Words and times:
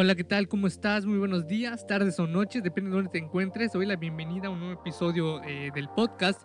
Hola, 0.00 0.14
¿qué 0.14 0.22
tal? 0.22 0.46
¿Cómo 0.46 0.68
estás? 0.68 1.04
Muy 1.06 1.18
buenos 1.18 1.48
días, 1.48 1.84
tardes 1.84 2.20
o 2.20 2.28
noches, 2.28 2.62
depende 2.62 2.88
de 2.88 2.94
dónde 2.94 3.10
te 3.10 3.18
encuentres. 3.18 3.72
Doy 3.72 3.84
la 3.84 3.96
bienvenida 3.96 4.46
a 4.46 4.50
un 4.50 4.60
nuevo 4.60 4.80
episodio 4.80 5.42
eh, 5.42 5.72
del 5.74 5.88
podcast. 5.88 6.42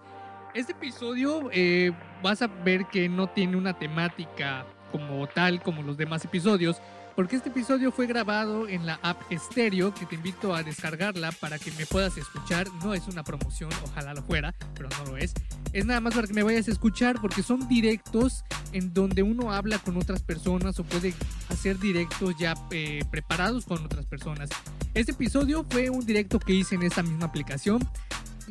Este 0.56 0.72
episodio 0.72 1.52
eh, 1.52 1.92
vas 2.24 2.42
a 2.42 2.48
ver 2.48 2.88
que 2.92 3.08
no 3.08 3.28
tiene 3.28 3.56
una 3.56 3.78
temática 3.78 4.66
como 4.92 5.28
tal 5.28 5.62
como 5.62 5.84
los 5.84 5.98
demás 5.98 6.26
episodios, 6.26 6.82
porque 7.16 7.36
este 7.36 7.50
episodio 7.50 7.92
fue 7.92 8.08
grabado 8.08 8.68
en 8.68 8.86
la 8.86 9.00
app 9.04 9.22
Stereo, 9.32 9.94
que 9.94 10.06
te 10.06 10.16
invito 10.16 10.56
a 10.56 10.64
descargarla 10.64 11.32
para 11.32 11.60
que 11.60 11.72
me 11.74 11.86
puedas 11.86 12.18
escuchar. 12.18 12.68
No 12.84 12.94
es 12.94 13.08
una 13.08 13.24
promoción, 13.24 13.70
ojalá 13.84 14.14
lo 14.14 14.24
fuera, 14.24 14.54
pero 14.76 14.90
no 14.98 15.12
lo 15.12 15.18
es. 15.18 15.34
Es 15.74 15.86
nada 15.86 16.00
más 16.00 16.14
para 16.14 16.28
que 16.28 16.34
me 16.34 16.44
vayas 16.44 16.68
a 16.68 16.72
escuchar 16.72 17.20
porque 17.22 17.44
son 17.44 17.68
directos 17.68 18.44
en 18.72 18.94
donde 18.94 19.24
uno 19.24 19.52
habla 19.52 19.80
con 19.80 19.98
otras 19.98 20.22
personas 20.24 20.80
o 20.80 20.84
puede 20.84 21.14
hacer 21.50 21.80
directos 21.80 22.36
ya 22.38 22.56
eh, 22.72 23.04
preparados 23.12 23.66
con 23.66 23.84
otras 23.84 24.06
personas. 24.06 24.50
Este 24.94 25.12
episodio 25.12 25.66
fue 25.70 25.90
un 25.90 26.06
directo 26.06 26.40
que 26.40 26.54
hice 26.54 26.76
en 26.76 26.84
esta 26.84 27.04
misma 27.04 27.26
aplicación 27.26 27.80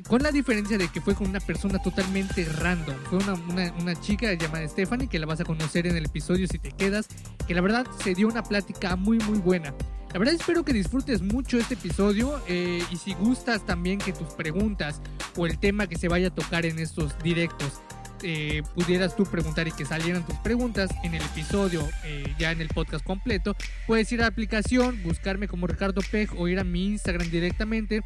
con 0.09 0.23
la 0.23 0.31
diferencia 0.31 0.79
de 0.79 0.89
que 0.89 1.01
fue 1.01 1.15
con 1.15 1.29
una 1.29 1.41
persona 1.41 1.81
totalmente 1.81 2.45
random. 2.45 2.97
Fue 3.05 3.19
una, 3.19 3.73
una, 3.81 4.01
chica 4.01 4.33
llamada 4.35 4.67
Stephanie, 4.69 5.09
que 5.09 5.19
la 5.19 5.27
vas 5.27 5.41
a 5.41 5.45
conocer 5.45 5.87
en 5.87 5.97
el 5.97 6.07
episodio 6.07 6.47
si 6.47 6.59
te 6.59 6.71
quedas, 6.71 7.09
que 7.47 7.55
la 7.55 7.61
verdad 7.61 7.87
se 8.03 8.15
dio 8.15 8.29
una 8.29 8.43
plática 8.43 8.97
muy 8.97 9.19
muy 9.19 9.39
buena. 9.39 9.75
La 10.13 10.19
verdad 10.19 10.35
espero 10.35 10.63
que 10.63 10.75
disfrutes 10.75 11.23
mucho 11.23 11.57
este 11.57 11.75
episodio 11.75 12.43
eh, 12.47 12.83
y 12.91 12.97
si 12.97 13.15
gustas 13.15 13.65
también 13.65 13.99
que 13.99 14.13
tus 14.13 14.29
preguntas 14.35 15.01
o 15.37 15.47
el 15.47 15.59
tema 15.59 15.87
que 15.87 15.97
se 15.97 16.09
vaya 16.09 16.29
a 16.29 16.35
tocar 16.35 16.67
en 16.67 16.79
estos 16.79 17.19
directos 17.21 17.81
eh, 18.23 18.63
pudieras 18.75 19.17
tú 19.17 19.25
preguntar 19.25 19.67
y 19.67 19.73
que 19.73 19.85
salieran 19.85 20.25
tus 20.25 20.37
preguntas 20.37 20.91
en 21.03 21.15
el 21.15 21.23
episodio, 21.23 21.89
eh, 22.05 22.33
ya 22.39 22.53
en 22.53 22.61
el 22.61 22.69
podcast 22.69 23.05
completo, 23.05 23.57
puedes 23.87 24.13
ir 24.13 24.21
a 24.21 24.23
la 24.23 24.29
aplicación, 24.29 25.03
buscarme 25.03 25.49
como 25.49 25.67
Ricardo 25.67 26.03
Pej 26.09 26.31
o 26.37 26.47
ir 26.47 26.61
a 26.61 26.65
mi 26.65 26.87
Instagram 26.87 27.31
directamente 27.31 28.03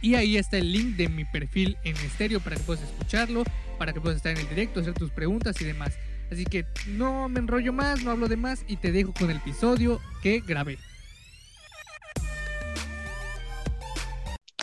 y 0.00 0.14
ahí 0.14 0.36
está 0.36 0.58
el 0.58 0.72
link 0.72 0.96
de 0.96 1.08
mi 1.08 1.24
perfil 1.24 1.76
en 1.84 1.96
estéreo 1.96 2.40
para 2.40 2.56
que 2.56 2.62
puedas 2.62 2.84
escucharlo, 2.84 3.44
para 3.78 3.92
que 3.92 4.00
puedas 4.00 4.16
estar 4.16 4.32
en 4.32 4.38
el 4.38 4.48
directo, 4.48 4.80
hacer 4.80 4.94
tus 4.94 5.10
preguntas 5.10 5.60
y 5.60 5.64
demás. 5.64 5.98
Así 6.30 6.44
que 6.44 6.66
no 6.86 7.28
me 7.28 7.40
enrollo 7.40 7.72
más, 7.72 8.02
no 8.02 8.10
hablo 8.10 8.28
de 8.28 8.36
más 8.36 8.64
y 8.68 8.76
te 8.76 8.92
dejo 8.92 9.12
con 9.12 9.30
el 9.30 9.38
episodio 9.38 10.00
que 10.22 10.40
grabé. 10.40 10.78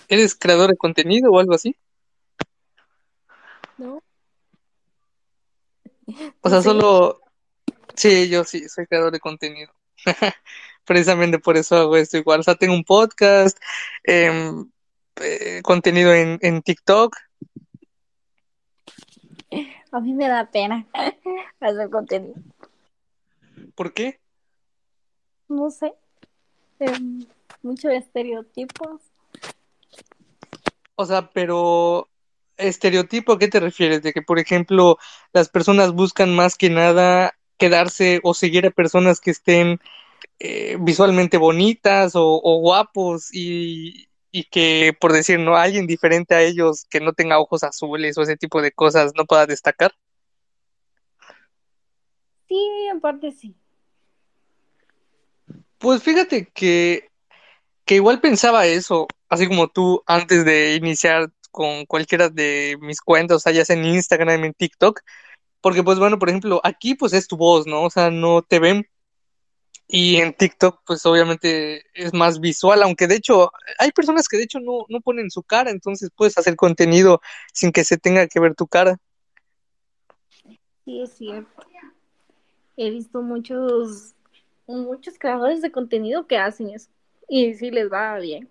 ¿Eres 0.07 0.35
creador 0.35 0.69
de 0.69 0.77
contenido 0.77 1.31
o 1.31 1.39
algo 1.39 1.55
así? 1.55 1.75
No. 3.77 4.01
O 6.41 6.49
sea, 6.49 6.61
solo... 6.61 7.19
Sí, 7.95 8.29
yo 8.29 8.43
sí, 8.43 8.69
soy 8.69 8.85
creador 8.85 9.11
de 9.11 9.19
contenido. 9.19 9.73
Precisamente 10.85 11.39
por 11.39 11.57
eso 11.57 11.75
hago 11.75 11.97
esto 11.97 12.17
igual. 12.17 12.41
O 12.41 12.43
sea, 12.43 12.55
tengo 12.55 12.75
un 12.75 12.83
podcast, 12.83 13.57
eh, 14.03 14.51
eh, 15.21 15.61
contenido 15.63 16.13
en, 16.13 16.39
en 16.41 16.61
TikTok? 16.61 17.15
A 19.91 19.99
mí 19.99 20.13
me 20.13 20.27
da 20.27 20.49
pena 20.51 20.85
hacer 21.59 21.89
contenido. 21.89 22.35
¿Por 23.75 23.93
qué? 23.93 24.19
No 25.47 25.69
sé. 25.69 25.93
Em, 26.79 27.25
muchos 27.61 27.93
estereotipos. 27.93 29.01
O 30.95 31.05
sea, 31.05 31.29
pero 31.31 32.09
estereotipo, 32.57 33.33
¿a 33.33 33.39
qué 33.39 33.47
te 33.47 33.59
refieres? 33.59 34.01
De 34.01 34.13
que, 34.13 34.21
por 34.21 34.39
ejemplo, 34.39 34.97
las 35.33 35.49
personas 35.49 35.93
buscan 35.93 36.35
más 36.35 36.55
que 36.55 36.69
nada 36.69 37.35
quedarse 37.57 38.19
o 38.23 38.33
seguir 38.33 38.65
a 38.65 38.71
personas 38.71 39.19
que 39.19 39.31
estén 39.31 39.79
eh, 40.39 40.77
visualmente 40.79 41.37
bonitas 41.37 42.13
o, 42.15 42.59
guapos 42.59 43.33
y, 43.33 44.07
y 44.35 44.43
que, 44.43 44.91
por 44.99 45.13
decir, 45.13 45.39
no 45.39 45.55
alguien 45.55 45.87
diferente 45.87 46.35
a 46.35 46.41
ellos 46.41 46.85
que 46.89 46.99
no 46.99 47.13
tenga 47.13 47.39
ojos 47.39 47.63
azules 47.63 48.17
o 48.17 48.21
ese 48.21 48.35
tipo 48.35 48.61
de 48.61 48.73
cosas 48.73 49.13
no 49.15 49.23
pueda 49.23 49.45
destacar? 49.45 49.93
Sí, 52.45 52.59
en 52.91 52.99
parte 52.99 53.31
sí. 53.31 53.55
Pues 55.77 56.03
fíjate 56.03 56.49
que, 56.53 57.07
que 57.85 57.95
igual 57.95 58.19
pensaba 58.19 58.65
eso, 58.65 59.07
así 59.29 59.47
como 59.47 59.69
tú 59.69 60.03
antes 60.05 60.43
de 60.43 60.75
iniciar 60.75 61.31
con 61.49 61.85
cualquiera 61.85 62.27
de 62.27 62.77
mis 62.81 62.99
cuentas, 62.99 63.37
o 63.37 63.39
sea, 63.39 63.53
ya 63.53 63.63
sea 63.63 63.77
en 63.77 63.85
Instagram, 63.85 64.43
en 64.43 64.53
TikTok, 64.53 64.99
porque 65.61 65.81
pues 65.81 65.97
bueno, 65.97 66.19
por 66.19 66.27
ejemplo, 66.27 66.59
aquí 66.61 66.95
pues 66.95 67.13
es 67.13 67.29
tu 67.29 67.37
voz, 67.37 67.67
¿no? 67.67 67.83
O 67.83 67.89
sea, 67.89 68.11
no 68.11 68.41
te 68.41 68.59
ven, 68.59 68.85
y 69.87 70.17
en 70.17 70.33
TikTok, 70.33 70.81
pues 70.85 71.05
obviamente 71.05 71.83
es 71.93 72.13
más 72.13 72.39
visual, 72.39 72.81
aunque 72.81 73.07
de 73.07 73.15
hecho 73.15 73.51
hay 73.77 73.91
personas 73.91 74.27
que 74.27 74.37
de 74.37 74.43
hecho 74.43 74.59
no, 74.59 74.85
no 74.89 74.99
ponen 75.01 75.29
su 75.29 75.43
cara, 75.43 75.69
entonces 75.69 76.09
puedes 76.15 76.37
hacer 76.37 76.55
contenido 76.55 77.21
sin 77.53 77.71
que 77.71 77.83
se 77.83 77.97
tenga 77.97 78.27
que 78.27 78.39
ver 78.39 78.55
tu 78.55 78.67
cara. 78.67 78.97
Sí, 80.85 81.01
es 81.01 81.13
cierto. 81.13 81.63
He 82.77 82.89
visto 82.89 83.21
muchos, 83.21 84.13
muchos 84.67 85.17
creadores 85.17 85.61
de 85.61 85.71
contenido 85.71 86.27
que 86.27 86.37
hacen 86.37 86.71
eso 86.71 86.89
y 87.29 87.53
sí 87.53 87.71
les 87.71 87.91
va 87.91 88.17
bien. 88.19 88.49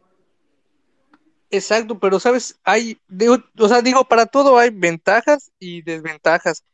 Exacto, 1.51 1.99
pero 1.99 2.19
sabes, 2.19 2.59
hay, 2.65 2.99
digo, 3.07 3.37
o 3.59 3.69
sea, 3.69 3.81
digo, 3.81 4.05
para 4.05 4.27
todo 4.27 4.59
hay 4.59 4.71
ventajas 4.71 5.53
y 5.61 5.83
desventajas, 5.83 6.65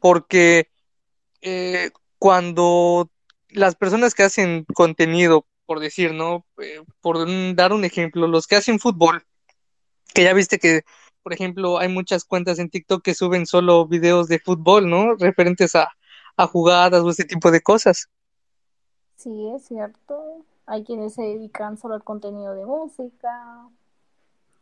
porque 0.00 0.70
eh, 1.42 1.90
cuando 2.18 3.10
las 3.56 3.74
personas 3.74 4.14
que 4.14 4.22
hacen 4.22 4.64
contenido, 4.74 5.46
por 5.64 5.80
decir, 5.80 6.12
¿no? 6.14 6.44
Eh, 6.58 6.82
por 7.00 7.26
dar 7.54 7.72
un 7.72 7.84
ejemplo, 7.84 8.26
los 8.28 8.46
que 8.46 8.56
hacen 8.56 8.78
fútbol, 8.78 9.24
que 10.14 10.24
ya 10.24 10.34
viste 10.34 10.58
que, 10.58 10.82
por 11.22 11.32
ejemplo, 11.32 11.78
hay 11.78 11.88
muchas 11.88 12.24
cuentas 12.24 12.58
en 12.58 12.70
TikTok 12.70 13.02
que 13.02 13.14
suben 13.14 13.46
solo 13.46 13.86
videos 13.86 14.28
de 14.28 14.38
fútbol, 14.38 14.88
¿no? 14.88 15.14
Referentes 15.16 15.74
a, 15.74 15.88
a 16.36 16.46
jugadas 16.46 17.02
o 17.02 17.10
ese 17.10 17.24
tipo 17.24 17.50
de 17.50 17.62
cosas. 17.62 18.08
Sí, 19.16 19.48
es 19.54 19.64
cierto. 19.64 20.44
Hay 20.66 20.84
quienes 20.84 21.14
se 21.14 21.22
dedican 21.22 21.78
solo 21.78 21.94
al 21.94 22.04
contenido 22.04 22.54
de 22.54 22.66
música, 22.66 23.68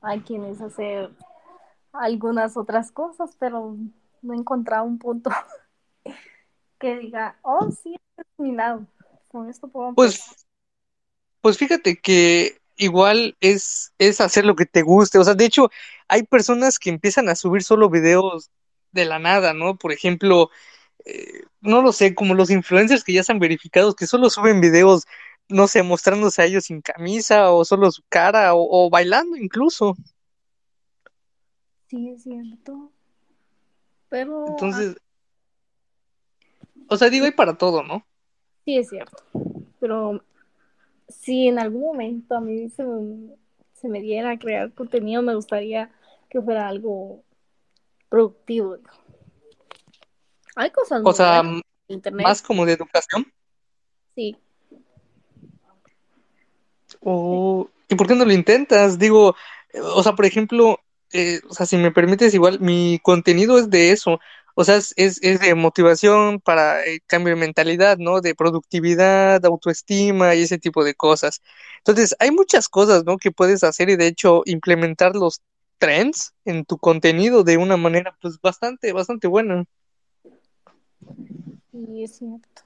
hay 0.01 0.21
quienes 0.21 0.61
hacen 0.61 1.17
algunas 1.93 2.57
otras 2.57 2.93
cosas, 2.93 3.37
pero 3.39 3.77
no 4.23 4.35
he 4.35 4.37
encontrado 4.37 4.85
un 4.85 4.99
punto 4.99 5.31
que 6.79 6.99
diga, 6.99 7.39
oh, 7.43 7.71
sí, 7.71 7.97
terminado. 8.15 8.87
Con 9.29 9.49
esto 9.49 9.69
puedo 9.69 9.95
Pues, 9.95 10.47
pues 11.41 11.59
fíjate 11.59 11.97
que 11.97 12.59
igual 12.77 13.37
es, 13.41 13.93
es 13.99 14.21
hacer 14.21 14.45
lo 14.45 14.55
que 14.57 14.67
te 14.67 14.83
guste. 14.83 15.19
O 15.19 15.25
sea, 15.25 15.35
de 15.35 15.45
hecho, 15.45 15.71
hay 16.09 16.23
personas 16.23 16.79
que 16.79 16.91
empiezan 16.91 17.29
a 17.29 17.35
subir 17.35 17.63
solo 17.63 17.91
videos 17.91 18.51
de 18.93 19.05
la 19.05 19.19
nada, 19.19 19.53
¿no? 19.55 19.77
Por 19.77 19.93
ejemplo, 19.93 20.51
eh, 21.05 21.43
no 21.61 21.83
lo 21.83 21.93
sé, 21.93 22.15
como 22.15 22.35
los 22.35 22.51
influencers 22.51 23.05
que 23.05 23.13
ya 23.13 23.21
están 23.21 23.39
verificados, 23.39 23.95
que 23.95 24.07
solo 24.07 24.31
suben 24.31 24.61
videos, 24.61 25.07
no 25.49 25.69
sé, 25.69 25.83
mostrándose 25.83 26.43
a 26.43 26.45
ellos 26.47 26.65
sin 26.65 26.81
camisa 26.81 27.51
o 27.51 27.65
solo 27.65 27.91
su 27.91 28.03
cara 28.09 28.55
o, 28.55 28.87
o 28.87 28.91
bailando 28.91 29.37
incluso. 29.37 29.97
Sí, 31.89 32.11
es 32.11 32.23
cierto. 32.23 32.93
Pero. 34.09 34.47
Entonces, 34.49 34.97
o 36.89 36.97
sea, 36.97 37.11
digo, 37.11 37.25
hay 37.25 37.33
para 37.33 37.57
todo, 37.57 37.83
¿no? 37.83 38.07
Sí, 38.65 38.79
es 38.79 38.89
cierto. 38.89 39.23
Pero 39.81 40.25
si 41.09 41.49
en 41.49 41.59
algún 41.59 41.83
momento 41.83 42.37
a 42.37 42.41
mí 42.41 42.69
se 42.71 42.85
me, 42.85 43.35
se 43.73 43.89
me 43.89 44.01
diera 44.01 44.31
a 44.31 44.39
crear 44.39 44.73
contenido, 44.73 45.23
me 45.23 45.35
gustaría 45.35 45.91
que 46.31 46.41
fuera 46.41 46.69
algo 46.69 47.23
productivo. 48.09 48.79
Hay 50.57 50.71
cosas 50.71 51.03
O 51.05 51.13
sea, 51.13 51.43
internet. 51.89 52.27
más 52.27 52.43
como 52.43 52.65
de 52.65 52.73
educación. 52.73 53.27
Sí. 54.15 54.37
O, 57.01 57.69
¿Y 57.89 57.95
por 57.97 58.07
qué 58.07 58.15
no 58.15 58.25
lo 58.25 58.33
intentas? 58.33 58.99
Digo, 58.99 59.35
o 59.75 60.03
sea, 60.03 60.15
por 60.15 60.25
ejemplo, 60.25 60.79
eh, 61.13 61.41
o 61.49 61.55
sea, 61.55 61.67
si 61.67 61.77
me 61.77 61.91
permites, 61.91 62.35
igual 62.35 62.61
mi 62.61 62.99
contenido 63.03 63.59
es 63.59 63.69
de 63.69 63.91
eso. 63.93 64.21
O 64.55 64.65
sea, 64.65 64.77
es, 64.77 64.95
es, 64.97 65.21
de 65.21 65.55
motivación 65.55 66.41
para 66.41 66.85
el 66.85 67.03
cambio 67.07 67.35
de 67.35 67.41
mentalidad, 67.41 67.99
¿no? 67.99 68.21
De 68.21 68.35
productividad, 68.35 69.45
autoestima 69.45 70.35
y 70.35 70.43
ese 70.43 70.59
tipo 70.59 70.85
de 70.85 70.95
cosas. 70.95 71.43
Entonces, 71.79 72.15
hay 72.21 72.31
muchas 72.31 72.69
cosas, 72.69 73.05
¿no? 73.05 73.17
Que 73.17 73.33
puedes 73.33 73.65
hacer 73.65 73.91
y 73.91 73.97
de 73.97 74.07
hecho 74.07 74.43
implementar 74.47 75.17
los 75.17 75.43
trends 75.79 76.35
en 76.45 76.65
tu 76.65 76.79
contenido 76.79 77.43
de 77.43 77.57
una 77.57 77.77
manera, 77.77 78.17
pues, 78.23 78.41
bastante, 78.41 78.93
bastante 78.93 79.27
buena. 79.27 79.65
Sí, 81.73 82.05
es 82.05 82.17
cierto. 82.19 82.63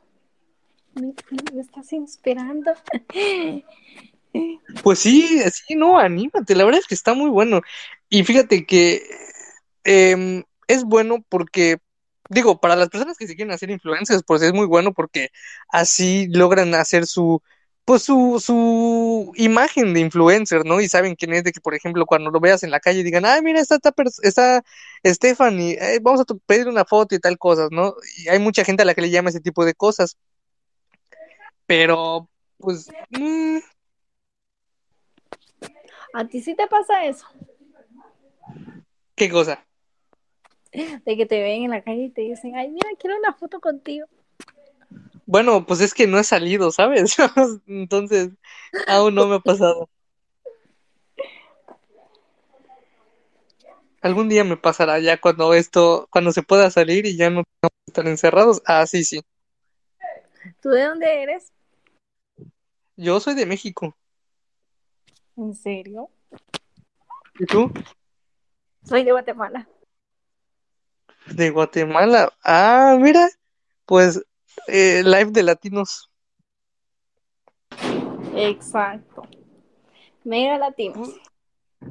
Me, 0.94 1.14
me 1.54 1.60
estás 1.60 1.92
inspirando. 1.92 2.72
Pues 4.82 4.98
sí, 4.98 5.40
sí, 5.50 5.74
no, 5.74 5.98
anímate, 5.98 6.54
la 6.54 6.64
verdad 6.64 6.80
es 6.80 6.86
que 6.86 6.94
está 6.94 7.14
muy 7.14 7.30
bueno. 7.30 7.62
Y 8.10 8.24
fíjate 8.24 8.66
que 8.66 9.02
eh, 9.84 10.44
es 10.68 10.84
bueno 10.84 11.24
porque, 11.28 11.78
digo, 12.28 12.60
para 12.60 12.76
las 12.76 12.88
personas 12.90 13.16
que 13.18 13.26
se 13.26 13.34
quieren 13.34 13.52
hacer 13.52 13.70
influencers, 13.70 14.22
pues 14.24 14.42
es 14.42 14.52
muy 14.52 14.66
bueno 14.66 14.92
porque 14.92 15.30
así 15.68 16.28
logran 16.28 16.74
hacer 16.74 17.06
su 17.06 17.42
pues 17.88 18.02
su, 18.02 18.38
su 18.44 19.32
imagen 19.36 19.94
de 19.94 20.00
influencer, 20.00 20.66
¿no? 20.66 20.78
Y 20.78 20.90
saben 20.90 21.14
quién 21.14 21.32
es, 21.32 21.42
de 21.42 21.52
que, 21.52 21.60
por 21.62 21.74
ejemplo, 21.74 22.04
cuando 22.04 22.30
lo 22.30 22.38
veas 22.38 22.62
en 22.62 22.70
la 22.70 22.80
calle 22.80 23.02
digan, 23.02 23.24
ay, 23.24 23.40
mira, 23.40 23.60
está, 23.60 23.76
esta, 23.76 23.94
esta 24.22 24.62
Stephanie, 25.06 25.78
eh, 25.80 25.98
vamos 26.02 26.20
a 26.20 26.24
pedir 26.44 26.68
una 26.68 26.84
foto 26.84 27.14
y 27.14 27.18
tal 27.18 27.38
cosas, 27.38 27.70
¿no? 27.70 27.94
Y 28.18 28.28
hay 28.28 28.40
mucha 28.40 28.62
gente 28.62 28.82
a 28.82 28.84
la 28.84 28.92
que 28.92 29.00
le 29.00 29.08
llama 29.08 29.30
ese 29.30 29.40
tipo 29.40 29.64
de 29.64 29.72
cosas. 29.72 30.18
Pero, 31.64 32.28
pues... 32.58 32.90
Mm. 33.08 33.60
¿A 36.12 36.28
ti 36.28 36.42
sí 36.42 36.54
te 36.54 36.66
pasa 36.66 37.06
eso? 37.06 37.24
¿Qué 39.14 39.30
cosa? 39.30 39.66
De 40.72 41.16
que 41.16 41.26
te 41.26 41.42
ven 41.42 41.64
en 41.64 41.70
la 41.70 41.82
calle 41.82 42.04
y 42.04 42.10
te 42.10 42.22
dicen, 42.22 42.56
ay, 42.56 42.68
mira, 42.68 42.88
quiero 42.98 43.16
una 43.16 43.32
foto 43.32 43.60
contigo. 43.60 44.06
Bueno, 45.26 45.66
pues 45.66 45.80
es 45.80 45.94
que 45.94 46.06
no 46.06 46.18
he 46.18 46.24
salido, 46.24 46.70
¿sabes? 46.70 47.16
Entonces, 47.66 48.30
aún 48.86 49.14
no 49.14 49.26
me 49.26 49.36
ha 49.36 49.40
pasado. 49.40 49.88
Algún 54.00 54.28
día 54.28 54.44
me 54.44 54.56
pasará 54.56 54.98
ya 55.00 55.20
cuando 55.20 55.54
esto, 55.54 56.08
cuando 56.10 56.32
se 56.32 56.42
pueda 56.42 56.70
salir 56.70 57.04
y 57.04 57.16
ya 57.16 57.30
no 57.30 57.42
tenemos 57.42 57.72
que 57.84 57.90
estar 57.90 58.06
encerrados. 58.06 58.62
Ah, 58.64 58.86
sí, 58.86 59.04
sí. 59.04 59.20
¿Tú 60.62 60.70
de 60.70 60.84
dónde 60.84 61.22
eres? 61.22 61.52
Yo 62.96 63.20
soy 63.20 63.34
de 63.34 63.46
México. 63.46 63.96
¿En 65.36 65.54
serio? 65.54 66.10
¿Y 67.38 67.46
tú? 67.46 67.70
Soy 68.84 69.04
de 69.04 69.12
Guatemala. 69.12 69.68
De 71.32 71.50
Guatemala. 71.50 72.32
Ah, 72.42 72.96
mira, 73.00 73.28
pues 73.86 74.22
eh, 74.66 75.02
live 75.04 75.30
de 75.30 75.42
latinos. 75.42 76.10
Exacto. 78.34 79.22
Mega 80.24 80.58
latinos. 80.58 81.10
Pues, 81.80 81.90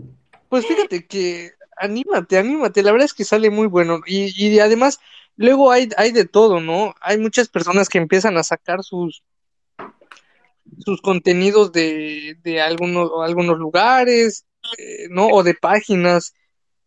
pues 0.49 0.65
fíjate 0.65 1.05
que 1.05 1.51
anímate, 1.77 2.37
anímate. 2.37 2.83
La 2.83 2.91
verdad 2.91 3.05
es 3.05 3.13
que 3.13 3.25
sale 3.25 3.49
muy 3.49 3.67
bueno. 3.67 4.01
Y, 4.05 4.33
y 4.35 4.59
además, 4.59 4.99
luego 5.35 5.71
hay, 5.71 5.89
hay 5.97 6.11
de 6.11 6.25
todo, 6.25 6.59
¿no? 6.59 6.95
Hay 7.01 7.17
muchas 7.17 7.47
personas 7.47 7.89
que 7.89 7.97
empiezan 7.97 8.37
a 8.37 8.43
sacar 8.43 8.83
sus 8.83 9.23
sus 10.79 11.01
contenidos 11.01 11.71
de, 11.71 12.37
de 12.43 12.61
algunos, 12.61 13.09
algunos 13.23 13.57
lugares, 13.57 14.45
eh, 14.77 15.07
¿no? 15.09 15.27
O 15.27 15.43
de 15.43 15.53
páginas. 15.53 16.33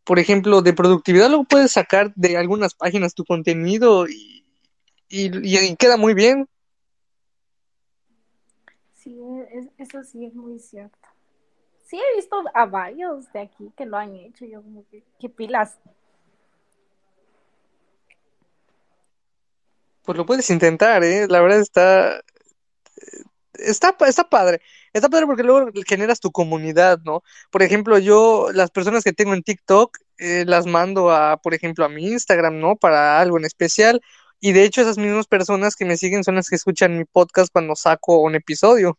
Por 0.04 0.18
ejemplo, 0.18 0.62
de 0.62 0.72
productividad 0.72 1.30
lo 1.30 1.44
puedes 1.44 1.72
sacar 1.72 2.12
de 2.14 2.36
algunas 2.36 2.74
páginas 2.74 3.14
tu 3.14 3.24
contenido 3.24 4.08
y, 4.08 4.44
y, 5.08 5.76
queda 5.76 5.96
muy 5.96 6.14
bien. 6.14 6.48
Sí, 8.94 9.18
eso 9.78 10.02
sí 10.02 10.26
es 10.26 10.34
muy 10.34 10.58
cierto. 10.58 10.96
Sí, 11.86 11.98
he 11.98 12.16
visto 12.16 12.42
a 12.54 12.66
varios 12.66 13.32
de 13.32 13.40
aquí 13.40 13.72
que 13.76 13.84
lo 13.84 13.96
han 13.96 14.14
hecho. 14.14 14.44
Yo 14.44 14.62
como 14.62 14.84
que, 14.88 15.02
¿qué 15.18 15.28
pilas? 15.28 15.78
Pues 20.02 20.16
lo 20.16 20.24
puedes 20.24 20.48
intentar, 20.50 21.02
¿eh? 21.04 21.26
La 21.28 21.40
verdad 21.40 21.60
está, 21.60 22.22
está, 23.54 23.96
está 24.06 24.28
padre. 24.28 24.60
Está 24.92 25.08
padre 25.08 25.26
porque 25.26 25.44
luego 25.44 25.70
generas 25.86 26.18
tu 26.18 26.32
comunidad, 26.32 26.98
¿no? 27.04 27.22
Por 27.50 27.62
ejemplo, 27.62 27.98
yo, 27.98 28.48
las 28.52 28.70
personas 28.70 29.04
que 29.04 29.12
tengo 29.12 29.34
en 29.34 29.42
TikTok, 29.42 29.98
eh, 30.18 30.44
las 30.46 30.66
mando 30.66 31.10
a, 31.10 31.36
por 31.36 31.54
ejemplo, 31.54 31.84
a 31.84 31.88
mi 31.88 32.08
Instagram, 32.08 32.58
¿no? 32.58 32.76
Para 32.76 33.20
algo 33.20 33.38
en 33.38 33.44
especial. 33.44 34.00
Y 34.40 34.52
de 34.52 34.64
hecho 34.64 34.80
esas 34.80 34.98
mismas 34.98 35.26
personas 35.26 35.76
que 35.76 35.84
me 35.84 35.96
siguen 35.96 36.24
son 36.24 36.34
las 36.34 36.48
que 36.48 36.56
escuchan 36.56 36.96
mi 36.98 37.04
podcast 37.04 37.52
cuando 37.52 37.76
saco 37.76 38.20
un 38.20 38.34
episodio. 38.34 38.98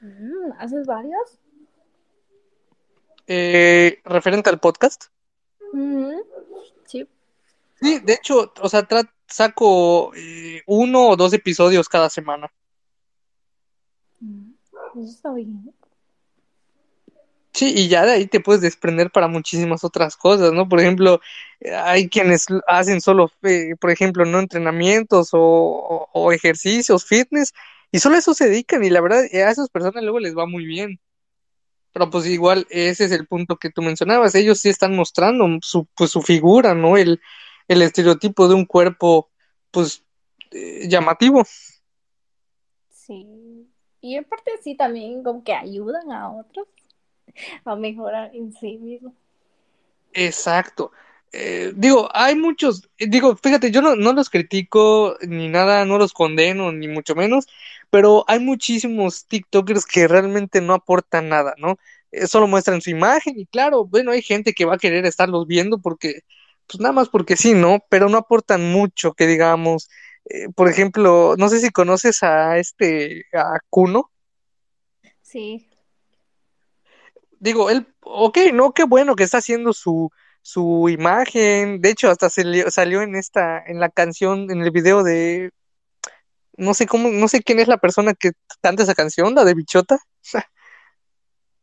Mm, 0.00 0.52
¿Haces 0.58 0.86
varios? 0.86 1.38
Eh, 3.26 4.00
¿Referente 4.04 4.50
al 4.50 4.58
podcast? 4.58 5.04
Mm, 5.72 6.18
sí. 6.86 7.08
Sí, 7.80 8.00
de 8.00 8.12
hecho, 8.14 8.52
o 8.60 8.68
sea, 8.68 8.86
saco 9.28 10.12
eh, 10.14 10.62
uno 10.66 11.08
o 11.08 11.16
dos 11.16 11.32
episodios 11.32 11.88
cada 11.88 12.10
semana. 12.10 12.50
Mm, 14.24 14.54
eso 15.00 15.10
está 15.10 15.32
bien. 15.34 15.72
Sí, 17.52 17.72
y 17.76 17.88
ya 17.88 18.04
de 18.04 18.12
ahí 18.12 18.26
te 18.26 18.40
puedes 18.40 18.62
desprender 18.62 19.12
para 19.12 19.28
muchísimas 19.28 19.84
otras 19.84 20.16
cosas, 20.16 20.52
¿no? 20.52 20.68
Por 20.68 20.80
ejemplo, 20.80 21.20
hay 21.84 22.08
quienes 22.08 22.46
hacen 22.66 23.00
solo, 23.00 23.30
eh, 23.42 23.76
por 23.80 23.90
ejemplo, 23.92 24.24
no 24.24 24.40
entrenamientos 24.40 25.28
o, 25.32 26.32
ejercicios, 26.32 27.04
fitness, 27.04 27.52
y 27.92 28.00
solo 28.00 28.16
eso 28.16 28.34
se 28.34 28.48
dedican, 28.48 28.82
y 28.84 28.90
la 28.90 29.00
verdad, 29.00 29.20
a 29.20 29.50
esas 29.50 29.68
personas 29.70 30.02
luego 30.02 30.18
les 30.18 30.36
va 30.36 30.46
muy 30.46 30.64
bien. 30.66 30.98
Pero 31.92 32.10
pues 32.10 32.26
igual, 32.26 32.66
ese 32.70 33.04
es 33.04 33.12
el 33.12 33.26
punto 33.26 33.56
que 33.56 33.70
tú 33.70 33.82
mencionabas, 33.82 34.34
ellos 34.34 34.58
sí 34.60 34.68
están 34.68 34.96
mostrando 34.96 35.46
su, 35.62 35.86
pues, 35.96 36.10
su 36.10 36.22
figura, 36.22 36.74
¿no? 36.74 36.96
El, 36.96 37.20
el 37.68 37.82
estereotipo 37.82 38.48
de 38.48 38.54
un 38.54 38.66
cuerpo, 38.66 39.30
pues, 39.70 40.04
eh, 40.50 40.88
llamativo. 40.88 41.44
Y 44.04 44.16
en 44.16 44.24
parte 44.24 44.50
sí 44.62 44.74
también 44.74 45.22
como 45.22 45.42
que 45.42 45.54
ayudan 45.54 46.12
a 46.12 46.30
otros 46.30 46.68
a 47.64 47.74
mejorar 47.74 48.32
en 48.34 48.52
sí 48.52 48.76
mismo. 48.76 49.14
Exacto. 50.12 50.92
Eh, 51.32 51.72
digo, 51.74 52.10
hay 52.12 52.36
muchos, 52.36 52.86
eh, 52.98 53.06
digo, 53.08 53.34
fíjate, 53.34 53.70
yo 53.70 53.80
no, 53.80 53.96
no, 53.96 54.12
los 54.12 54.28
critico 54.28 55.16
ni 55.22 55.48
nada, 55.48 55.86
no 55.86 55.96
los 55.96 56.12
condeno, 56.12 56.70
ni 56.70 56.86
mucho 56.86 57.14
menos, 57.14 57.46
pero 57.88 58.26
hay 58.28 58.40
muchísimos 58.40 59.24
TikTokers 59.24 59.86
que 59.86 60.06
realmente 60.06 60.60
no 60.60 60.74
aportan 60.74 61.30
nada, 61.30 61.54
¿no? 61.56 61.78
Eh, 62.12 62.26
solo 62.26 62.46
muestran 62.46 62.82
su 62.82 62.90
imagen 62.90 63.38
y 63.38 63.46
claro, 63.46 63.86
bueno, 63.86 64.10
hay 64.10 64.20
gente 64.20 64.52
que 64.52 64.66
va 64.66 64.74
a 64.74 64.78
querer 64.78 65.06
estarlos 65.06 65.46
viendo 65.46 65.78
porque, 65.78 66.20
pues 66.66 66.78
nada 66.78 66.92
más 66.92 67.08
porque 67.08 67.36
sí, 67.36 67.54
¿no? 67.54 67.82
Pero 67.88 68.10
no 68.10 68.18
aportan 68.18 68.70
mucho, 68.70 69.14
que 69.14 69.26
digamos, 69.26 69.88
por 70.54 70.68
ejemplo, 70.68 71.34
no 71.38 71.48
sé 71.48 71.60
si 71.60 71.70
conoces 71.70 72.22
a 72.22 72.58
este, 72.58 73.24
a 73.32 73.58
Kuno. 73.70 74.10
Sí 75.22 75.68
digo, 77.44 77.68
él, 77.70 77.86
ok, 78.00 78.38
no, 78.54 78.72
qué 78.72 78.84
bueno 78.84 79.14
que 79.14 79.24
está 79.24 79.38
haciendo 79.38 79.74
su, 79.74 80.10
su 80.40 80.88
imagen. 80.88 81.80
De 81.82 81.90
hecho, 81.90 82.10
hasta 82.10 82.30
se 82.30 82.70
salió 82.70 83.02
en 83.02 83.14
esta, 83.14 83.62
en 83.64 83.80
la 83.80 83.90
canción, 83.90 84.50
en 84.50 84.62
el 84.62 84.70
video 84.70 85.02
de, 85.02 85.50
no 86.56 86.72
sé 86.72 86.86
cómo, 86.86 87.10
no 87.10 87.28
sé 87.28 87.42
quién 87.42 87.60
es 87.60 87.68
la 87.68 87.76
persona 87.76 88.14
que 88.14 88.32
canta 88.62 88.82
esa 88.82 88.94
canción, 88.94 89.34
la 89.34 89.44
de 89.44 89.54
Bichota. 89.54 89.98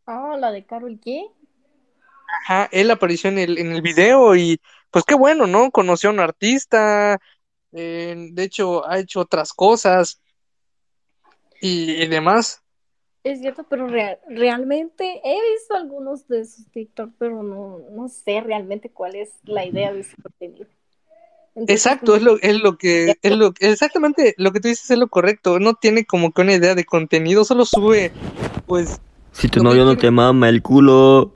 Ah, 0.08 0.36
la 0.38 0.51
de 0.51 0.65
Carol 0.65 1.00
G. 1.00 1.32
Ajá, 2.41 2.68
él 2.72 2.89
apareció 2.89 3.30
en 3.30 3.38
el, 3.38 3.60
en 3.60 3.72
el 3.72 3.82
video 3.82 4.36
y 4.36 4.60
pues 4.89 5.06
qué 5.06 5.13
bueno, 5.13 5.46
¿no? 5.46 5.72
Conoció 5.72 6.10
a 6.10 6.13
un 6.13 6.20
artista, 6.20 7.20
eh, 7.72 8.30
de 8.32 8.44
hecho 8.44 8.88
ha 8.88 9.00
hecho 9.00 9.22
otras 9.22 9.54
cosas 9.54 10.22
y 11.62 12.08
demás. 12.08 12.62
Es 13.24 13.40
cierto, 13.40 13.63
pero 13.70 13.88
realmente 13.88 15.22
he 15.24 15.51
visto 15.54 15.75
algunos 15.75 16.28
de 16.28 16.44
sus 16.46 16.66
TikTok, 16.72 17.12
pero 17.20 17.44
no, 17.44 17.80
no 17.92 18.08
sé 18.08 18.42
realmente 18.42 18.90
cuál 18.90 19.16
es 19.16 19.30
la 19.44 19.63
idea 19.63 19.94
de 19.94 20.04
su 20.04 20.16
contenido. 20.20 20.66
Exacto, 21.68 22.16
es 22.16 22.24
lo, 22.24 22.40
es 22.42 22.60
lo 22.62 22.78
que, 22.78 23.16
es 23.22 23.36
lo, 23.36 23.54
exactamente 23.60 24.34
lo 24.38 24.51
que 24.51 24.60
tú 24.60 24.70
dices 24.70 24.90
es 24.90 24.98
lo 24.98 25.08
correcto. 25.08 25.60
No 25.60 25.75
tiene 25.75 26.06
como 26.06 26.32
que 26.32 26.42
una 26.42 26.54
idea 26.54 26.74
de 26.74 26.86
contenido, 26.86 27.44
solo 27.44 27.66
sube, 27.66 28.12
pues. 28.66 29.00
Si 29.34 29.50
tu 29.50 29.62
novio 29.62 29.86
no 29.86 29.98
te 29.98 30.10
mama 30.10 30.50
el 30.50 30.63
culo. 30.63 31.34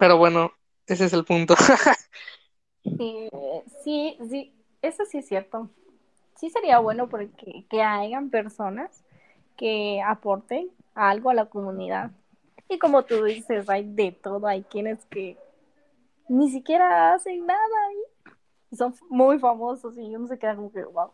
Pero 0.00 0.16
bueno, 0.16 0.50
ese 0.86 1.04
es 1.04 1.12
el 1.12 1.24
punto. 1.24 1.54
Sí, 2.82 3.28
sí, 3.84 4.18
sí, 4.30 4.54
eso 4.80 5.04
sí 5.04 5.18
es 5.18 5.28
cierto. 5.28 5.68
Sí 6.36 6.48
sería 6.48 6.78
bueno 6.78 7.08
porque 7.10 7.64
que 7.68 7.82
hayan 7.82 8.30
personas 8.30 9.04
que 9.58 10.00
aporten 10.02 10.70
algo 10.94 11.28
a 11.28 11.34
la 11.34 11.46
comunidad. 11.46 12.10
Y 12.70 12.78
como 12.78 13.04
tú 13.04 13.22
dices, 13.24 13.68
hay 13.68 13.84
de 13.84 14.12
todo, 14.12 14.46
hay 14.46 14.62
quienes 14.62 15.04
que 15.06 15.36
ni 16.28 16.50
siquiera 16.50 17.12
hacen 17.12 17.44
nada 17.44 17.60
y 18.70 18.76
son 18.76 18.94
muy 19.10 19.38
famosos 19.38 19.98
y 19.98 20.14
uno 20.14 20.26
se 20.26 20.38
queda 20.38 20.56
como 20.56 20.72
que, 20.72 20.82
wow. 20.84 21.10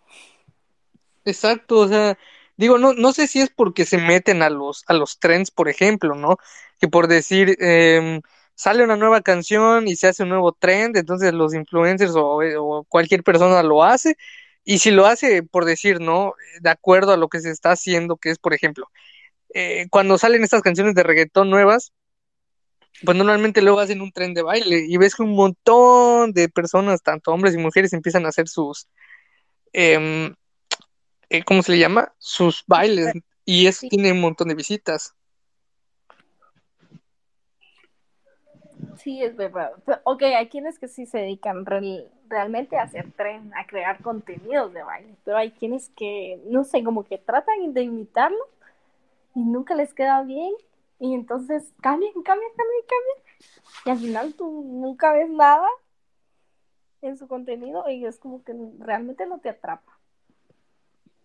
Exacto, 1.24 1.78
o 1.78 1.88
sea, 1.88 2.16
digo, 2.56 2.78
no, 2.78 2.92
no 2.92 3.12
sé 3.12 3.26
si 3.26 3.40
es 3.40 3.50
porque 3.50 3.84
se 3.84 3.98
meten 3.98 4.42
a 4.42 4.50
los, 4.50 4.84
a 4.86 4.94
los 4.94 5.18
trends, 5.18 5.50
por 5.50 5.68
ejemplo, 5.68 6.14
¿no? 6.14 6.36
Que 6.78 6.86
por 6.86 7.08
decir, 7.08 7.56
eh, 7.60 8.20
sale 8.56 8.82
una 8.82 8.96
nueva 8.96 9.20
canción 9.20 9.86
y 9.86 9.96
se 9.96 10.08
hace 10.08 10.24
un 10.24 10.30
nuevo 10.30 10.52
trend, 10.52 10.96
entonces 10.96 11.32
los 11.34 11.54
influencers 11.54 12.12
o, 12.16 12.84
cualquier 12.88 13.22
persona 13.22 13.62
lo 13.62 13.84
hace, 13.84 14.16
y 14.64 14.78
si 14.78 14.90
lo 14.90 15.06
hace, 15.06 15.42
por 15.44 15.64
decir, 15.64 16.00
¿no? 16.00 16.34
De 16.60 16.70
acuerdo 16.70 17.12
a 17.12 17.16
lo 17.16 17.28
que 17.28 17.40
se 17.40 17.50
está 17.50 17.72
haciendo, 17.72 18.16
que 18.16 18.30
es, 18.30 18.38
por 18.38 18.54
ejemplo, 18.54 18.90
eh, 19.54 19.86
cuando 19.90 20.18
salen 20.18 20.42
estas 20.42 20.62
canciones 20.62 20.94
de 20.94 21.04
reggaetón 21.04 21.50
nuevas, 21.50 21.92
pues 23.04 23.16
normalmente 23.16 23.62
luego 23.62 23.80
hacen 23.80 24.00
un 24.00 24.10
tren 24.10 24.34
de 24.34 24.42
baile 24.42 24.86
y 24.88 24.96
ves 24.96 25.14
que 25.14 25.22
un 25.22 25.34
montón 25.34 26.32
de 26.32 26.48
personas, 26.48 27.02
tanto 27.02 27.32
hombres 27.32 27.54
y 27.54 27.58
mujeres, 27.58 27.92
empiezan 27.92 28.26
a 28.26 28.30
hacer 28.30 28.48
sus, 28.48 28.88
em, 29.72 30.34
eh, 31.30 31.44
¿cómo 31.44 31.62
se 31.62 31.72
le 31.72 31.78
llama? 31.78 32.12
Sus 32.18 32.64
bailes 32.66 33.12
y 33.44 33.66
eso 33.66 33.86
tiene 33.88 34.12
un 34.12 34.20
montón 34.20 34.48
de 34.48 34.54
visitas. 34.54 35.14
Sí, 38.96 39.22
es 39.22 39.36
verdad. 39.36 39.72
Ok, 40.04 40.22
hay 40.22 40.48
quienes 40.48 40.78
que 40.78 40.88
sí 40.88 41.06
se 41.06 41.18
dedican 41.18 41.64
realmente 42.28 42.76
a 42.76 42.82
hacer 42.82 43.10
tren, 43.12 43.52
a 43.54 43.66
crear 43.66 44.02
contenidos 44.02 44.72
de 44.72 44.82
baile, 44.82 45.14
pero 45.24 45.36
hay 45.36 45.50
quienes 45.50 45.90
que, 45.90 46.40
no 46.46 46.64
sé, 46.64 46.82
como 46.82 47.04
que 47.04 47.18
tratan 47.18 47.74
de 47.74 47.82
imitarlo 47.82 48.48
y 49.34 49.40
nunca 49.40 49.74
les 49.74 49.92
queda 49.94 50.22
bien 50.22 50.52
y 50.98 51.14
entonces 51.14 51.72
cambian, 51.80 52.12
cambian, 52.22 52.50
cambian, 52.56 52.82
cambian 52.88 53.26
y 53.84 53.90
al 53.90 53.98
final 53.98 54.34
tú 54.34 54.64
nunca 54.64 55.12
ves 55.12 55.28
nada 55.30 55.68
en 57.02 57.16
su 57.16 57.28
contenido 57.28 57.88
y 57.88 58.04
es 58.04 58.18
como 58.18 58.42
que 58.42 58.54
realmente 58.78 59.26
no 59.26 59.38
te 59.38 59.50
atrapa. 59.50 59.98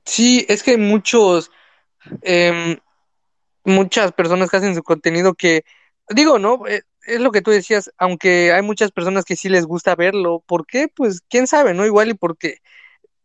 Sí, 0.05 0.45
es 0.49 0.61
que 0.63 0.77
muchos, 0.77 1.51
em, 2.21 2.77
muchas 3.63 4.11
personas 4.11 4.49
que 4.49 4.57
hacen 4.57 4.75
su 4.75 4.83
contenido 4.83 5.33
que, 5.33 5.63
digo, 6.09 6.37
¿no? 6.37 6.67
Eh, 6.67 6.83
es 7.05 7.19
lo 7.19 7.31
que 7.31 7.41
tú 7.41 7.51
decías, 7.51 7.91
aunque 7.97 8.53
hay 8.53 8.61
muchas 8.61 8.91
personas 8.91 9.25
que 9.25 9.35
sí 9.35 9.49
les 9.49 9.65
gusta 9.65 9.95
verlo, 9.95 10.43
¿por 10.47 10.65
qué? 10.65 10.87
Pues 10.87 11.21
quién 11.29 11.47
sabe, 11.47 11.73
¿no? 11.73 11.85
Igual 11.85 12.09
y 12.09 12.13
porque 12.13 12.59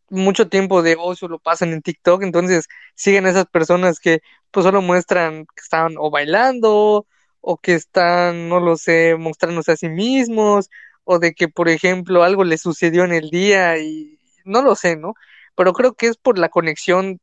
mucho 0.09 0.47
tiempo 0.49 0.81
de 0.81 0.95
ocio 0.99 1.27
lo 1.27 1.39
pasan 1.39 1.73
en 1.73 1.81
TikTok, 1.81 2.23
entonces 2.23 2.67
siguen 2.95 3.27
esas 3.27 3.45
personas 3.45 3.99
que 3.99 4.21
pues 4.51 4.63
solo 4.65 4.81
muestran 4.81 5.45
que 5.45 5.61
están 5.61 5.95
o 5.97 6.09
bailando 6.09 7.07
o 7.41 7.57
que 7.57 7.75
están, 7.75 8.49
no 8.49 8.59
lo 8.59 8.77
sé, 8.77 9.15
mostrándose 9.17 9.73
a 9.73 9.77
sí 9.77 9.89
mismos 9.89 10.69
o 11.03 11.19
de 11.19 11.33
que, 11.33 11.47
por 11.47 11.69
ejemplo, 11.69 12.23
algo 12.23 12.43
les 12.43 12.61
sucedió 12.61 13.05
en 13.05 13.13
el 13.13 13.29
día 13.29 13.77
y 13.79 14.19
no 14.45 14.61
lo 14.61 14.75
sé, 14.75 14.97
¿no? 14.97 15.13
Pero 15.55 15.73
creo 15.73 15.93
que 15.93 16.07
es 16.07 16.17
por 16.17 16.37
la 16.37 16.49
conexión 16.49 17.19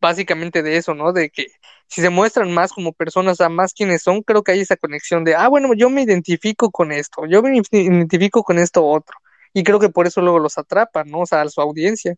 básicamente 0.00 0.62
de 0.62 0.76
eso, 0.76 0.94
¿no? 0.94 1.12
De 1.12 1.30
que 1.30 1.48
si 1.88 2.00
se 2.00 2.10
muestran 2.10 2.52
más 2.52 2.72
como 2.72 2.92
personas 2.92 3.40
a 3.40 3.48
más 3.48 3.72
quienes 3.72 4.02
son, 4.02 4.22
creo 4.22 4.42
que 4.42 4.52
hay 4.52 4.60
esa 4.60 4.76
conexión 4.76 5.24
de, 5.24 5.34
ah, 5.34 5.48
bueno, 5.48 5.72
yo 5.74 5.88
me 5.90 6.02
identifico 6.02 6.70
con 6.70 6.92
esto, 6.92 7.26
yo 7.26 7.42
me 7.42 7.56
identifico 7.70 8.42
con 8.42 8.58
esto 8.58 8.84
otro. 8.84 9.16
Y 9.52 9.64
creo 9.64 9.78
que 9.78 9.88
por 9.88 10.06
eso 10.06 10.20
luego 10.20 10.38
los 10.38 10.58
atrapan, 10.58 11.10
¿no? 11.10 11.20
O 11.20 11.26
sea, 11.26 11.42
a 11.42 11.48
su 11.48 11.60
audiencia. 11.60 12.16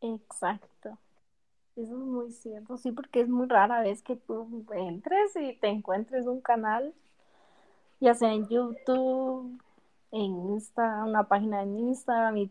Exacto. 0.00 0.98
Eso 1.76 1.92
es 1.92 2.04
muy 2.04 2.32
cierto, 2.32 2.76
sí, 2.76 2.92
porque 2.92 3.20
es 3.20 3.28
muy 3.28 3.46
rara 3.46 3.80
vez 3.80 4.02
que 4.02 4.16
tú 4.16 4.66
entres 4.74 5.34
y 5.36 5.54
te 5.54 5.68
encuentres 5.68 6.26
un 6.26 6.40
canal, 6.40 6.92
ya 8.00 8.14
sea 8.14 8.32
en 8.32 8.48
YouTube, 8.48 9.58
en 10.10 10.50
Insta, 10.52 11.04
una 11.04 11.28
página 11.28 11.62
en 11.62 11.78
Instagram, 11.78 12.36
y 12.36 12.50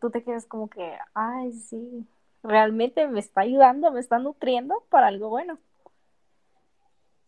tú 0.00 0.10
te 0.10 0.22
quedas 0.22 0.44
como 0.46 0.68
que, 0.68 0.94
ay, 1.14 1.52
sí, 1.52 2.06
realmente 2.42 3.06
me 3.08 3.20
está 3.20 3.42
ayudando, 3.42 3.92
me 3.92 4.00
está 4.00 4.18
nutriendo 4.18 4.82
para 4.90 5.06
algo 5.06 5.28
bueno. 5.28 5.58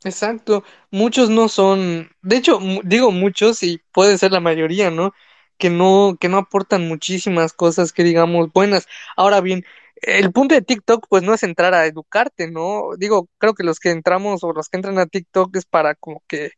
Exacto, 0.05 0.63
muchos 0.93 1.29
no 1.29 1.49
son, 1.49 2.11
de 2.23 2.37
hecho, 2.37 2.61
digo 2.85 3.11
muchos 3.11 3.63
y 3.65 3.79
puede 3.93 4.17
ser 4.17 4.31
la 4.31 4.39
mayoría, 4.41 4.91
¿no? 4.93 5.13
Que 5.59 5.71
no, 5.71 6.17
que 6.21 6.29
no 6.29 6.39
aportan 6.39 6.87
muchísimas 6.87 7.53
cosas 7.53 7.93
que 7.93 8.05
digamos 8.05 8.53
buenas. 8.53 8.87
Ahora 9.17 9.41
bien, 9.41 9.65
el 10.01 10.31
punto 10.33 10.55
de 10.55 10.63
TikTok 10.63 11.07
pues 11.09 11.25
no 11.25 11.35
es 11.35 11.43
entrar 11.43 11.75
a 11.75 11.87
educarte, 11.87 12.49
¿no? 12.49 12.91
Digo, 12.97 13.29
creo 13.39 13.55
que 13.55 13.65
los 13.65 13.81
que 13.81 13.91
entramos 13.91 14.45
o 14.45 14.53
los 14.53 14.69
que 14.69 14.77
entran 14.77 14.99
a 14.99 15.07
TikTok 15.07 15.57
es 15.57 15.65
para 15.67 15.97
como 15.97 16.23
que 16.29 16.53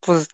pues 0.00 0.28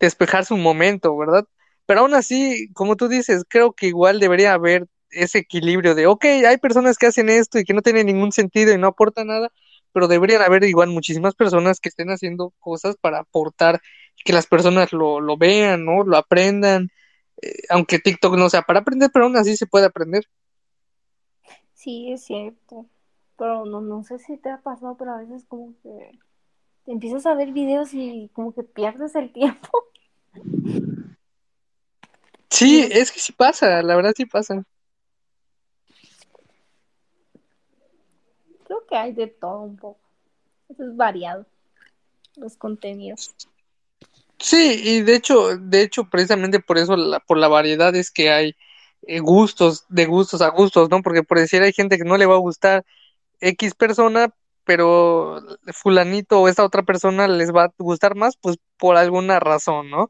despejarse 0.00 0.54
un 0.54 0.62
momento, 0.62 1.16
¿verdad? 1.16 1.44
Pero 1.86 2.00
aún 2.00 2.14
así, 2.14 2.68
como 2.74 2.96
tú 2.96 3.08
dices, 3.08 3.44
creo 3.48 3.72
que 3.72 3.86
igual 3.88 4.20
debería 4.20 4.52
haber 4.54 4.86
ese 5.10 5.38
equilibrio 5.38 5.94
de, 5.94 6.06
ok, 6.06 6.24
hay 6.46 6.58
personas 6.58 6.98
que 6.98 7.06
hacen 7.06 7.28
esto 7.30 7.58
y 7.58 7.64
que 7.64 7.74
no 7.74 7.82
tienen 7.82 8.06
ningún 8.06 8.32
sentido 8.32 8.72
y 8.74 8.78
no 8.78 8.88
aportan 8.88 9.28
nada, 9.28 9.50
pero 9.96 10.08
deberían 10.08 10.42
haber 10.42 10.62
igual 10.64 10.90
muchísimas 10.90 11.34
personas 11.34 11.80
que 11.80 11.88
estén 11.88 12.10
haciendo 12.10 12.52
cosas 12.58 12.96
para 13.00 13.20
aportar, 13.20 13.80
que 14.26 14.34
las 14.34 14.46
personas 14.46 14.92
lo, 14.92 15.20
lo 15.20 15.38
vean, 15.38 15.86
¿no? 15.86 16.04
Lo 16.04 16.18
aprendan, 16.18 16.90
eh, 17.40 17.62
aunque 17.70 17.98
TikTok 17.98 18.36
no 18.36 18.50
sea 18.50 18.60
para 18.60 18.80
aprender, 18.80 19.08
pero 19.10 19.24
aún 19.24 19.38
así 19.38 19.56
se 19.56 19.66
puede 19.66 19.86
aprender. 19.86 20.24
Sí, 21.72 22.12
es 22.12 22.24
cierto, 22.24 22.84
pero 23.38 23.64
no, 23.64 23.80
no 23.80 24.02
sé 24.02 24.18
si 24.18 24.36
te 24.36 24.50
ha 24.50 24.58
pasado, 24.58 24.98
pero 24.98 25.12
a 25.12 25.20
veces 25.20 25.46
como 25.48 25.72
que 25.82 26.10
te 26.84 26.92
empiezas 26.92 27.24
a 27.24 27.32
ver 27.32 27.52
videos 27.52 27.94
y 27.94 28.30
como 28.34 28.52
que 28.52 28.64
pierdes 28.64 29.14
el 29.14 29.32
tiempo. 29.32 29.70
Sí, 32.50 32.86
es 32.92 33.10
que 33.10 33.18
sí 33.18 33.32
pasa, 33.32 33.82
la 33.82 33.96
verdad 33.96 34.12
sí 34.14 34.26
pasa. 34.26 34.62
Creo 38.66 38.84
que 38.88 38.96
hay 38.96 39.12
de 39.12 39.28
todo 39.28 39.60
un 39.60 39.76
poco. 39.76 40.00
Eso 40.68 40.84
es 40.84 40.96
variado, 40.96 41.46
los 42.36 42.56
contenidos. 42.56 43.34
Sí, 44.38 44.80
y 44.84 45.02
de 45.02 45.14
hecho, 45.14 45.56
de 45.56 45.82
hecho, 45.82 46.10
precisamente 46.10 46.60
por 46.60 46.78
eso, 46.78 46.96
la, 46.96 47.20
por 47.20 47.38
la 47.38 47.48
variedad 47.48 47.94
es 47.94 48.10
que 48.10 48.30
hay 48.30 48.56
eh, 49.06 49.20
gustos, 49.20 49.86
de 49.88 50.06
gustos 50.06 50.42
a 50.42 50.50
gustos, 50.50 50.90
¿no? 50.90 51.02
Porque 51.02 51.22
por 51.22 51.38
decir 51.38 51.62
hay 51.62 51.72
gente 51.72 51.96
que 51.96 52.04
no 52.04 52.16
le 52.16 52.26
va 52.26 52.34
a 52.34 52.38
gustar 52.38 52.84
X 53.40 53.74
persona, 53.74 54.30
pero 54.64 55.40
fulanito 55.72 56.40
o 56.40 56.48
esta 56.48 56.64
otra 56.64 56.82
persona 56.82 57.28
les 57.28 57.52
va 57.54 57.64
a 57.64 57.72
gustar 57.78 58.16
más, 58.16 58.36
pues 58.36 58.56
por 58.78 58.96
alguna 58.96 59.40
razón, 59.40 59.90
¿no? 59.90 60.08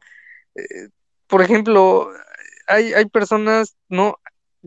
Eh, 0.55 0.89
por 1.27 1.41
ejemplo, 1.41 2.09
hay, 2.67 2.93
hay 2.93 3.05
personas, 3.05 3.77
¿no? 3.89 4.19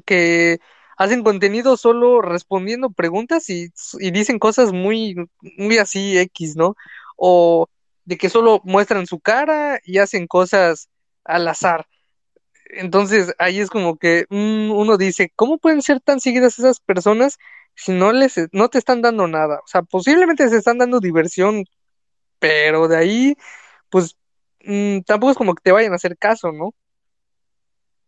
Que 0.06 0.60
hacen 1.00 1.22
contenido 1.22 1.78
solo 1.78 2.20
respondiendo 2.20 2.90
preguntas 2.90 3.48
y, 3.48 3.72
dicen 4.12 4.38
cosas 4.38 4.70
muy, 4.70 5.16
muy 5.56 5.78
así 5.78 6.18
X, 6.18 6.56
¿no? 6.56 6.76
O 7.16 7.68
de 8.04 8.18
que 8.18 8.28
solo 8.28 8.60
muestran 8.64 9.06
su 9.06 9.18
cara 9.18 9.80
y 9.82 9.96
hacen 9.96 10.26
cosas 10.26 10.90
al 11.24 11.48
azar. 11.48 11.86
Entonces 12.66 13.34
ahí 13.38 13.60
es 13.60 13.70
como 13.70 13.96
que 13.96 14.26
mm, 14.28 14.72
uno 14.72 14.98
dice, 14.98 15.32
¿cómo 15.36 15.56
pueden 15.56 15.80
ser 15.80 16.00
tan 16.00 16.20
seguidas 16.20 16.58
esas 16.58 16.80
personas 16.80 17.38
si 17.74 17.92
no 17.92 18.12
les 18.12 18.34
no 18.52 18.68
te 18.68 18.76
están 18.76 19.00
dando 19.00 19.26
nada? 19.26 19.60
O 19.64 19.68
sea, 19.68 19.80
posiblemente 19.80 20.50
se 20.50 20.58
están 20.58 20.76
dando 20.76 21.00
diversión, 21.00 21.64
pero 22.38 22.88
de 22.88 22.98
ahí, 22.98 23.36
pues 23.88 24.18
mm, 24.66 25.00
tampoco 25.06 25.30
es 25.30 25.38
como 25.38 25.54
que 25.54 25.62
te 25.62 25.72
vayan 25.72 25.92
a 25.94 25.96
hacer 25.96 26.18
caso, 26.18 26.52
¿no? 26.52 26.74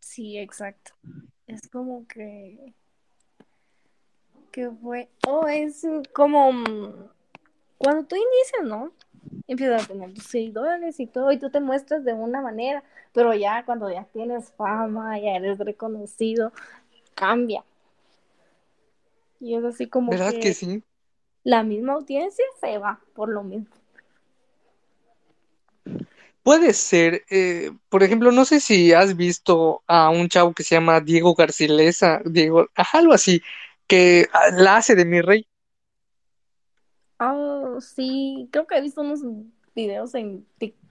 Sí, 0.01 0.37
exacto. 0.37 0.93
Es 1.47 1.69
como 1.69 2.07
que 2.07 2.75
que 4.53 4.71
fue, 4.71 5.09
oh, 5.27 5.47
es 5.49 5.85
como 6.13 6.53
mm, 6.53 7.09
cuando 7.79 8.05
tú 8.05 8.15
inicias, 8.15 8.65
¿no? 8.65 8.93
Empiezas 9.49 9.85
a 9.85 9.89
tener 9.89 10.15
tus 10.15 10.25
seguidores 10.25 11.01
y 11.01 11.07
todo, 11.07 11.33
y 11.33 11.39
tú 11.39 11.51
te 11.51 11.59
muestras 11.59 12.05
de 12.05 12.13
una 12.13 12.41
manera, 12.41 12.85
pero 13.13 13.35
ya 13.35 13.65
cuando 13.65 13.91
ya 13.91 14.05
tienes 14.13 14.53
fama, 14.53 15.19
ya 15.19 15.33
eres 15.33 15.59
reconocido, 15.59 16.53
cambia. 17.15 17.65
Y 19.41 19.57
es 19.57 19.65
así 19.65 19.89
como 19.89 20.13
¿Verdad 20.13 20.35
que, 20.41 20.55
sí? 20.55 20.83
La 21.43 21.65
misma 21.65 21.95
audiencia 21.95 22.45
se 22.61 22.79
va 22.79 23.01
por 23.15 23.29
lo 23.29 23.43
mismo. 23.43 23.75
Puede 26.43 26.73
ser, 26.73 27.25
eh, 27.31 27.71
por 27.89 28.03
ejemplo, 28.03 28.33
no 28.33 28.45
sé 28.45 28.59
si 28.59 28.93
has 28.93 29.17
visto 29.17 29.83
a 29.87 30.11
un 30.11 30.29
chavo 30.29 30.53
que 30.53 30.65
se 30.65 30.75
llama 30.75 31.01
Diego 31.01 31.35
Garcilesa, 31.35 32.21
Diego, 32.25 32.69
algo 32.93 33.13
así, 33.13 33.43
que 33.93 34.27
la 34.55 34.79
hace 34.79 34.95
de 34.95 35.05
mi 35.05 35.21
rey. 35.21 35.47
Oh, 37.21 37.79
sí, 37.83 38.49
creo 38.51 38.67
que 38.67 38.79
he 38.79 38.81
visto 38.81 39.03
unos 39.03 39.21
videos 39.75 40.15
en, 40.15 40.47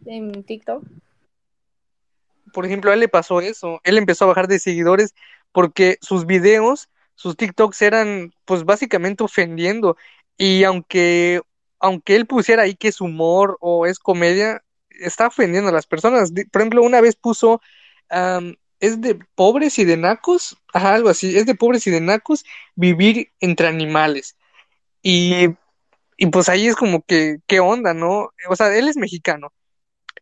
en 0.06 0.44
TikTok. 0.44 0.86
Por 2.54 2.64
ejemplo, 2.64 2.92
a 2.92 2.94
él 2.94 3.00
le 3.00 3.08
pasó 3.08 3.42
eso, 3.42 3.82
él 3.86 3.98
empezó 3.98 4.26
a 4.26 4.28
bajar 4.28 4.48
de 4.48 4.60
seguidores 4.60 5.16
porque 5.52 5.98
sus 6.02 6.28
videos, 6.28 6.90
sus 7.16 7.36
TikToks 7.36 7.82
eran 7.82 8.36
pues 8.46 8.66
básicamente 8.66 9.24
ofendiendo 9.24 9.98
y 10.38 10.64
aunque 10.64 11.42
aunque 11.80 12.16
él 12.16 12.28
pusiera 12.28 12.62
ahí 12.62 12.76
que 12.76 12.90
es 12.90 13.02
humor 13.02 13.58
o 13.62 13.88
es 13.88 13.98
comedia, 13.98 14.64
está 14.90 15.26
ofendiendo 15.26 15.70
a 15.70 15.74
las 15.74 15.88
personas. 15.88 16.32
Por 16.52 16.62
ejemplo, 16.62 16.84
una 16.84 17.02
vez 17.02 17.16
puso 17.16 17.62
es 18.82 19.00
de 19.00 19.20
pobres 19.36 19.80
y 19.80 19.86
de 19.86 19.96
nacos, 19.96 20.58
ajá, 20.74 20.96
algo 20.96 21.10
así, 21.10 21.38
es 21.38 21.46
de 21.46 21.56
pobres 21.56 21.88
y 21.88 21.92
de 21.92 22.02
nacos 22.02 22.44
vivir 22.76 23.32
entre 23.40 23.68
animales. 23.68 24.36
Y, 25.04 25.50
y 26.18 26.26
pues 26.28 26.50
ahí 26.50 26.68
es 26.68 26.76
como 26.76 27.04
que, 27.04 27.38
¿qué 27.48 27.60
onda, 27.60 27.94
no? 27.94 28.32
O 28.50 28.56
sea, 28.56 28.76
él 28.76 28.88
es 28.90 28.98
mexicano 28.98 29.54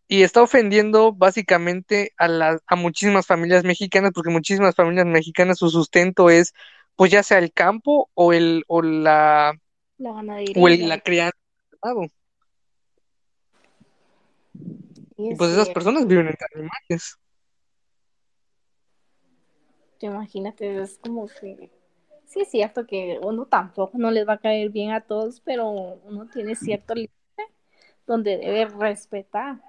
y 0.07 0.23
está 0.23 0.41
ofendiendo 0.41 1.13
básicamente 1.13 2.11
a, 2.17 2.27
la, 2.27 2.59
a 2.67 2.75
muchísimas 2.75 3.25
familias 3.25 3.63
mexicanas, 3.63 4.11
porque 4.13 4.29
muchísimas 4.29 4.75
familias 4.75 5.05
mexicanas 5.05 5.59
su 5.59 5.69
sustento 5.69 6.29
es, 6.29 6.53
pues 6.95 7.11
ya 7.11 7.23
sea 7.23 7.37
el 7.37 7.53
campo 7.53 8.09
o 8.13 8.33
el 8.33 8.65
o 8.67 8.81
la, 8.81 9.53
la 9.97 10.11
o 10.55 10.67
el, 10.67 10.89
la 10.89 10.99
crianza. 10.99 11.37
Y 15.17 15.35
pues 15.35 15.51
esas 15.51 15.69
personas 15.69 16.07
viven 16.07 16.27
entre 16.27 16.47
animales. 16.55 17.17
Imagínate, 20.07 20.81
es 20.81 20.97
como 20.97 21.27
que 21.27 21.69
sí 22.25 22.41
es 22.41 22.49
cierto 22.49 22.85
que 22.85 23.19
uno 23.21 23.45
tampoco 23.45 23.97
no 23.97 24.11
les 24.11 24.27
va 24.27 24.33
a 24.33 24.39
caer 24.39 24.69
bien 24.69 24.91
a 24.91 25.01
todos, 25.01 25.41
pero 25.41 25.69
uno 25.69 26.27
tiene 26.31 26.55
cierto 26.55 26.93
límite 26.95 27.13
donde 28.05 28.37
debe 28.37 28.65
respetar 28.65 29.61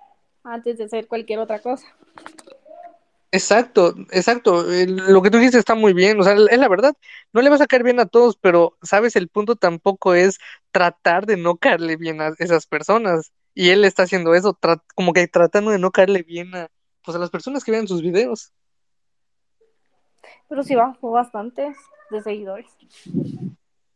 antes 0.45 0.79
de 0.79 0.85
hacer 0.85 1.07
cualquier 1.07 1.39
otra 1.39 1.59
cosa. 1.59 1.87
Exacto, 3.33 3.95
exacto. 4.11 4.65
Lo 4.65 5.23
que 5.23 5.31
tú 5.31 5.39
dices 5.39 5.57
está 5.57 5.75
muy 5.75 5.93
bien, 5.93 6.19
o 6.21 6.25
sea, 6.25 6.35
es 6.35 6.59
la 6.59 6.69
verdad. 6.69 6.95
No 7.33 7.43
le 7.43 7.51
vas 7.51 7.61
a 7.61 7.67
caer 7.67 7.85
bien 7.85 8.01
a 8.01 8.07
todos, 8.07 8.37
pero 8.37 8.77
sabes, 8.83 9.15
el 9.15 9.29
punto 9.29 9.55
tampoco 9.57 10.15
es 10.15 10.39
tratar 10.73 11.27
de 11.27 11.37
no 11.37 11.57
caerle 11.57 11.97
bien 11.97 12.21
a 12.21 12.33
esas 12.39 12.67
personas. 12.67 13.33
Y 13.55 13.71
él 13.71 13.85
está 13.85 14.05
haciendo 14.05 14.35
eso, 14.35 14.59
como 14.95 15.13
que 15.13 15.29
tratando 15.29 15.71
de 15.71 15.79
no 15.79 15.91
caerle 15.93 16.23
bien 16.23 16.55
a, 16.55 16.69
pues, 17.05 17.17
a 17.17 17.21
las 17.21 17.31
personas 17.31 17.63
que 17.63 17.73
vean 17.73 17.87
sus 17.89 18.03
videos. 18.03 18.53
Pero 20.51 20.65
sí 20.65 20.75
bajó 20.75 21.13
bastantes 21.13 21.77
de 22.11 22.23
seguidores. 22.23 22.67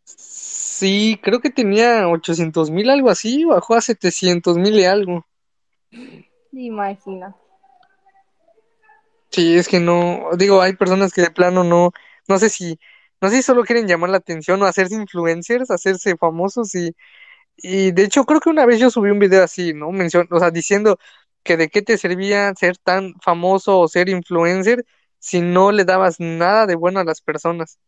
Sí, 0.05 1.19
creo 1.21 1.41
que 1.41 1.51
tenía 1.51 2.09
800 2.09 2.71
mil, 2.71 2.91
algo 2.91 3.11
así, 3.11 3.45
bajó 3.45 3.75
a 3.75 3.81
700 3.81 4.57
mil 4.57 4.79
y 4.79 4.85
algo. 4.85 5.27
Imagina. 6.53 7.35
Sí, 9.31 9.57
es 9.57 9.67
que 9.67 9.81
no, 9.81 10.29
digo, 10.39 10.63
hay 10.63 10.75
personas 10.75 11.13
que 11.13 11.23
de 11.23 11.33
plano 11.33 11.65
no, 11.65 11.91
no 12.29 12.39
sé 12.39 12.49
si, 12.49 12.79
no 13.21 13.31
sé 13.31 13.37
si 13.39 13.43
solo 13.43 13.65
quieren 13.65 13.89
llamar 13.89 14.11
la 14.11 14.19
atención 14.19 14.63
o 14.63 14.67
hacerse 14.67 14.95
influencers, 14.95 15.73
hacerse 15.73 16.17
famosos 16.17 16.73
y, 16.77 16.95
y 17.57 17.91
de 17.91 18.05
hecho 18.05 18.25
creo 18.27 18.39
que 18.39 18.51
una 18.51 18.65
vez 18.65 18.79
yo 18.79 18.91
subí 18.91 19.11
un 19.11 19.19
video 19.19 19.43
así, 19.43 19.75
¿no? 19.75 19.91
Mención, 19.91 20.29
o 20.31 20.39
sea, 20.39 20.53
diciendo 20.53 20.99
que 21.43 21.57
de 21.57 21.69
qué 21.69 21.83
te 21.83 21.99
servía 21.99 22.55
ser 22.55 22.79
tan 22.79 23.15
famoso 23.21 23.81
o 23.81 23.89
ser 23.89 24.09
influencer 24.09 24.85
si 25.25 25.41
no 25.41 25.73
le 25.73 25.87
dabas 25.87 26.21
nada 26.21 26.67
de 26.67 26.75
bueno 26.75 27.01
a 27.01 27.05
las 27.05 27.23
personas. 27.23 27.79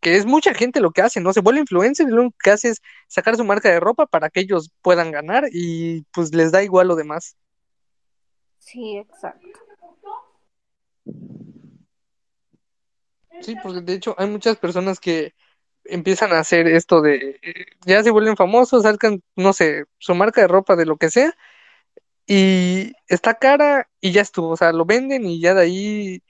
Que 0.00 0.14
es 0.14 0.24
mucha 0.24 0.54
gente 0.54 0.80
lo 0.80 0.92
que 0.92 1.02
hace, 1.02 1.20
¿no? 1.20 1.32
Se 1.32 1.40
vuelve 1.40 1.58
influencer 1.58 2.06
y 2.06 2.12
lo 2.12 2.30
que 2.40 2.50
hace 2.50 2.68
es 2.68 2.82
sacar 3.08 3.36
su 3.36 3.42
marca 3.42 3.68
de 3.68 3.80
ropa 3.80 4.06
para 4.06 4.30
que 4.30 4.38
ellos 4.38 4.70
puedan 4.82 5.10
ganar 5.10 5.48
y 5.50 6.04
pues 6.12 6.32
les 6.32 6.52
da 6.52 6.62
igual 6.62 6.86
lo 6.86 6.94
demás. 6.94 7.36
Sí, 8.60 8.98
exacto. 8.98 9.48
Sí, 13.40 13.56
porque 13.60 13.80
de 13.80 13.92
hecho 13.94 14.14
hay 14.16 14.28
muchas 14.28 14.56
personas 14.56 15.00
que 15.00 15.34
empiezan 15.82 16.32
a 16.32 16.38
hacer 16.38 16.68
esto 16.68 17.00
de, 17.00 17.40
ya 17.84 18.00
se 18.04 18.12
vuelven 18.12 18.36
famosos, 18.36 18.84
sacan, 18.84 19.24
no 19.34 19.52
sé, 19.52 19.86
su 19.98 20.14
marca 20.14 20.40
de 20.40 20.46
ropa, 20.48 20.76
de 20.76 20.86
lo 20.86 20.98
que 20.98 21.10
sea, 21.10 21.34
y 22.26 22.92
está 23.08 23.34
cara 23.34 23.88
y 24.00 24.12
ya 24.12 24.22
estuvo, 24.22 24.50
o 24.50 24.56
sea, 24.56 24.72
lo 24.72 24.84
venden 24.84 25.26
y 25.26 25.40
ya 25.40 25.54
de 25.54 25.62
ahí, 25.62 26.22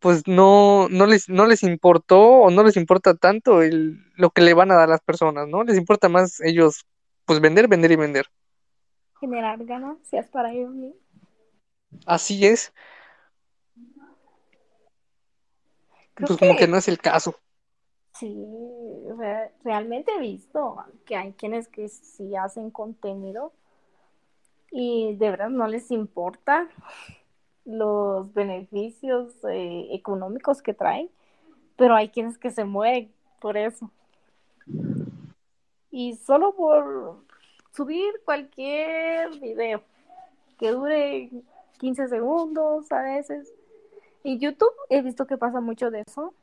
pues 0.00 0.26
no, 0.26 0.88
no 0.88 1.06
les, 1.06 1.28
no 1.28 1.46
les 1.46 1.62
importó 1.62 2.20
o 2.20 2.50
no 2.50 2.62
les 2.64 2.76
importa 2.76 3.14
tanto 3.14 3.62
el, 3.62 3.98
lo 4.16 4.30
que 4.30 4.40
le 4.42 4.54
van 4.54 4.70
a 4.70 4.74
dar 4.74 4.84
a 4.84 4.92
las 4.92 5.02
personas, 5.02 5.46
¿no? 5.46 5.62
Les 5.62 5.76
importa 5.76 6.08
más 6.08 6.40
ellos, 6.40 6.86
pues 7.26 7.40
vender, 7.40 7.68
vender 7.68 7.92
y 7.92 7.96
vender. 7.96 8.26
Generar 9.20 9.62
ganancias 9.64 10.26
para 10.28 10.52
ellos 10.52 10.72
Así 12.06 12.46
es. 12.46 12.72
pues 16.14 16.38
como 16.38 16.56
que 16.56 16.68
no 16.68 16.76
es 16.76 16.88
el 16.88 16.98
caso. 16.98 17.34
Sí, 18.14 18.46
realmente 19.64 20.12
he 20.12 20.20
visto 20.20 20.76
que 21.06 21.16
hay 21.16 21.32
quienes 21.32 21.68
que 21.68 21.88
sí 21.88 22.36
hacen 22.36 22.70
contenido 22.70 23.52
y 24.70 25.16
de 25.16 25.30
verdad 25.30 25.48
no 25.48 25.66
les 25.66 25.90
importa 25.90 26.68
los 27.64 28.32
beneficios 28.32 29.32
eh, 29.44 29.88
económicos 29.92 30.62
que 30.62 30.74
traen, 30.74 31.10
pero 31.76 31.94
hay 31.94 32.08
quienes 32.08 32.38
que 32.38 32.50
se 32.50 32.64
mueren 32.64 33.12
por 33.40 33.56
eso. 33.56 33.90
Y 35.90 36.14
solo 36.14 36.54
por 36.54 37.24
subir 37.72 38.12
cualquier 38.24 39.30
video 39.40 39.82
que 40.58 40.70
dure 40.70 41.30
15 41.78 42.08
segundos 42.08 42.90
a 42.92 43.02
veces, 43.02 43.52
y 44.22 44.38
YouTube 44.38 44.74
he 44.90 45.02
visto 45.02 45.26
que 45.26 45.38
pasa 45.38 45.60
mucho 45.60 45.90
de 45.90 46.02
eso. 46.06 46.34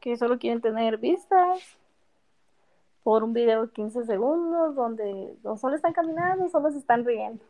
Que 0.00 0.16
solo 0.16 0.38
quieren 0.38 0.60
tener 0.60 0.98
vistas 0.98 1.60
por 3.02 3.22
un 3.22 3.34
video 3.34 3.66
de 3.66 3.72
15 3.72 4.04
segundos 4.04 4.74
donde 4.74 5.36
no 5.42 5.56
solo 5.58 5.76
están 5.76 5.92
caminando, 5.92 6.48
solo 6.48 6.70
se 6.70 6.78
están 6.78 7.04
riendo. 7.04 7.44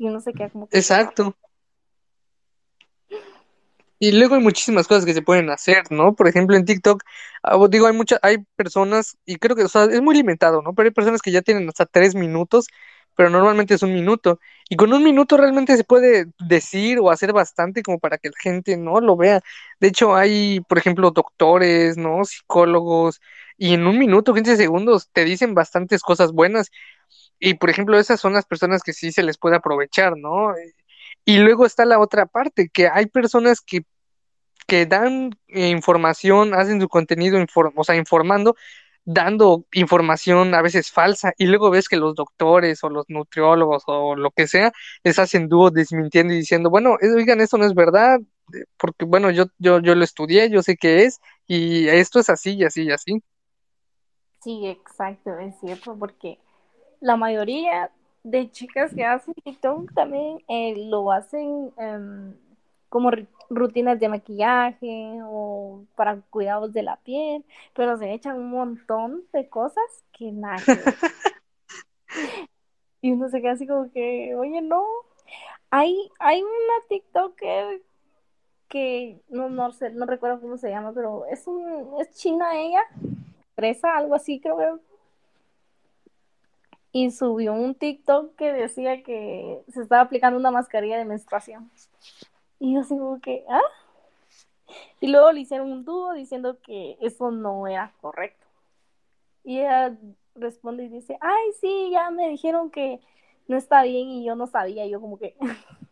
Y 0.00 0.06
uno 0.08 0.18
se 0.22 0.32
queda 0.32 0.48
como... 0.48 0.66
Exacto. 0.72 1.36
Y 3.98 4.12
luego 4.12 4.34
hay 4.34 4.40
muchísimas 4.40 4.88
cosas 4.88 5.04
que 5.04 5.12
se 5.12 5.20
pueden 5.20 5.50
hacer, 5.50 5.92
¿no? 5.92 6.14
Por 6.14 6.26
ejemplo, 6.26 6.56
en 6.56 6.64
TikTok, 6.64 7.02
ah, 7.42 7.58
digo, 7.68 7.86
hay 7.86 7.92
muchas, 7.92 8.18
hay 8.22 8.38
personas, 8.56 9.18
y 9.26 9.36
creo 9.36 9.54
que, 9.54 9.64
o 9.64 9.68
sea, 9.68 9.84
es 9.84 10.00
muy 10.00 10.16
limitado, 10.16 10.62
¿no? 10.62 10.72
Pero 10.74 10.86
hay 10.88 10.94
personas 10.94 11.20
que 11.20 11.30
ya 11.30 11.42
tienen 11.42 11.68
hasta 11.68 11.84
tres 11.84 12.14
minutos 12.14 12.66
pero 13.20 13.28
normalmente 13.28 13.74
es 13.74 13.82
un 13.82 13.92
minuto. 13.92 14.40
Y 14.70 14.76
con 14.76 14.92
un 14.94 15.02
minuto 15.04 15.36
realmente 15.36 15.76
se 15.76 15.84
puede 15.84 16.28
decir 16.38 16.98
o 17.00 17.10
hacer 17.10 17.34
bastante 17.34 17.82
como 17.82 17.98
para 17.98 18.16
que 18.16 18.30
la 18.30 18.36
gente 18.40 18.76
no 18.78 19.00
lo 19.00 19.14
vea. 19.16 19.42
De 19.78 19.88
hecho, 19.88 20.16
hay, 20.16 20.60
por 20.60 20.78
ejemplo, 20.78 21.10
doctores, 21.10 21.98
¿no? 21.98 22.24
Psicólogos, 22.24 23.20
y 23.58 23.74
en 23.74 23.86
un 23.86 23.98
minuto, 23.98 24.32
15 24.32 24.56
segundos, 24.56 25.10
te 25.12 25.24
dicen 25.26 25.54
bastantes 25.54 26.00
cosas 26.02 26.32
buenas. 26.32 26.70
Y, 27.40 27.54
por 27.54 27.70
ejemplo, 27.70 27.98
esas 27.98 28.20
son 28.20 28.34
las 28.34 28.44
personas 28.44 28.82
que 28.82 28.92
sí 28.92 29.12
se 29.12 29.22
les 29.22 29.38
puede 29.38 29.56
aprovechar, 29.56 30.16
¿no? 30.16 30.54
Y 31.24 31.38
luego 31.38 31.66
está 31.66 31.84
la 31.86 31.98
otra 31.98 32.26
parte, 32.26 32.68
que 32.68 32.88
hay 32.88 33.06
personas 33.06 33.60
que, 33.60 33.84
que 34.66 34.86
dan 34.86 35.30
eh, 35.48 35.68
información, 35.68 36.54
hacen 36.54 36.80
su 36.80 36.88
contenido, 36.88 37.44
o 37.74 37.84
sea, 37.84 37.96
informando, 37.96 38.56
dando 39.04 39.64
información 39.72 40.54
a 40.54 40.62
veces 40.62 40.90
falsa 40.90 41.32
y 41.38 41.46
luego 41.46 41.70
ves 41.70 41.88
que 41.88 41.96
los 41.96 42.14
doctores 42.14 42.84
o 42.84 42.90
los 42.90 43.06
nutriólogos 43.08 43.82
o 43.86 44.14
lo 44.14 44.30
que 44.30 44.46
sea 44.46 44.72
les 45.02 45.18
hacen 45.18 45.48
dúo 45.48 45.70
desmintiendo 45.70 46.34
y 46.34 46.38
diciendo, 46.38 46.70
bueno, 46.70 46.96
eh, 47.00 47.10
oigan, 47.16 47.40
esto 47.40 47.56
no 47.58 47.64
es 47.64 47.74
verdad, 47.74 48.20
eh, 48.54 48.64
porque 48.76 49.06
bueno, 49.06 49.30
yo, 49.30 49.46
yo, 49.58 49.80
yo 49.80 49.94
lo 49.94 50.04
estudié, 50.04 50.50
yo 50.50 50.62
sé 50.62 50.76
qué 50.76 51.04
es 51.04 51.20
y 51.46 51.88
esto 51.88 52.20
es 52.20 52.28
así 52.28 52.54
y 52.54 52.64
así 52.64 52.82
y 52.82 52.92
así. 52.92 53.22
Sí, 54.42 54.66
exacto, 54.66 55.38
es 55.38 55.54
cierto, 55.60 55.96
porque 55.98 56.38
la 57.00 57.16
mayoría 57.16 57.90
de 58.22 58.50
chicas 58.50 58.94
que 58.94 59.04
hacen 59.04 59.34
TikTok 59.34 59.92
también 59.94 60.38
eh, 60.48 60.74
lo 60.76 61.10
hacen 61.10 61.72
em, 61.78 62.34
como 62.88 63.10
rutinas 63.48 63.98
de 63.98 64.08
maquillaje 64.08 65.20
o 65.24 65.84
para 65.96 66.20
cuidados 66.30 66.72
de 66.72 66.82
la 66.82 66.96
piel, 66.96 67.44
pero 67.74 67.96
se 67.96 68.12
echan 68.12 68.36
un 68.36 68.50
montón 68.50 69.24
de 69.32 69.48
cosas 69.48 69.84
que 70.12 70.32
nada. 70.32 70.62
y 73.00 73.12
uno 73.12 73.28
se 73.28 73.40
queda 73.40 73.52
así 73.52 73.66
como 73.66 73.90
que, 73.90 74.34
oye, 74.34 74.60
no. 74.60 74.84
Hay, 75.70 76.10
hay 76.18 76.42
una 76.42 76.86
TikToker 76.88 77.80
que 78.68 79.20
no, 79.28 79.48
no 79.48 79.72
sé, 79.72 79.90
no 79.90 80.06
recuerdo 80.06 80.40
cómo 80.40 80.56
se 80.56 80.70
llama, 80.70 80.92
pero 80.92 81.26
es 81.26 81.46
un, 81.46 82.00
es 82.00 82.12
china 82.16 82.58
ella, 82.58 82.82
presa, 83.54 83.96
algo 83.96 84.14
así 84.14 84.40
creo 84.40 84.80
Y 86.92 87.10
subió 87.12 87.52
un 87.52 87.74
TikTok 87.74 88.34
que 88.36 88.52
decía 88.52 89.02
que 89.02 89.62
se 89.72 89.82
estaba 89.82 90.02
aplicando 90.02 90.38
una 90.38 90.50
mascarilla 90.50 90.98
de 90.98 91.04
menstruación. 91.04 91.70
Y 92.58 92.74
yo 92.74 92.80
así 92.80 92.90
como 92.90 93.20
que, 93.20 93.44
¿ah? 93.48 93.60
Y 95.00 95.08
luego 95.08 95.32
le 95.32 95.40
hicieron 95.40 95.70
un 95.70 95.84
dúo 95.84 96.12
diciendo 96.14 96.58
que 96.62 96.96
eso 97.00 97.30
no 97.30 97.66
era 97.66 97.92
correcto. 98.00 98.46
Y 99.44 99.58
ella 99.60 99.96
responde 100.34 100.84
y 100.84 100.88
dice, 100.88 101.16
ay, 101.20 101.52
sí, 101.60 101.90
ya 101.92 102.10
me 102.10 102.28
dijeron 102.28 102.70
que 102.70 103.00
no 103.48 103.56
está 103.56 103.82
bien 103.82 104.08
y 104.08 104.24
yo 104.24 104.34
no 104.36 104.46
sabía. 104.46 104.86
yo 104.86 105.00
como 105.00 105.18
que... 105.18 105.36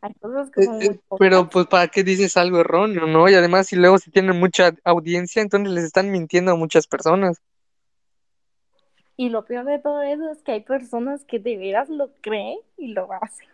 Hay 0.00 0.14
cosas 0.14 0.50
que 0.50 0.62
son 0.62 0.80
eh, 0.80 0.86
eh, 0.92 1.00
Pero 1.18 1.48
pues 1.50 1.66
para 1.66 1.88
qué 1.88 2.04
dices 2.04 2.36
algo 2.36 2.60
erróneo, 2.60 3.06
¿no? 3.06 3.28
Y 3.28 3.34
además 3.34 3.66
si 3.66 3.76
luego 3.76 3.98
si 3.98 4.10
tienen 4.10 4.38
mucha 4.38 4.72
audiencia, 4.84 5.42
entonces 5.42 5.72
les 5.72 5.84
están 5.84 6.10
mintiendo 6.10 6.52
a 6.52 6.56
muchas 6.56 6.86
personas. 6.86 7.42
Y 9.18 9.30
lo 9.30 9.44
peor 9.44 9.64
de 9.64 9.80
todo 9.80 10.00
eso 10.00 10.30
es 10.30 10.38
que 10.44 10.52
hay 10.52 10.60
personas 10.60 11.24
que 11.24 11.40
de 11.40 11.56
veras 11.56 11.88
lo 11.88 12.08
creen 12.20 12.60
y 12.76 12.94
lo 12.94 13.12
hacen. 13.12 13.48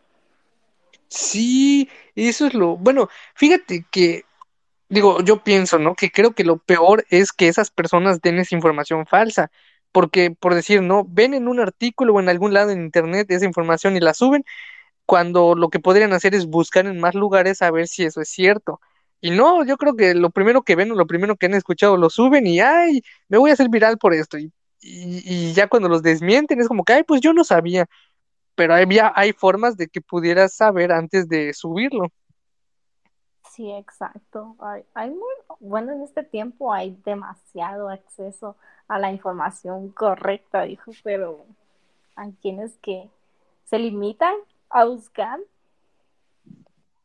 Sí, 1.08 1.88
eso 2.14 2.46
es 2.46 2.52
lo, 2.52 2.76
bueno, 2.76 3.08
fíjate 3.34 3.86
que, 3.90 4.24
digo, 4.90 5.22
yo 5.22 5.42
pienso, 5.42 5.78
¿no? 5.78 5.94
Que 5.94 6.10
creo 6.10 6.32
que 6.34 6.44
lo 6.44 6.58
peor 6.58 7.06
es 7.08 7.32
que 7.32 7.48
esas 7.48 7.70
personas 7.70 8.20
den 8.20 8.38
esa 8.38 8.54
información 8.54 9.06
falsa, 9.06 9.50
porque, 9.90 10.30
por 10.32 10.54
decir, 10.54 10.82
¿no? 10.82 11.06
Ven 11.08 11.32
en 11.32 11.48
un 11.48 11.60
artículo 11.60 12.12
o 12.14 12.20
en 12.20 12.28
algún 12.28 12.52
lado 12.52 12.70
en 12.70 12.82
internet 12.82 13.30
esa 13.30 13.46
información 13.46 13.96
y 13.96 14.00
la 14.00 14.12
suben, 14.12 14.44
cuando 15.06 15.54
lo 15.54 15.70
que 15.70 15.80
podrían 15.80 16.12
hacer 16.12 16.34
es 16.34 16.46
buscar 16.46 16.86
en 16.86 17.00
más 17.00 17.14
lugares 17.14 17.62
a 17.62 17.70
ver 17.70 17.88
si 17.88 18.04
eso 18.04 18.20
es 18.20 18.28
cierto. 18.28 18.80
Y 19.22 19.30
no, 19.30 19.64
yo 19.64 19.78
creo 19.78 19.96
que 19.96 20.14
lo 20.14 20.30
primero 20.30 20.62
que 20.62 20.76
ven 20.76 20.92
o 20.92 20.94
lo 20.94 21.06
primero 21.06 21.36
que 21.36 21.46
han 21.46 21.54
escuchado 21.54 21.96
lo 21.96 22.10
suben 22.10 22.46
y, 22.46 22.60
ay, 22.60 23.02
me 23.28 23.38
voy 23.38 23.50
a 23.50 23.54
hacer 23.54 23.70
viral 23.70 23.98
por 23.98 24.14
esto. 24.14 24.38
Y, 24.38 24.52
y, 24.86 25.52
ya 25.54 25.68
cuando 25.68 25.88
los 25.88 26.02
desmienten 26.02 26.60
es 26.60 26.68
como 26.68 26.84
que, 26.84 26.92
ay, 26.92 27.02
pues 27.04 27.20
yo 27.20 27.32
no 27.32 27.44
sabía 27.44 27.86
pero 28.54 28.74
había, 28.74 29.12
hay 29.14 29.32
formas 29.32 29.76
de 29.76 29.88
que 29.88 30.00
pudieras 30.00 30.54
saber 30.54 30.92
antes 30.92 31.28
de 31.28 31.52
subirlo. 31.52 32.08
Sí, 33.50 33.70
exacto. 33.72 34.56
Hay, 34.60 34.84
hay 34.94 35.10
muy, 35.10 35.34
bueno, 35.60 35.92
en 35.92 36.02
este 36.02 36.22
tiempo 36.22 36.72
hay 36.72 36.98
demasiado 37.04 37.88
acceso 37.88 38.56
a 38.88 38.98
la 38.98 39.12
información 39.12 39.90
correcta, 39.90 40.62
dijo, 40.62 40.92
pero 41.02 41.44
hay 42.16 42.32
quienes 42.42 42.76
que 42.78 43.08
se 43.64 43.78
limitan 43.78 44.34
a 44.70 44.84
buscar 44.84 45.38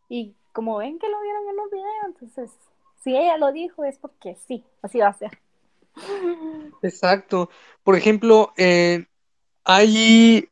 y 0.07 0.33
como 0.53 0.77
ven 0.77 0.97
que 0.97 1.07
lo 1.07 1.21
vieron 1.21 1.47
en 1.49 1.55
los 1.55 1.71
videos, 1.71 2.05
entonces, 2.05 2.51
si 3.03 3.15
ella 3.15 3.37
lo 3.37 3.51
dijo 3.51 3.83
es 3.85 3.97
porque 3.97 4.35
sí, 4.35 4.63
así 4.81 4.99
va 4.99 5.07
a 5.07 5.13
ser. 5.13 5.39
Exacto. 6.81 7.49
Por 7.83 7.95
ejemplo, 7.95 8.53
eh, 8.57 9.05
hay, 9.63 10.49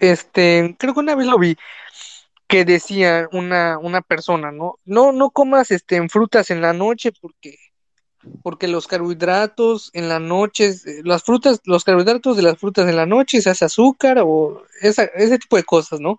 este, 0.00 0.76
creo 0.78 0.94
que 0.94 1.00
una 1.00 1.14
vez 1.14 1.26
lo 1.26 1.38
vi, 1.38 1.56
que 2.48 2.64
decía 2.64 3.28
una, 3.32 3.78
una 3.78 4.02
persona, 4.02 4.52
¿no? 4.52 4.78
No, 4.84 5.12
no 5.12 5.30
comas 5.30 5.70
este, 5.70 5.96
en 5.96 6.08
frutas 6.08 6.50
en 6.50 6.62
la 6.62 6.72
noche 6.72 7.12
porque, 7.20 7.56
porque 8.42 8.68
los 8.68 8.86
carbohidratos 8.88 9.90
en 9.94 10.08
la 10.08 10.20
noche, 10.20 10.70
eh, 10.70 11.02
las 11.04 11.22
frutas, 11.24 11.60
los 11.64 11.84
carbohidratos 11.84 12.36
de 12.36 12.42
las 12.42 12.58
frutas 12.58 12.88
en 12.88 12.96
la 12.96 13.06
noche 13.06 13.42
se 13.42 13.50
hace 13.50 13.66
azúcar 13.66 14.18
o 14.24 14.64
esa, 14.82 15.04
ese 15.04 15.38
tipo 15.38 15.56
de 15.56 15.64
cosas, 15.64 16.00
¿no? 16.00 16.18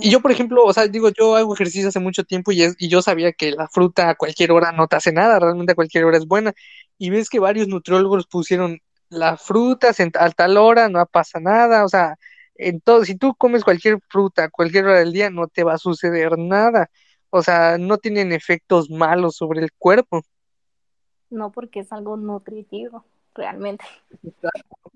Y 0.00 0.10
yo, 0.10 0.20
por 0.20 0.32
ejemplo, 0.32 0.64
o 0.64 0.72
sea, 0.72 0.88
digo, 0.88 1.10
yo 1.10 1.36
hago 1.36 1.54
ejercicio 1.54 1.88
hace 1.88 2.00
mucho 2.00 2.24
tiempo 2.24 2.52
y, 2.52 2.62
es, 2.62 2.74
y 2.78 2.88
yo 2.88 3.02
sabía 3.02 3.32
que 3.32 3.52
la 3.52 3.68
fruta 3.68 4.10
a 4.10 4.14
cualquier 4.16 4.50
hora 4.52 4.72
no 4.72 4.88
te 4.88 4.96
hace 4.96 5.12
nada, 5.12 5.38
realmente 5.38 5.72
a 5.72 5.74
cualquier 5.76 6.04
hora 6.04 6.18
es 6.18 6.26
buena. 6.26 6.52
Y 7.00 7.08
ves 7.08 7.30
que 7.30 7.38
varios 7.38 7.66
nutriólogos 7.66 8.26
pusieron 8.26 8.78
la 9.08 9.38
fruta 9.38 9.90
a 10.18 10.30
tal 10.30 10.58
hora, 10.58 10.90
no 10.90 11.04
pasa 11.06 11.40
nada, 11.40 11.84
o 11.84 11.88
sea, 11.88 12.16
en 12.56 12.82
todo, 12.82 13.06
si 13.06 13.16
tú 13.16 13.34
comes 13.34 13.64
cualquier 13.64 14.00
fruta 14.08 14.44
a 14.44 14.50
cualquier 14.50 14.84
hora 14.84 14.98
del 14.98 15.12
día, 15.14 15.30
no 15.30 15.48
te 15.48 15.64
va 15.64 15.72
a 15.72 15.78
suceder 15.78 16.36
nada. 16.38 16.90
O 17.30 17.42
sea, 17.42 17.78
no 17.78 17.96
tienen 17.96 18.32
efectos 18.32 18.90
malos 18.90 19.36
sobre 19.36 19.62
el 19.62 19.72
cuerpo. 19.72 20.22
No, 21.30 21.50
porque 21.52 21.80
es 21.80 21.90
algo 21.90 22.18
nutritivo, 22.18 23.06
realmente. 23.34 23.84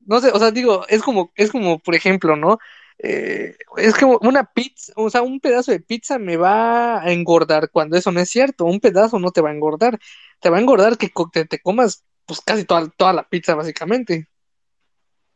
No 0.04 0.20
sé, 0.20 0.30
o 0.30 0.38
sea, 0.38 0.50
digo, 0.50 0.84
es 0.88 1.02
como, 1.02 1.32
es 1.36 1.50
como, 1.50 1.78
por 1.78 1.94
ejemplo, 1.94 2.36
¿no? 2.36 2.58
Eh, 2.98 3.56
es 3.76 3.94
como 3.94 4.18
una 4.22 4.44
pizza, 4.44 4.92
o 4.96 5.10
sea, 5.10 5.22
un 5.22 5.40
pedazo 5.40 5.72
de 5.72 5.80
pizza 5.80 6.18
me 6.18 6.36
va 6.36 7.02
a 7.02 7.12
engordar 7.12 7.70
cuando 7.70 7.96
eso 7.96 8.12
no 8.12 8.20
es 8.20 8.30
cierto, 8.30 8.64
un 8.64 8.80
pedazo 8.80 9.18
no 9.18 9.30
te 9.30 9.40
va 9.40 9.50
a 9.50 9.54
engordar, 9.54 9.98
te 10.40 10.48
va 10.48 10.58
a 10.58 10.60
engordar 10.60 10.96
que 10.96 11.10
te, 11.32 11.44
te 11.44 11.58
comas 11.58 12.04
pues 12.26 12.40
casi 12.40 12.64
toda, 12.64 12.88
toda 12.96 13.12
la 13.12 13.28
pizza 13.28 13.54
básicamente. 13.54 14.28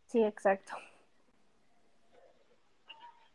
Sí, 0.06 0.22
exacto. 0.22 0.74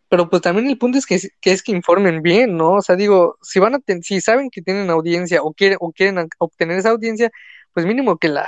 Pero 0.09 0.29
pues 0.29 0.41
también 0.41 0.67
el 0.67 0.77
punto 0.77 0.97
es 0.97 1.05
que, 1.05 1.19
que 1.41 1.51
es 1.51 1.63
que 1.63 1.71
informen 1.71 2.21
bien, 2.21 2.55
¿no? 2.55 2.73
O 2.73 2.81
sea, 2.81 2.95
digo, 2.95 3.37
si 3.41 3.59
van 3.59 3.75
a 3.75 3.79
si 4.01 4.21
saben 4.21 4.49
que 4.49 4.61
tienen 4.61 4.89
audiencia 4.89 5.41
o 5.41 5.53
quieren, 5.53 5.77
o 5.81 5.91
quieren 5.91 6.29
obtener 6.37 6.77
esa 6.77 6.91
audiencia, 6.91 7.31
pues 7.73 7.85
mínimo 7.85 8.17
que 8.17 8.27
la, 8.27 8.47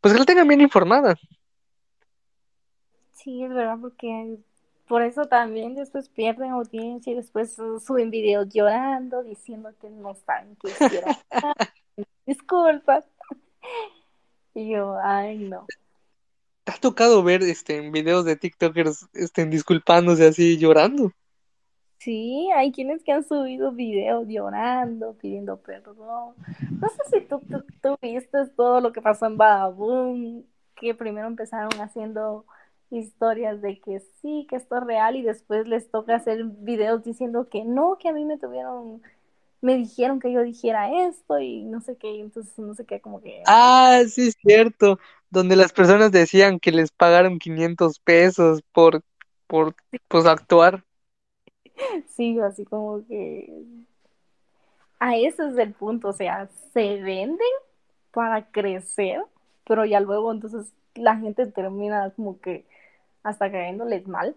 pues 0.00 0.14
que 0.14 0.20
la 0.20 0.26
tengan 0.26 0.48
bien 0.48 0.62
informada. 0.62 1.16
Sí, 3.12 3.42
es 3.42 3.50
verdad, 3.50 3.76
porque 3.80 4.38
por 4.88 5.02
eso 5.02 5.26
también 5.26 5.74
después 5.74 6.08
pierden 6.08 6.50
audiencia 6.50 7.12
y 7.12 7.16
después 7.16 7.54
suben 7.54 8.10
videos 8.10 8.48
llorando, 8.48 9.22
diciendo 9.22 9.72
que 9.80 9.90
no 9.90 10.14
saben 10.14 10.56
qué 10.62 10.70
hicieron. 10.70 11.14
Disculpa. 12.26 13.04
Y 14.54 14.70
yo, 14.70 14.96
ay, 15.02 15.38
no. 15.38 15.66
¿Te 16.64 16.72
ha 16.72 16.76
tocado 16.76 17.22
ver 17.22 17.42
este 17.42 17.90
videos 17.90 18.24
de 18.24 18.36
TikTokers 18.36 19.08
estén 19.12 19.50
disculpándose 19.50 20.26
así 20.26 20.58
llorando? 20.58 21.12
Sí, 21.98 22.48
hay 22.54 22.72
quienes 22.72 23.02
que 23.02 23.12
han 23.12 23.24
subido 23.24 23.72
videos 23.72 24.26
llorando, 24.28 25.14
pidiendo 25.14 25.56
perdón. 25.60 26.34
No 26.70 26.88
sé 26.88 27.02
si 27.10 27.20
tú, 27.26 27.40
tú, 27.82 27.96
viste 28.00 28.46
todo 28.56 28.80
lo 28.80 28.92
que 28.92 29.00
pasó 29.00 29.26
en 29.26 29.36
Badaboom, 29.36 30.44
que 30.74 30.94
primero 30.94 31.26
empezaron 31.26 31.80
haciendo 31.80 32.44
historias 32.90 33.60
de 33.60 33.80
que 33.80 34.00
sí, 34.20 34.46
que 34.48 34.56
esto 34.56 34.76
es 34.76 34.84
real 34.84 35.16
y 35.16 35.22
después 35.22 35.66
les 35.66 35.90
toca 35.90 36.16
hacer 36.16 36.44
videos 36.44 37.02
diciendo 37.04 37.48
que 37.48 37.64
no, 37.64 37.98
que 37.98 38.08
a 38.08 38.12
mí 38.12 38.24
me 38.24 38.38
tuvieron, 38.38 39.02
me 39.60 39.76
dijeron 39.76 40.20
que 40.20 40.32
yo 40.32 40.42
dijera 40.42 41.08
esto 41.08 41.38
y 41.40 41.64
no 41.64 41.80
sé 41.80 41.96
qué, 41.96 42.20
entonces 42.20 42.58
no 42.58 42.74
sé 42.74 42.84
qué, 42.84 43.00
como 43.00 43.20
que... 43.20 43.42
Ah, 43.46 44.02
sí, 44.08 44.28
es 44.28 44.36
cierto, 44.40 44.98
donde 45.30 45.56
las 45.56 45.72
personas 45.72 46.12
decían 46.12 46.60
que 46.60 46.72
les 46.72 46.90
pagaron 46.90 47.38
500 47.38 47.98
pesos 48.00 48.62
por, 48.72 49.02
por 49.46 49.74
pues, 50.08 50.26
actuar. 50.26 50.84
Sí, 52.08 52.38
así 52.40 52.64
como 52.64 53.06
que... 53.06 53.52
A 54.98 55.14
ese 55.16 55.48
es 55.48 55.58
el 55.58 55.74
punto, 55.74 56.08
o 56.08 56.12
sea, 56.14 56.48
se 56.72 57.02
venden 57.02 57.38
para 58.12 58.50
crecer, 58.50 59.20
pero 59.66 59.84
ya 59.84 60.00
luego 60.00 60.32
entonces 60.32 60.72
la 60.94 61.16
gente 61.16 61.46
termina 61.46 62.10
como 62.16 62.40
que 62.40 62.64
hasta 63.26 63.50
cayéndoles 63.50 64.06
mal. 64.06 64.36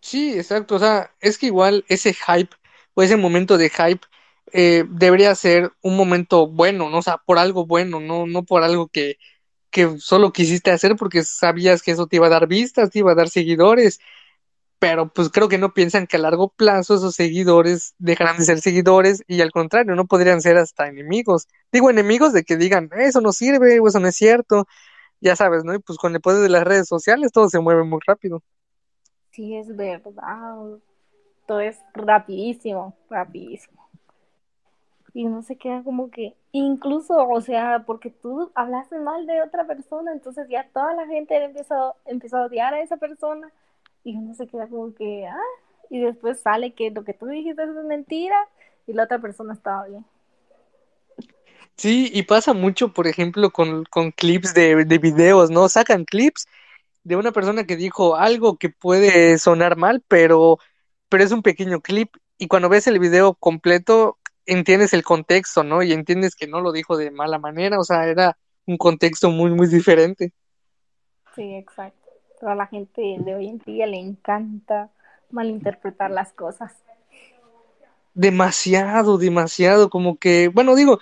Sí, 0.00 0.38
exacto. 0.38 0.76
O 0.76 0.78
sea, 0.78 1.10
es 1.20 1.36
que 1.36 1.46
igual 1.46 1.84
ese 1.88 2.14
hype 2.14 2.54
o 2.94 3.02
ese 3.02 3.16
momento 3.16 3.58
de 3.58 3.70
hype 3.70 4.06
eh, 4.52 4.84
debería 4.88 5.34
ser 5.34 5.72
un 5.82 5.96
momento 5.96 6.46
bueno, 6.46 6.88
¿no? 6.90 6.98
O 6.98 7.02
sea, 7.02 7.18
por 7.18 7.38
algo 7.38 7.66
bueno, 7.66 8.00
no, 8.00 8.26
no 8.26 8.44
por 8.44 8.62
algo 8.62 8.88
que, 8.88 9.16
que 9.70 9.98
solo 9.98 10.32
quisiste 10.32 10.70
hacer 10.70 10.96
porque 10.96 11.24
sabías 11.24 11.82
que 11.82 11.92
eso 11.92 12.06
te 12.06 12.16
iba 12.16 12.26
a 12.28 12.30
dar 12.30 12.46
vistas, 12.46 12.90
te 12.90 13.00
iba 13.00 13.12
a 13.12 13.14
dar 13.16 13.28
seguidores. 13.28 14.00
Pero 14.78 15.12
pues 15.12 15.28
creo 15.30 15.48
que 15.48 15.58
no 15.58 15.74
piensan 15.74 16.06
que 16.06 16.16
a 16.16 16.20
largo 16.20 16.48
plazo 16.50 16.94
esos 16.94 17.14
seguidores 17.14 17.94
dejarán 17.98 18.38
de 18.38 18.44
ser 18.44 18.60
seguidores 18.60 19.22
y 19.26 19.42
al 19.42 19.50
contrario, 19.52 19.94
no 19.94 20.06
podrían 20.06 20.40
ser 20.40 20.56
hasta 20.56 20.88
enemigos. 20.88 21.48
Digo 21.72 21.90
enemigos 21.90 22.32
de 22.32 22.44
que 22.44 22.56
digan, 22.56 22.90
eso 22.98 23.20
no 23.20 23.32
sirve 23.32 23.80
o 23.80 23.88
eso 23.88 24.00
no 24.00 24.08
es 24.08 24.16
cierto, 24.16 24.66
ya 25.20 25.36
sabes, 25.36 25.64
¿no? 25.64 25.74
Y 25.74 25.78
pues 25.78 25.98
con 25.98 26.14
el 26.14 26.20
poder 26.20 26.42
de 26.42 26.48
las 26.48 26.64
redes 26.64 26.88
sociales 26.88 27.32
todo 27.32 27.48
se 27.48 27.60
mueve 27.60 27.84
muy 27.84 28.00
rápido. 28.06 28.42
Sí, 29.30 29.56
es 29.56 29.74
verdad. 29.76 30.78
Todo 31.46 31.60
es 31.60 31.78
rapidísimo, 31.94 32.94
rapidísimo. 33.08 33.80
Y 35.12 35.24
no 35.24 35.42
se 35.42 35.56
queda 35.56 35.82
como 35.82 36.10
que, 36.10 36.34
incluso, 36.52 37.28
o 37.28 37.40
sea, 37.40 37.82
porque 37.84 38.10
tú 38.10 38.50
hablaste 38.54 38.98
mal 38.98 39.26
de 39.26 39.42
otra 39.42 39.66
persona, 39.66 40.12
entonces 40.12 40.48
ya 40.48 40.68
toda 40.72 40.94
la 40.94 41.06
gente 41.06 41.42
empezó, 41.42 41.96
empezó 42.04 42.38
a 42.38 42.46
odiar 42.46 42.74
a 42.74 42.80
esa 42.80 42.96
persona 42.96 43.50
y 44.04 44.16
uno 44.16 44.34
se 44.34 44.46
queda 44.46 44.68
como 44.68 44.94
que, 44.94 45.26
ah, 45.26 45.36
y 45.90 46.00
después 46.00 46.40
sale 46.40 46.72
que 46.72 46.90
lo 46.92 47.02
que 47.02 47.12
tú 47.12 47.26
dijiste 47.26 47.62
es 47.64 47.70
mentira 47.84 48.36
y 48.86 48.92
la 48.92 49.04
otra 49.04 49.18
persona 49.18 49.52
estaba 49.52 49.86
bien. 49.86 50.04
Sí, 51.80 52.10
y 52.12 52.24
pasa 52.24 52.52
mucho, 52.52 52.92
por 52.92 53.06
ejemplo, 53.06 53.50
con, 53.52 53.84
con 53.86 54.10
clips 54.12 54.52
de, 54.52 54.84
de 54.84 54.98
videos, 54.98 55.50
¿no? 55.50 55.66
Sacan 55.70 56.04
clips 56.04 56.46
de 57.04 57.16
una 57.16 57.32
persona 57.32 57.64
que 57.64 57.76
dijo 57.76 58.16
algo 58.16 58.58
que 58.58 58.68
puede 58.68 59.38
sonar 59.38 59.78
mal, 59.78 60.04
pero, 60.06 60.58
pero 61.08 61.24
es 61.24 61.32
un 61.32 61.40
pequeño 61.40 61.80
clip. 61.80 62.14
Y 62.36 62.48
cuando 62.48 62.68
ves 62.68 62.86
el 62.86 62.98
video 62.98 63.32
completo, 63.32 64.18
entiendes 64.44 64.92
el 64.92 65.02
contexto, 65.02 65.64
¿no? 65.64 65.82
Y 65.82 65.94
entiendes 65.94 66.36
que 66.36 66.46
no 66.46 66.60
lo 66.60 66.70
dijo 66.72 66.98
de 66.98 67.10
mala 67.10 67.38
manera, 67.38 67.78
o 67.80 67.84
sea, 67.84 68.06
era 68.06 68.36
un 68.66 68.76
contexto 68.76 69.30
muy, 69.30 69.50
muy 69.50 69.66
diferente. 69.66 70.34
Sí, 71.34 71.54
exacto. 71.54 72.10
Pero 72.38 72.52
a 72.52 72.56
la 72.56 72.66
gente 72.66 73.16
de 73.20 73.34
hoy 73.34 73.48
en 73.48 73.58
día 73.60 73.86
le 73.86 73.98
encanta 73.98 74.90
malinterpretar 75.30 76.10
las 76.10 76.34
cosas. 76.34 76.74
Demasiado, 78.12 79.16
demasiado, 79.16 79.88
como 79.88 80.18
que, 80.18 80.48
bueno, 80.48 80.74
digo, 80.74 80.98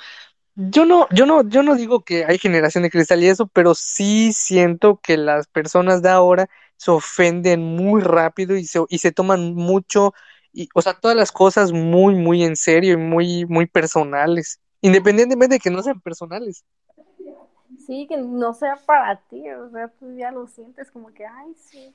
yo 0.59 0.85
no, 0.85 1.07
yo 1.11 1.25
no, 1.27 1.49
yo 1.49 1.63
no 1.63 1.77
digo 1.77 2.03
que 2.05 2.25
hay 2.25 2.39
generación 2.39 2.83
de 2.83 2.91
cristal 2.91 3.23
y 3.23 3.29
eso, 3.29 3.47
pero 3.47 3.75
sí 3.75 4.33
siento 4.33 5.01
que 5.03 5.17
las 5.17 5.47
personas 5.47 6.03
de 6.03 6.09
ahora 6.11 6.49
se 6.77 6.91
ofenden 6.91 7.63
muy 7.63 8.03
rápido 8.03 8.57
y 8.57 8.65
se, 8.65 8.81
y 8.89 8.99
se 8.99 9.13
toman 9.13 9.55
mucho, 9.55 10.15
y, 10.53 10.69
o 10.75 10.83
sea, 10.83 10.95
todas 10.95 11.17
las 11.17 11.31
cosas 11.33 11.73
muy, 11.73 12.15
muy 12.17 12.43
en 12.45 12.57
serio 12.57 12.95
y 12.95 12.97
muy, 12.97 13.47
muy 13.47 13.67
personales, 13.67 14.61
independientemente 14.81 15.57
de 15.57 15.61
que 15.61 15.71
no 15.71 15.83
sean 15.83 16.01
personales. 16.01 16.65
Sí, 17.87 18.07
que 18.09 18.17
no 18.17 18.53
sea 18.53 18.77
para 18.77 19.21
ti, 19.29 19.49
o 19.51 19.71
sea, 19.71 19.89
tú 19.89 20.13
ya 20.17 20.31
lo 20.33 20.47
sientes 20.49 20.91
como 20.91 21.13
que, 21.15 21.25
ay, 21.27 21.55
sí, 21.55 21.95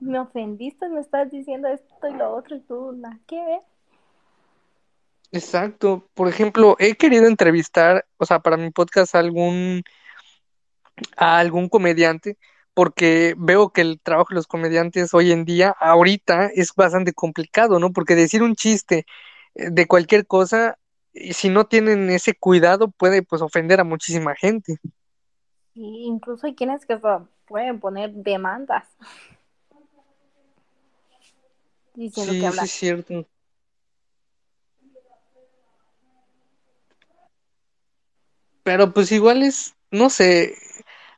me 0.00 0.18
ofendiste, 0.18 0.88
me 0.88 1.00
estás 1.00 1.30
diciendo 1.30 1.68
esto 1.68 2.08
y 2.08 2.14
lo 2.14 2.34
otro 2.34 2.56
y 2.56 2.60
tú, 2.60 2.92
¿la 2.92 3.18
qué? 3.26 3.60
Exacto. 5.32 6.08
Por 6.14 6.28
ejemplo, 6.28 6.76
he 6.78 6.94
querido 6.94 7.26
entrevistar, 7.26 8.06
o 8.18 8.26
sea, 8.26 8.40
para 8.40 8.56
mi 8.56 8.70
podcast 8.70 9.14
a 9.14 9.18
algún, 9.18 9.82
a 11.16 11.38
algún 11.38 11.68
comediante, 11.68 12.36
porque 12.74 13.34
veo 13.38 13.70
que 13.70 13.80
el 13.80 14.00
trabajo 14.00 14.28
de 14.30 14.36
los 14.36 14.46
comediantes 14.46 15.14
hoy 15.14 15.32
en 15.32 15.44
día, 15.44 15.74
ahorita, 15.80 16.50
es 16.54 16.72
bastante 16.74 17.12
complicado, 17.12 17.78
¿no? 17.78 17.92
Porque 17.92 18.14
decir 18.14 18.42
un 18.42 18.54
chiste 18.54 19.06
eh, 19.54 19.70
de 19.70 19.86
cualquier 19.86 20.26
cosa, 20.26 20.78
si 21.30 21.48
no 21.48 21.66
tienen 21.66 22.10
ese 22.10 22.34
cuidado, 22.34 22.90
puede 22.90 23.22
pues 23.22 23.42
ofender 23.42 23.80
a 23.80 23.84
muchísima 23.84 24.34
gente. 24.34 24.78
Y 25.74 26.04
incluso 26.06 26.46
hay 26.46 26.54
quienes 26.54 26.86
que 26.86 26.98
pueden 27.46 27.80
poner 27.80 28.12
demandas. 28.12 28.84
Diciendo 31.94 32.32
sí, 32.32 32.40
que 32.40 32.46
hablan. 32.46 32.66
sí 32.66 32.72
es 32.72 32.78
cierto. 32.78 33.26
Pero 38.66 38.94
pues 38.94 39.12
igual 39.12 39.44
es, 39.44 39.76
no 39.92 40.10
sé, 40.10 40.56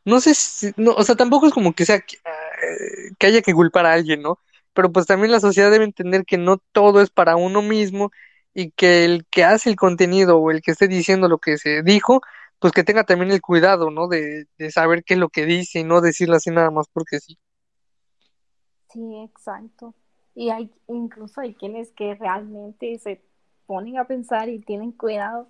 no 0.07 0.21
sé 0.21 0.35
si, 0.37 0.73
no, 0.79 0.93
o 0.95 1.05
sea, 1.05 1.17
tampoco 1.17 1.49
es 1.49 1.55
como 1.55 1.75
que 1.75 1.87
sea 1.87 2.01
que, 2.01 2.17
eh, 2.19 3.13
que 3.19 3.29
haya 3.29 3.43
que 3.43 3.55
culpar 3.55 3.87
a 3.87 3.95
alguien, 3.95 4.23
¿no? 4.23 4.41
Pero 4.75 4.93
pues 4.93 5.07
también 5.07 5.33
la 5.33 5.41
sociedad 5.41 5.73
debe 5.73 5.87
entender 5.87 6.25
que 6.27 6.39
no 6.39 6.59
todo 6.73 7.03
es 7.03 7.11
para 7.11 7.37
uno 7.37 7.63
mismo 7.63 8.13
y 8.55 8.73
que 8.73 9.05
el 9.07 9.27
que 9.31 9.45
hace 9.45 9.71
el 9.71 9.77
contenido 9.77 10.39
o 10.41 10.53
el 10.53 10.63
que 10.63 10.73
esté 10.73 10.89
diciendo 10.89 11.29
lo 11.29 11.39
que 11.41 11.59
se 11.59 11.83
dijo, 11.85 12.23
pues 12.61 12.73
que 12.75 12.85
tenga 12.85 13.05
también 13.05 13.33
el 13.33 13.43
cuidado, 13.43 13.91
¿no? 13.93 14.09
De, 14.09 14.47
de 14.59 14.73
saber 14.73 15.05
qué 15.05 15.15
es 15.17 15.21
lo 15.21 15.31
que 15.31 15.47
dice 15.47 15.81
y 15.81 15.85
no 15.85 16.03
decirlo 16.03 16.37
así 16.37 16.51
nada 16.53 16.71
más 16.73 16.87
porque 16.95 17.21
sí. 17.21 17.39
Sí, 18.93 19.17
exacto. 19.23 19.95
Y 20.35 20.51
hay, 20.51 20.71
incluso 20.89 21.41
hay 21.41 21.55
quienes 21.55 21.93
que 21.93 22.15
realmente 22.15 22.99
se 22.99 23.23
ponen 23.67 23.99
a 23.99 24.07
pensar 24.07 24.49
y 24.49 24.61
tienen 24.61 24.93
cuidado, 24.93 25.49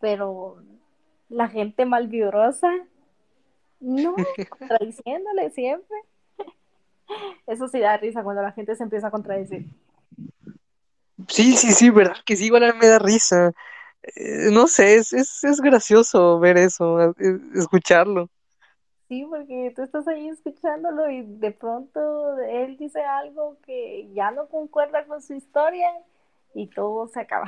pero 0.00 0.62
la 1.28 1.48
gente 1.48 1.84
malvibrosa, 1.84 2.70
no, 3.80 4.14
contradiciéndole 4.58 5.50
siempre. 5.50 5.96
Eso 7.46 7.68
sí 7.68 7.80
da 7.80 7.96
risa 7.96 8.22
cuando 8.22 8.42
la 8.42 8.52
gente 8.52 8.76
se 8.76 8.82
empieza 8.82 9.08
a 9.08 9.10
contradecir. 9.10 9.66
Sí, 11.28 11.56
sí, 11.56 11.72
sí, 11.72 11.90
verdad 11.90 12.16
que 12.24 12.36
sí, 12.36 12.46
igual 12.46 12.74
me 12.76 12.86
da 12.86 12.98
risa. 12.98 13.52
Eh, 14.02 14.50
no 14.52 14.66
sé, 14.66 14.96
es, 14.96 15.12
es, 15.12 15.42
es 15.44 15.60
gracioso 15.60 16.38
ver 16.38 16.58
eso, 16.58 17.10
eh, 17.10 17.40
escucharlo. 17.54 18.28
Sí, 19.08 19.24
porque 19.28 19.72
tú 19.74 19.82
estás 19.82 20.06
ahí 20.06 20.28
escuchándolo 20.28 21.10
y 21.10 21.22
de 21.22 21.50
pronto 21.50 22.38
él 22.40 22.76
dice 22.76 23.02
algo 23.02 23.56
que 23.64 24.08
ya 24.12 24.30
no 24.30 24.48
concuerda 24.48 25.06
con 25.06 25.22
su 25.22 25.34
historia 25.34 25.88
y 26.54 26.66
todo 26.66 27.08
se 27.08 27.20
acaba. 27.20 27.46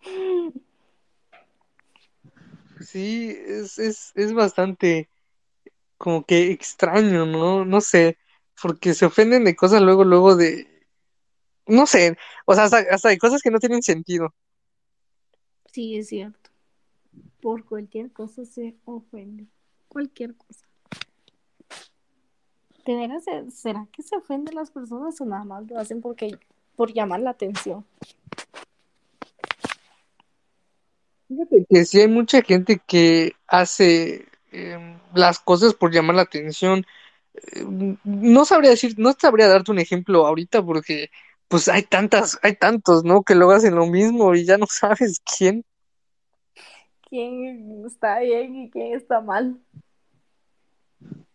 Sí, 2.84 3.36
es, 3.46 3.78
es, 3.78 4.12
es 4.14 4.32
bastante 4.32 5.08
como 5.98 6.24
que 6.24 6.50
extraño, 6.52 7.26
¿no? 7.26 7.64
No 7.64 7.80
sé, 7.80 8.18
porque 8.60 8.94
se 8.94 9.06
ofenden 9.06 9.44
de 9.44 9.56
cosas 9.56 9.82
luego, 9.82 10.04
luego 10.04 10.36
de, 10.36 10.68
no 11.66 11.86
sé, 11.86 12.16
o 12.46 12.54
sea, 12.54 12.64
hasta, 12.64 12.78
hasta 12.90 13.08
de 13.08 13.18
cosas 13.18 13.42
que 13.42 13.50
no 13.50 13.58
tienen 13.58 13.82
sentido. 13.82 14.34
Sí, 15.72 15.96
es 15.96 16.08
cierto. 16.08 16.50
Por 17.40 17.64
cualquier 17.64 18.12
cosa 18.12 18.44
se 18.44 18.76
ofende. 18.84 19.46
Cualquier 19.88 20.34
cosa. 20.36 20.66
¿De 22.86 22.96
veras 22.96 23.24
se- 23.24 23.50
será 23.50 23.88
que 23.92 24.02
se 24.02 24.16
ofenden 24.16 24.54
las 24.54 24.70
personas 24.70 25.20
o 25.20 25.24
nada 25.24 25.44
más 25.44 25.66
lo 25.68 25.78
hacen 25.78 26.00
porque 26.00 26.38
por 26.76 26.92
llamar 26.92 27.20
la 27.20 27.30
atención? 27.30 27.84
Fíjate 31.28 31.66
que 31.68 31.84
sí 31.84 32.00
hay 32.00 32.08
mucha 32.08 32.42
gente 32.42 32.80
que 32.86 33.32
hace 33.46 34.26
em, 34.52 34.98
las 35.14 35.38
cosas 35.38 35.74
por 35.74 35.92
llamar 35.92 36.16
la 36.16 36.22
atención. 36.22 36.84
Em, 37.52 37.96
no 38.04 38.44
sabría 38.44 38.70
decir, 38.70 38.94
no 38.98 39.12
sabría 39.18 39.48
darte 39.48 39.72
un 39.72 39.78
ejemplo 39.78 40.26
ahorita 40.26 40.64
porque 40.64 41.10
pues 41.48 41.68
hay 41.68 41.82
tantas, 41.82 42.38
hay 42.42 42.56
tantos, 42.56 43.04
¿no? 43.04 43.22
Que 43.22 43.34
luego 43.34 43.52
hacen 43.52 43.74
lo 43.74 43.86
mismo 43.86 44.34
y 44.34 44.44
ya 44.44 44.58
no 44.58 44.66
sabes 44.70 45.20
quién. 45.24 45.64
¿Quién 47.08 47.84
está 47.86 48.20
bien 48.20 48.56
y 48.56 48.70
quién 48.70 48.94
está 48.94 49.20
mal? 49.20 49.60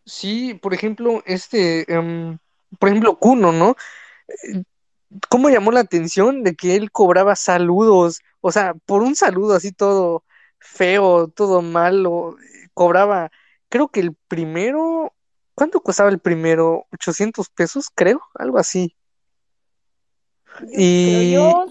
Sí, 0.05 0.55
por 0.55 0.73
ejemplo, 0.73 1.23
este, 1.25 1.91
em, 1.93 2.37
por 2.79 2.89
ejemplo, 2.89 3.17
Kuno, 3.17 3.51
¿no? 3.51 3.75
¿Cómo 5.29 5.49
llamó 5.49 5.71
la 5.71 5.79
atención 5.81 6.43
de 6.43 6.55
que 6.55 6.75
él 6.75 6.91
cobraba 6.91 7.35
saludos? 7.35 8.21
O 8.41 8.51
sea, 8.51 8.73
por 8.85 9.01
un 9.01 9.15
saludo 9.15 9.55
así 9.55 9.71
todo 9.71 10.23
feo, 10.59 11.27
todo 11.29 11.61
malo, 11.61 12.37
eh, 12.39 12.69
cobraba, 12.73 13.31
creo 13.69 13.87
que 13.87 14.01
el 14.01 14.13
primero, 14.27 15.13
¿cuánto 15.55 15.81
costaba 15.81 16.09
el 16.09 16.19
primero? 16.19 16.85
800 16.91 17.49
pesos, 17.49 17.89
creo, 17.93 18.21
algo 18.35 18.57
así. 18.57 18.95
Creo 20.57 20.69
Y 20.73 21.33
yo 21.33 21.65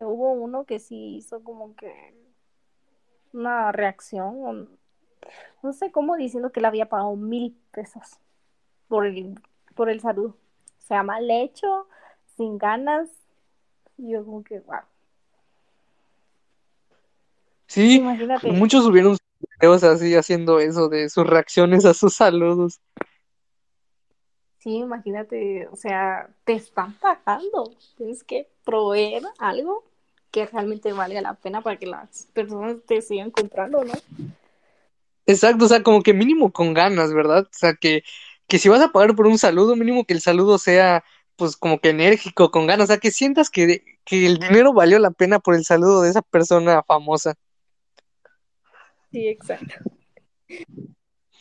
hubo 0.00 0.32
uno 0.32 0.64
que 0.64 0.78
sí 0.78 1.16
hizo 1.16 1.42
como 1.42 1.74
que 1.76 2.14
una 3.32 3.72
reacción, 3.72 4.78
no 5.62 5.72
sé 5.72 5.90
cómo, 5.92 6.16
diciendo 6.16 6.52
que 6.52 6.60
le 6.60 6.66
había 6.66 6.88
pagado 6.88 7.16
mil 7.16 7.56
pesos 7.70 8.18
por 8.88 9.06
el, 9.06 9.40
por 9.74 9.88
el 9.88 10.00
saludo. 10.00 10.36
O 10.78 10.84
sea, 10.84 11.02
mal 11.02 11.30
hecho, 11.30 11.88
sin 12.36 12.58
ganas. 12.58 13.08
Y 13.98 14.12
yo 14.12 14.24
como 14.24 14.42
que, 14.44 14.60
wow. 14.60 14.80
sí, 17.66 17.98
Imagínate, 17.98 18.52
muchos 18.52 18.84
subieron 18.84 19.16
videos 19.60 19.82
así 19.84 20.14
haciendo 20.14 20.60
eso, 20.60 20.88
de 20.88 21.08
sus 21.10 21.26
reacciones 21.26 21.84
a 21.84 21.94
sus 21.94 22.14
saludos. 22.14 22.80
sí, 24.58 24.76
imagínate, 24.76 25.66
o 25.68 25.76
sea, 25.76 26.28
te 26.44 26.54
están 26.54 26.94
pagando. 26.94 27.72
Tienes 27.96 28.22
que 28.24 28.48
proveer 28.64 29.22
algo 29.38 29.84
que 30.30 30.46
realmente 30.46 30.92
valga 30.92 31.20
la 31.20 31.34
pena 31.34 31.62
para 31.62 31.78
que 31.78 31.86
las 31.86 32.26
personas 32.32 32.76
te 32.86 33.02
sigan 33.02 33.30
comprando, 33.30 33.84
¿no? 33.84 33.94
Exacto, 35.26 35.64
o 35.66 35.68
sea, 35.68 35.82
como 35.82 36.02
que 36.02 36.12
mínimo 36.14 36.52
con 36.52 36.74
ganas, 36.74 37.12
¿verdad? 37.14 37.44
O 37.44 37.48
sea, 37.52 37.74
que, 37.74 38.02
que 38.48 38.58
si 38.58 38.68
vas 38.68 38.80
a 38.80 38.92
pagar 38.92 39.14
por 39.14 39.26
un 39.26 39.38
saludo, 39.38 39.76
mínimo 39.76 40.04
que 40.04 40.14
el 40.14 40.20
saludo 40.20 40.58
sea, 40.58 41.04
pues, 41.36 41.56
como 41.56 41.78
que 41.78 41.90
enérgico, 41.90 42.50
con 42.50 42.66
ganas, 42.66 42.84
o 42.84 42.86
sea, 42.88 42.98
que 42.98 43.10
sientas 43.10 43.50
que, 43.50 43.98
que 44.04 44.26
el 44.26 44.38
dinero 44.38 44.72
valió 44.72 44.98
la 44.98 45.10
pena 45.10 45.38
por 45.38 45.54
el 45.54 45.64
saludo 45.64 46.02
de 46.02 46.10
esa 46.10 46.22
persona 46.22 46.82
famosa. 46.82 47.34
Sí, 49.10 49.28
exacto. 49.28 49.74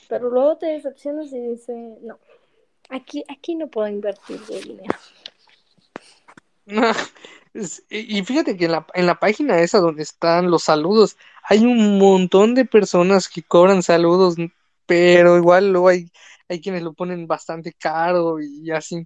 Pero 0.09 0.29
luego 0.29 0.57
te 0.57 0.67
decepcionas 0.67 1.31
y 1.31 1.39
dices, 1.39 2.01
no, 2.01 2.19
aquí, 2.89 3.23
aquí 3.29 3.55
no 3.55 3.67
puedo 3.67 3.87
invertir 3.87 4.39
de 4.41 4.61
dinero. 4.61 4.95
Y 7.89 8.23
fíjate 8.23 8.55
que 8.55 8.63
en 8.63 8.71
la, 8.71 8.87
en 8.93 9.05
la 9.05 9.19
página 9.19 9.59
esa 9.59 9.79
donde 9.79 10.03
están 10.03 10.49
los 10.49 10.63
saludos, 10.63 11.17
hay 11.43 11.65
un 11.65 11.97
montón 11.97 12.55
de 12.55 12.63
personas 12.63 13.27
que 13.27 13.43
cobran 13.43 13.83
saludos, 13.83 14.35
pero 14.85 15.35
igual 15.35 15.73
luego 15.73 15.89
hay, 15.89 16.09
hay 16.47 16.61
quienes 16.61 16.81
lo 16.81 16.93
ponen 16.93 17.27
bastante 17.27 17.73
caro 17.73 18.39
y 18.39 18.71
así. 18.71 19.05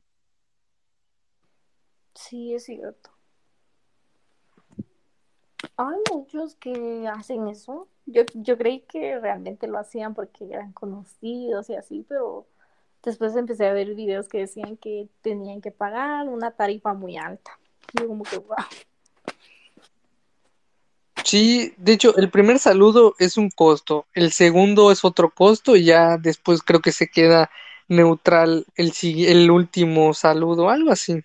Sí, 2.15 2.56
es 2.56 2.63
cierto. 2.63 3.12
Hay 5.78 5.97
muchos 6.12 6.56
que 6.56 7.08
hacen 7.08 7.47
eso. 7.47 7.88
Yo, 8.06 8.23
yo 8.34 8.58
creí 8.58 8.82
que 8.82 9.19
realmente 9.19 9.67
lo 9.67 9.78
hacían 9.78 10.13
porque 10.13 10.45
eran 10.49 10.71
conocidos 10.71 11.69
y 11.69 11.75
así, 11.75 12.06
pero 12.08 12.47
después 13.04 13.36
empecé 13.36 13.67
a 13.67 13.73
ver 13.73 13.93
videos 13.93 14.30
que 14.30 14.39
decían 14.39 14.78
que 14.78 15.10
tenían 15.21 15.62
que 15.62 15.71
pagar 15.71 16.30
una 16.30 16.51
tarifa 16.51 16.93
muy 16.93 17.17
alta. 17.17 17.60
Yo 17.93 18.08
como 18.08 18.23
que, 18.23 18.38
wow. 18.38 18.56
Sí, 21.23 21.73
de 21.78 21.93
hecho, 21.93 22.15
el 22.17 22.30
primer 22.30 22.60
saludo 22.60 23.15
es 23.17 23.38
un 23.38 23.49
costo, 23.49 24.06
el 24.13 24.32
segundo 24.32 24.91
es 24.91 25.04
otro 25.04 25.32
costo 25.32 25.75
y 25.75 25.86
ya 25.86 26.17
después 26.17 26.62
creo 26.62 26.82
que 26.82 26.91
se 26.91 27.08
queda 27.08 27.49
neutral 27.88 28.65
el, 28.75 28.93
el 29.01 29.49
último 29.51 30.13
saludo, 30.13 30.69
algo 30.69 30.91
así. 30.91 31.23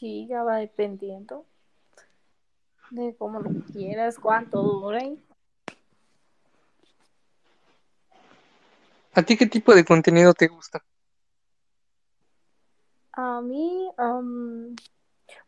Sí, 0.00 0.26
ya 0.26 0.42
va 0.42 0.56
dependiendo 0.56 1.44
de 2.90 3.14
cómo 3.16 3.40
lo 3.40 3.50
quieras, 3.72 4.18
cuánto 4.18 4.62
duren. 4.62 5.22
¿A 9.14 9.22
ti 9.22 9.36
qué 9.36 9.46
tipo 9.46 9.74
de 9.74 9.84
contenido 9.84 10.32
te 10.32 10.46
gusta? 10.48 10.82
A 13.12 13.42
mí 13.42 13.90
am, 13.98 14.74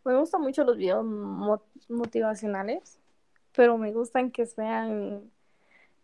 me 0.04 0.18
gustan 0.18 0.42
mucho 0.42 0.64
los 0.64 0.76
videos 0.76 1.02
mo- 1.04 1.62
motivacionales, 1.88 2.98
pero 3.56 3.78
me 3.78 3.92
gustan 3.92 4.30
que 4.30 4.44
sean 4.44 5.30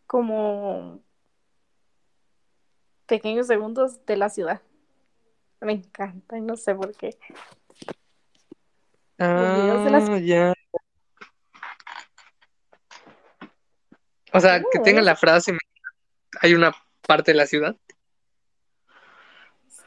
como 0.06 1.00
pequeños 3.06 3.46
segundos 3.46 4.04
de 4.06 4.16
la 4.16 4.30
ciudad. 4.30 4.62
Me 5.60 5.72
encanta, 5.72 6.38
y 6.38 6.40
no 6.40 6.56
sé 6.56 6.74
por 6.74 6.96
qué. 6.96 7.18
De 9.18 9.24
Ah, 9.24 10.18
ya. 10.20 10.54
O 14.32 14.40
sea, 14.40 14.62
que 14.70 14.78
tenga 14.78 15.02
la 15.02 15.16
frase, 15.16 15.56
hay 16.40 16.54
una 16.54 16.72
parte 17.06 17.32
de 17.32 17.36
la 17.36 17.46
ciudad. 17.46 17.76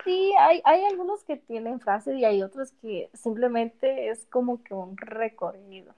Sí, 0.03 0.33
hay, 0.37 0.61
hay 0.65 0.83
algunos 0.83 1.23
que 1.23 1.37
tienen 1.37 1.79
frases 1.79 2.17
y 2.17 2.25
hay 2.25 2.41
otros 2.41 2.73
que 2.81 3.09
simplemente 3.13 4.09
es 4.09 4.25
como 4.25 4.63
que 4.63 4.73
un 4.73 4.97
recorrido 4.97 5.93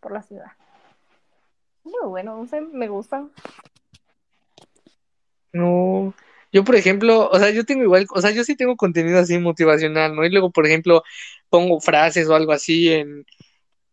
por 0.00 0.12
la 0.12 0.22
ciudad. 0.22 0.52
Muy 1.84 2.06
bueno, 2.06 2.36
no 2.36 2.46
sé, 2.46 2.60
me 2.60 2.88
gusta. 2.88 3.26
No, 5.52 6.14
yo 6.52 6.64
por 6.64 6.76
ejemplo, 6.76 7.28
o 7.30 7.38
sea, 7.38 7.50
yo 7.50 7.64
tengo 7.64 7.82
igual, 7.84 8.06
o 8.14 8.20
sea, 8.20 8.30
yo 8.32 8.44
sí 8.44 8.56
tengo 8.56 8.76
contenido 8.76 9.18
así 9.20 9.38
motivacional, 9.38 10.14
¿no? 10.16 10.24
Y 10.24 10.30
luego, 10.30 10.50
por 10.52 10.66
ejemplo, 10.66 11.02
pongo 11.50 11.80
frases 11.80 12.28
o 12.28 12.34
algo 12.36 12.52
así 12.52 12.90
en, 12.92 13.26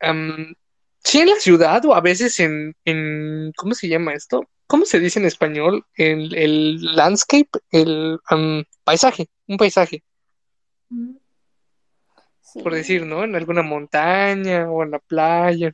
am, 0.02 0.56
sí, 1.04 1.20
en 1.22 1.30
la 1.30 1.36
ciudad 1.38 1.86
o 1.86 1.96
a 1.96 2.02
veces 2.02 2.40
en, 2.40 2.76
en, 2.86 3.54
¿cómo 3.58 3.74
se 3.76 3.90
llama 3.90 4.14
esto? 4.14 4.44
¿Cómo 4.68 4.86
se 4.86 5.00
dice 5.00 5.20
en 5.20 5.26
español? 5.26 5.86
El, 5.96 6.36
el 6.36 6.96
landscape, 6.96 7.50
el 7.72 8.20
am, 8.30 8.66
paisaje, 8.84 9.30
un 9.48 9.58
paisaje, 9.58 10.04
Mm, 10.92 11.18
Sí, 12.42 12.62
por 12.62 12.74
decir, 12.74 13.06
¿no? 13.06 13.24
En 13.24 13.36
alguna 13.36 13.62
montaña 13.64 14.70
o 14.72 14.84
en 14.84 14.92
la 14.92 15.00
playa. 15.00 15.74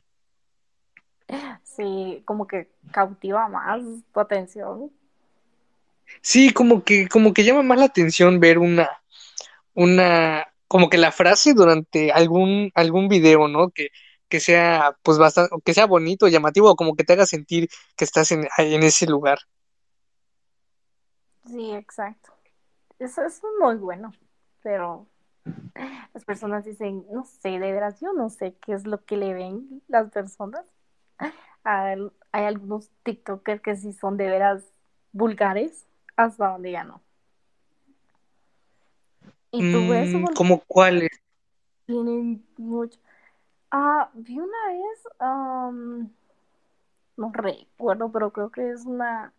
sí, 1.64 2.22
como 2.24 2.46
que 2.46 2.70
cautiva 2.92 3.48
más 3.48 3.82
tu 4.12 4.20
atención. 4.20 4.90
Sí, 6.22 6.52
como 6.52 6.84
que, 6.84 7.08
como 7.08 7.32
que 7.34 7.44
llama 7.44 7.62
más 7.62 7.78
la 7.78 7.86
atención 7.86 8.40
ver 8.40 8.58
una, 8.58 8.90
una, 9.74 10.46
como 10.68 10.90
que 10.90 10.98
la 10.98 11.12
frase 11.12 11.54
durante 11.54 12.12
algún, 12.12 12.72
algún 12.74 13.08
video, 13.08 13.48
¿no? 13.48 13.70
Que, 13.70 13.88
que 14.28 14.40
sea, 14.40 14.96
pues 15.02 15.18
bastante, 15.18 15.54
que 15.64 15.74
sea 15.74 15.86
bonito, 15.86 16.28
llamativo, 16.28 16.70
o 16.72 16.76
como 16.76 16.96
que 16.96 17.04
te 17.04 17.14
haga 17.14 17.26
sentir 17.26 17.68
que 17.96 18.04
estás 18.04 18.32
en, 18.32 18.48
en 18.58 18.84
ese 18.84 19.06
lugar. 19.06 19.38
Sí, 21.46 21.72
exacto. 21.74 22.32
Eso, 22.98 23.24
es 23.24 23.42
muy 23.60 23.76
bueno, 23.76 24.12
pero 24.62 25.08
las 26.14 26.24
personas 26.24 26.64
dicen, 26.64 27.06
no 27.12 27.24
sé, 27.24 27.50
de 27.50 27.72
veras, 27.72 28.00
yo 28.00 28.12
no 28.12 28.30
sé 28.30 28.56
qué 28.60 28.74
es 28.74 28.86
lo 28.86 29.04
que 29.04 29.16
le 29.16 29.34
ven 29.34 29.82
las 29.88 30.10
personas. 30.12 30.66
Al- 31.64 32.12
Hay 32.32 32.44
algunos 32.46 32.90
TikTokers 33.04 33.62
que 33.62 33.76
sí 33.76 33.92
son 33.92 34.16
de 34.16 34.26
veras 34.28 34.64
vulgares, 35.12 35.86
hasta 36.16 36.48
donde 36.48 36.72
ya 36.72 36.84
no. 36.84 37.02
Y 39.52 39.62
tú 39.70 39.88
ves 39.88 40.12
Mm, 40.12 40.24
¿como 40.34 40.60
cuáles? 40.66 41.10
tienen 41.86 42.44
mucho. 42.58 42.98
Ah, 43.70 44.10
vi 44.14 44.38
una 44.38 44.68
vez, 44.68 45.08
am, 45.18 46.10
no 47.16 47.30
recuerdo, 47.32 48.10
pero 48.12 48.32
creo 48.32 48.50
que 48.50 48.70
es 48.70 48.84
una, 48.86 49.32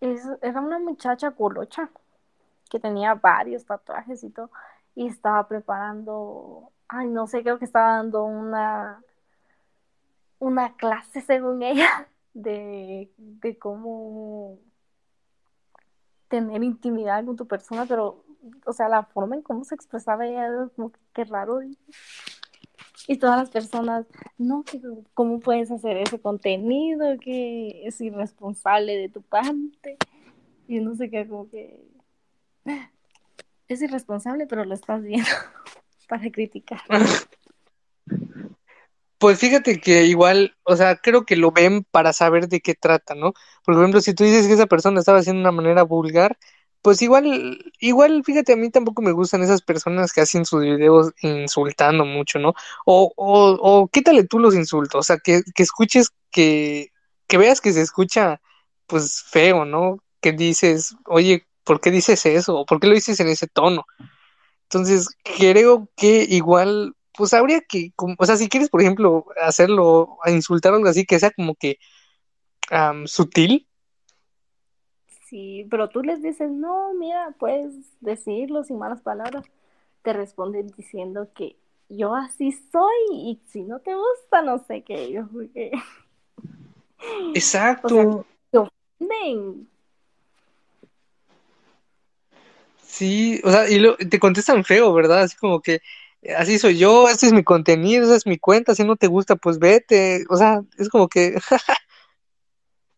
es, 0.00 0.22
era 0.42 0.60
una 0.60 0.78
muchacha 0.78 1.30
colocha 1.32 1.90
que 2.70 2.80
tenía 2.80 3.14
varios 3.14 3.64
tatuajes 3.66 4.24
y 4.24 4.30
todo, 4.30 4.50
y 4.94 5.06
estaba 5.08 5.48
preparando, 5.48 6.72
ay, 6.88 7.08
no 7.08 7.26
sé, 7.26 7.42
creo 7.42 7.58
que 7.58 7.64
estaba 7.66 7.96
dando 7.96 8.24
una, 8.24 9.02
una 10.38 10.74
clase 10.76 11.20
según 11.20 11.62
ella 11.62 12.08
de, 12.34 13.10
de 13.16 13.58
cómo 13.58 14.58
tener 16.28 16.62
intimidad 16.62 17.24
con 17.24 17.36
tu 17.36 17.46
persona, 17.46 17.86
pero, 17.86 18.24
o 18.66 18.72
sea, 18.72 18.88
la 18.88 19.04
forma 19.04 19.36
en 19.36 19.42
cómo 19.42 19.64
se 19.64 19.74
expresaba 19.74 20.26
ella 20.26 20.46
era 20.46 20.68
como 20.74 20.92
que 21.12 21.24
raro. 21.24 21.62
Y, 21.62 21.76
y 23.06 23.18
todas 23.18 23.38
las 23.38 23.50
personas, 23.50 24.06
no, 24.38 24.64
cómo 25.14 25.40
puedes 25.40 25.70
hacer 25.70 25.96
ese 25.96 26.20
contenido, 26.20 27.18
que 27.20 27.86
es 27.86 28.00
irresponsable 28.00 28.96
de 28.96 29.08
tu 29.08 29.22
parte. 29.22 29.96
Y 30.66 30.78
uno 30.78 30.94
se 30.94 31.10
queda 31.10 31.28
como 31.28 31.48
que 31.50 31.84
es 33.68 33.82
irresponsable, 33.82 34.46
pero 34.46 34.64
lo 34.64 34.74
estás 34.74 35.02
viendo 35.02 35.28
para 36.08 36.30
criticar. 36.30 36.80
Pues 39.24 39.38
fíjate 39.38 39.80
que 39.80 40.04
igual, 40.04 40.54
o 40.64 40.76
sea, 40.76 40.96
creo 40.96 41.24
que 41.24 41.34
lo 41.36 41.50
ven 41.50 41.82
para 41.90 42.12
saber 42.12 42.46
de 42.46 42.60
qué 42.60 42.74
trata, 42.74 43.14
¿no? 43.14 43.32
Por 43.64 43.74
ejemplo, 43.74 44.02
si 44.02 44.12
tú 44.12 44.22
dices 44.22 44.46
que 44.46 44.52
esa 44.52 44.66
persona 44.66 45.00
estaba 45.00 45.20
haciendo 45.20 45.40
una 45.40 45.50
manera 45.50 45.82
vulgar, 45.82 46.36
pues 46.82 47.00
igual, 47.00 47.58
igual, 47.80 48.22
fíjate, 48.22 48.52
a 48.52 48.56
mí 48.56 48.68
tampoco 48.70 49.00
me 49.00 49.12
gustan 49.12 49.42
esas 49.42 49.62
personas 49.62 50.12
que 50.12 50.20
hacen 50.20 50.44
sus 50.44 50.60
videos 50.60 51.12
insultando 51.22 52.04
mucho, 52.04 52.38
¿no? 52.38 52.52
O, 52.84 53.14
o, 53.16 53.52
o 53.62 53.88
quítale 53.88 54.24
tú 54.24 54.38
los 54.40 54.54
insultos, 54.54 55.00
o 55.00 55.02
sea, 55.02 55.16
que, 55.16 55.40
que 55.54 55.62
escuches 55.62 56.10
que, 56.30 56.90
que 57.26 57.38
veas 57.38 57.62
que 57.62 57.72
se 57.72 57.80
escucha, 57.80 58.42
pues, 58.86 59.22
feo, 59.22 59.64
¿no? 59.64 60.00
Que 60.20 60.32
dices, 60.32 60.96
oye, 61.06 61.46
¿por 61.64 61.80
qué 61.80 61.90
dices 61.90 62.26
eso? 62.26 62.58
¿O 62.58 62.66
por 62.66 62.78
qué 62.78 62.88
lo 62.88 62.94
dices 62.94 63.18
en 63.20 63.28
ese 63.28 63.46
tono? 63.46 63.86
Entonces, 64.64 65.08
creo 65.22 65.88
que 65.96 66.26
igual, 66.28 66.94
pues 67.16 67.34
habría 67.34 67.60
que, 67.62 67.92
como- 67.96 68.16
o 68.18 68.26
sea, 68.26 68.36
si 68.36 68.48
quieres, 68.48 68.70
por 68.70 68.80
ejemplo, 68.82 69.26
hacerlo, 69.42 70.18
insultar 70.26 70.72
o 70.72 70.76
algo 70.76 70.88
así, 70.88 71.04
que 71.06 71.18
sea 71.18 71.30
como 71.32 71.54
que 71.54 71.78
sutil. 73.06 73.68
Sí, 75.26 75.66
pero 75.70 75.88
tú 75.88 76.02
les 76.02 76.22
dices, 76.22 76.50
no, 76.50 76.92
mira, 76.94 77.34
puedes 77.38 77.74
decirlo 78.00 78.62
sin 78.64 78.78
malas 78.78 79.00
palabras. 79.00 79.44
Te 80.02 80.12
responden 80.12 80.68
diciendo 80.76 81.28
que 81.34 81.56
yo 81.88 82.14
así 82.14 82.52
soy 82.52 82.92
y 83.12 83.40
si 83.46 83.62
no 83.62 83.80
te 83.80 83.94
gusta, 83.94 84.42
no 84.42 84.58
sé 84.58 84.82
qué. 84.82 85.10
Yo, 85.12 85.26
porque, 85.28 85.72
Exacto. 87.34 88.26
ven, 89.00 89.68
Sí, 92.86 93.40
o 93.44 93.50
sea, 93.50 93.68
y 93.68 93.78
lo, 93.80 93.96
te 93.96 94.20
contestan 94.20 94.64
feo, 94.64 94.92
¿verdad? 94.92 95.22
Así 95.22 95.36
como 95.36 95.60
que, 95.60 95.80
así 96.36 96.58
soy 96.58 96.78
yo, 96.78 97.08
este 97.08 97.26
es 97.26 97.32
mi 97.32 97.44
contenido, 97.44 98.04
esa 98.04 98.16
es 98.16 98.26
mi 98.26 98.38
cuenta, 98.38 98.74
si 98.74 98.84
no 98.84 98.96
te 98.96 99.06
gusta, 99.06 99.36
pues 99.36 99.58
vete. 99.58 100.24
O 100.30 100.36
sea, 100.36 100.62
es 100.78 100.88
como 100.88 101.08
que, 101.08 101.36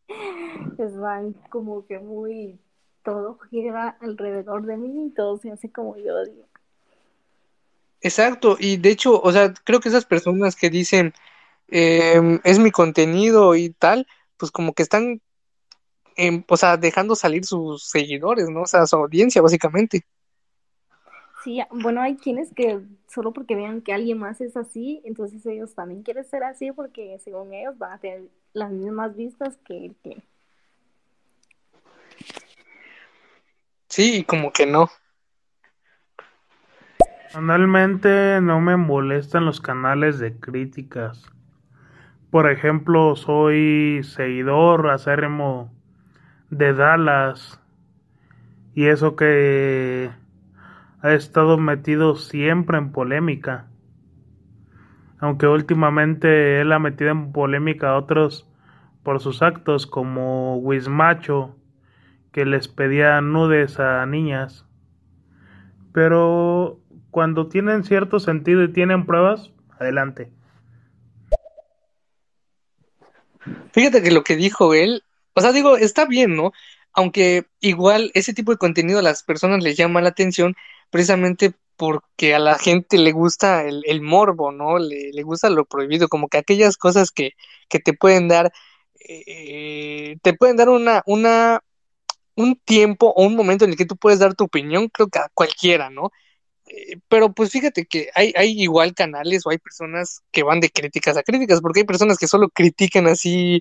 pues 0.77 0.97
van 0.97 1.35
como 1.51 1.87
que 1.87 1.99
muy, 1.99 2.59
todo 3.03 3.39
gira 3.51 3.97
alrededor 4.01 4.67
de 4.67 4.77
mí 4.77 5.07
y 5.07 5.11
todo 5.11 5.39
se 5.39 5.51
hace 5.51 5.71
como 5.71 5.97
yo 5.97 6.25
digo. 6.25 6.47
exacto. 8.01 8.57
Y 8.61 8.77
de 8.77 8.91
hecho, 8.91 9.21
o 9.21 9.33
sea, 9.33 9.53
creo 9.65 9.81
que 9.81 9.89
esas 9.89 10.05
personas 10.05 10.57
que 10.57 10.71
dicen, 10.71 11.15
em, 11.69 12.41
es 12.45 12.59
mi 12.59 12.71
contenido 12.71 13.55
y 13.57 13.71
tal, 13.71 14.07
pues 14.37 14.51
como 14.53 14.73
que 14.75 14.83
están 14.83 15.21
em, 16.17 16.45
o 16.49 16.57
sea, 16.57 16.77
dejando 16.77 17.15
salir 17.15 17.45
sus 17.45 17.85
seguidores, 17.89 18.49
¿no? 18.49 18.63
O 18.63 18.67
sea, 18.67 18.87
su 18.87 18.97
audiencia, 18.97 19.43
básicamente. 19.43 20.07
Sí, 21.47 21.61
bueno, 21.71 22.03
hay 22.03 22.17
quienes 22.17 22.53
que 22.53 22.81
solo 23.07 23.33
porque 23.33 23.55
vean 23.55 23.81
que 23.81 23.93
alguien 23.93 24.19
más 24.19 24.41
es 24.41 24.57
así, 24.57 25.01
entonces 25.05 25.47
ellos 25.47 25.77
también 25.77 26.03
quieren 26.03 26.25
ser 26.25 26.43
así 26.43 26.73
porque 26.73 27.21
según 27.21 27.55
ellos 27.55 27.79
van 27.79 27.93
a 27.93 27.99
tener 27.99 28.23
las 28.53 28.73
mismas 28.73 29.15
vistas 29.15 29.57
que 29.59 29.87
él 29.87 29.97
tiene. 30.03 30.25
Sí, 33.89 34.25
como 34.25 34.53
que 34.53 34.67
no. 34.67 34.91
Personalmente 36.99 38.41
no 38.41 38.61
me 38.61 38.77
molestan 38.77 39.45
los 39.45 39.61
canales 39.61 40.19
de 40.19 40.35
críticas. 40.41 41.27
Por 42.33 42.51
ejemplo, 42.51 43.15
soy 43.15 44.01
seguidor 44.03 44.91
acérrimo 44.91 45.73
de 46.51 46.75
Dallas 46.75 47.61
y 48.75 48.87
eso 48.87 49.15
que 49.15 50.11
ha 51.07 51.15
estado 51.15 51.57
metido 51.57 52.17
siempre 52.17 52.79
en 52.79 52.91
polémica. 52.91 53.69
Aunque 55.21 55.47
últimamente 55.47 56.61
él 56.61 56.73
ha 56.73 56.81
metido 56.81 57.11
en 57.11 57.31
polémica 57.31 57.91
a 57.91 57.97
otros 57.97 58.49
por 59.05 59.21
sus 59.21 59.41
actos 59.41 59.87
como 59.87 60.57
Wismacho 60.57 61.55
que 62.33 62.45
les 62.45 62.67
pedía 62.67 63.21
nudes 63.21 63.79
a 63.79 64.05
niñas. 64.05 64.67
Pero 65.93 66.81
cuando 67.13 67.47
tienen 67.47 67.85
cierto 67.85 68.19
sentido 68.19 68.65
y 68.65 68.73
tienen 68.73 69.07
pruebas, 69.07 69.53
adelante. 69.79 70.33
Fíjate 73.71 74.03
que 74.03 74.11
lo 74.11 74.25
que 74.25 74.35
dijo 74.35 74.75
él, 74.75 75.05
o 75.35 75.41
sea, 75.41 75.53
digo, 75.53 75.77
está 75.77 76.05
bien, 76.05 76.35
¿no? 76.35 76.51
Aunque 76.93 77.47
igual 77.61 78.11
ese 78.15 78.35
tipo 78.35 78.51
de 78.51 78.59
contenido 78.59 78.99
a 78.99 79.03
las 79.03 79.23
personas 79.23 79.63
les 79.63 79.77
llama 79.77 80.01
la 80.01 80.09
atención 80.09 80.57
precisamente 80.91 81.55
porque 81.77 82.35
a 82.35 82.39
la 82.39 82.59
gente 82.59 82.99
le 82.99 83.13
gusta 83.13 83.65
el, 83.65 83.83
el 83.87 84.01
morbo, 84.01 84.53
¿no? 84.53 84.79
Le, 84.79 85.13
le 85.13 85.23
gusta 85.23 85.51
lo 85.51 85.65
prohibido, 85.67 86.09
como 86.09 86.29
que 86.29 86.39
aquellas 86.39 86.77
cosas 86.77 87.11
que, 87.11 87.33
que 87.69 87.79
te 87.81 87.93
pueden 87.93 88.29
dar, 88.29 88.53
eh, 89.09 90.17
te 90.23 90.35
pueden 90.35 90.57
dar 90.57 90.69
una, 90.71 91.03
una, 91.07 91.61
un 92.37 92.57
tiempo 92.65 93.13
o 93.17 93.25
un 93.27 93.37
momento 93.37 93.65
en 93.65 93.73
el 93.73 93.77
que 93.77 93.87
tú 93.87 93.97
puedes 93.97 94.19
dar 94.21 94.35
tu 94.35 94.45
opinión, 94.45 94.89
creo 94.89 95.09
que 95.09 95.19
a 95.19 95.31
cualquiera, 95.35 95.91
¿no? 95.91 96.11
Eh, 96.67 96.99
pero 97.09 97.33
pues 97.33 97.51
fíjate 97.51 97.87
que 97.87 98.11
hay, 98.15 98.33
hay 98.37 98.61
igual 98.61 98.95
canales 98.95 99.47
o 99.47 99.51
hay 99.51 99.59
personas 99.59 100.23
que 100.33 100.43
van 100.43 100.61
de 100.61 100.71
críticas 100.71 101.17
a 101.17 101.23
críticas, 101.23 101.61
porque 101.61 101.81
hay 101.81 101.87
personas 101.87 102.19
que 102.19 102.27
solo 102.27 102.49
critican 102.49 103.07
así 103.07 103.61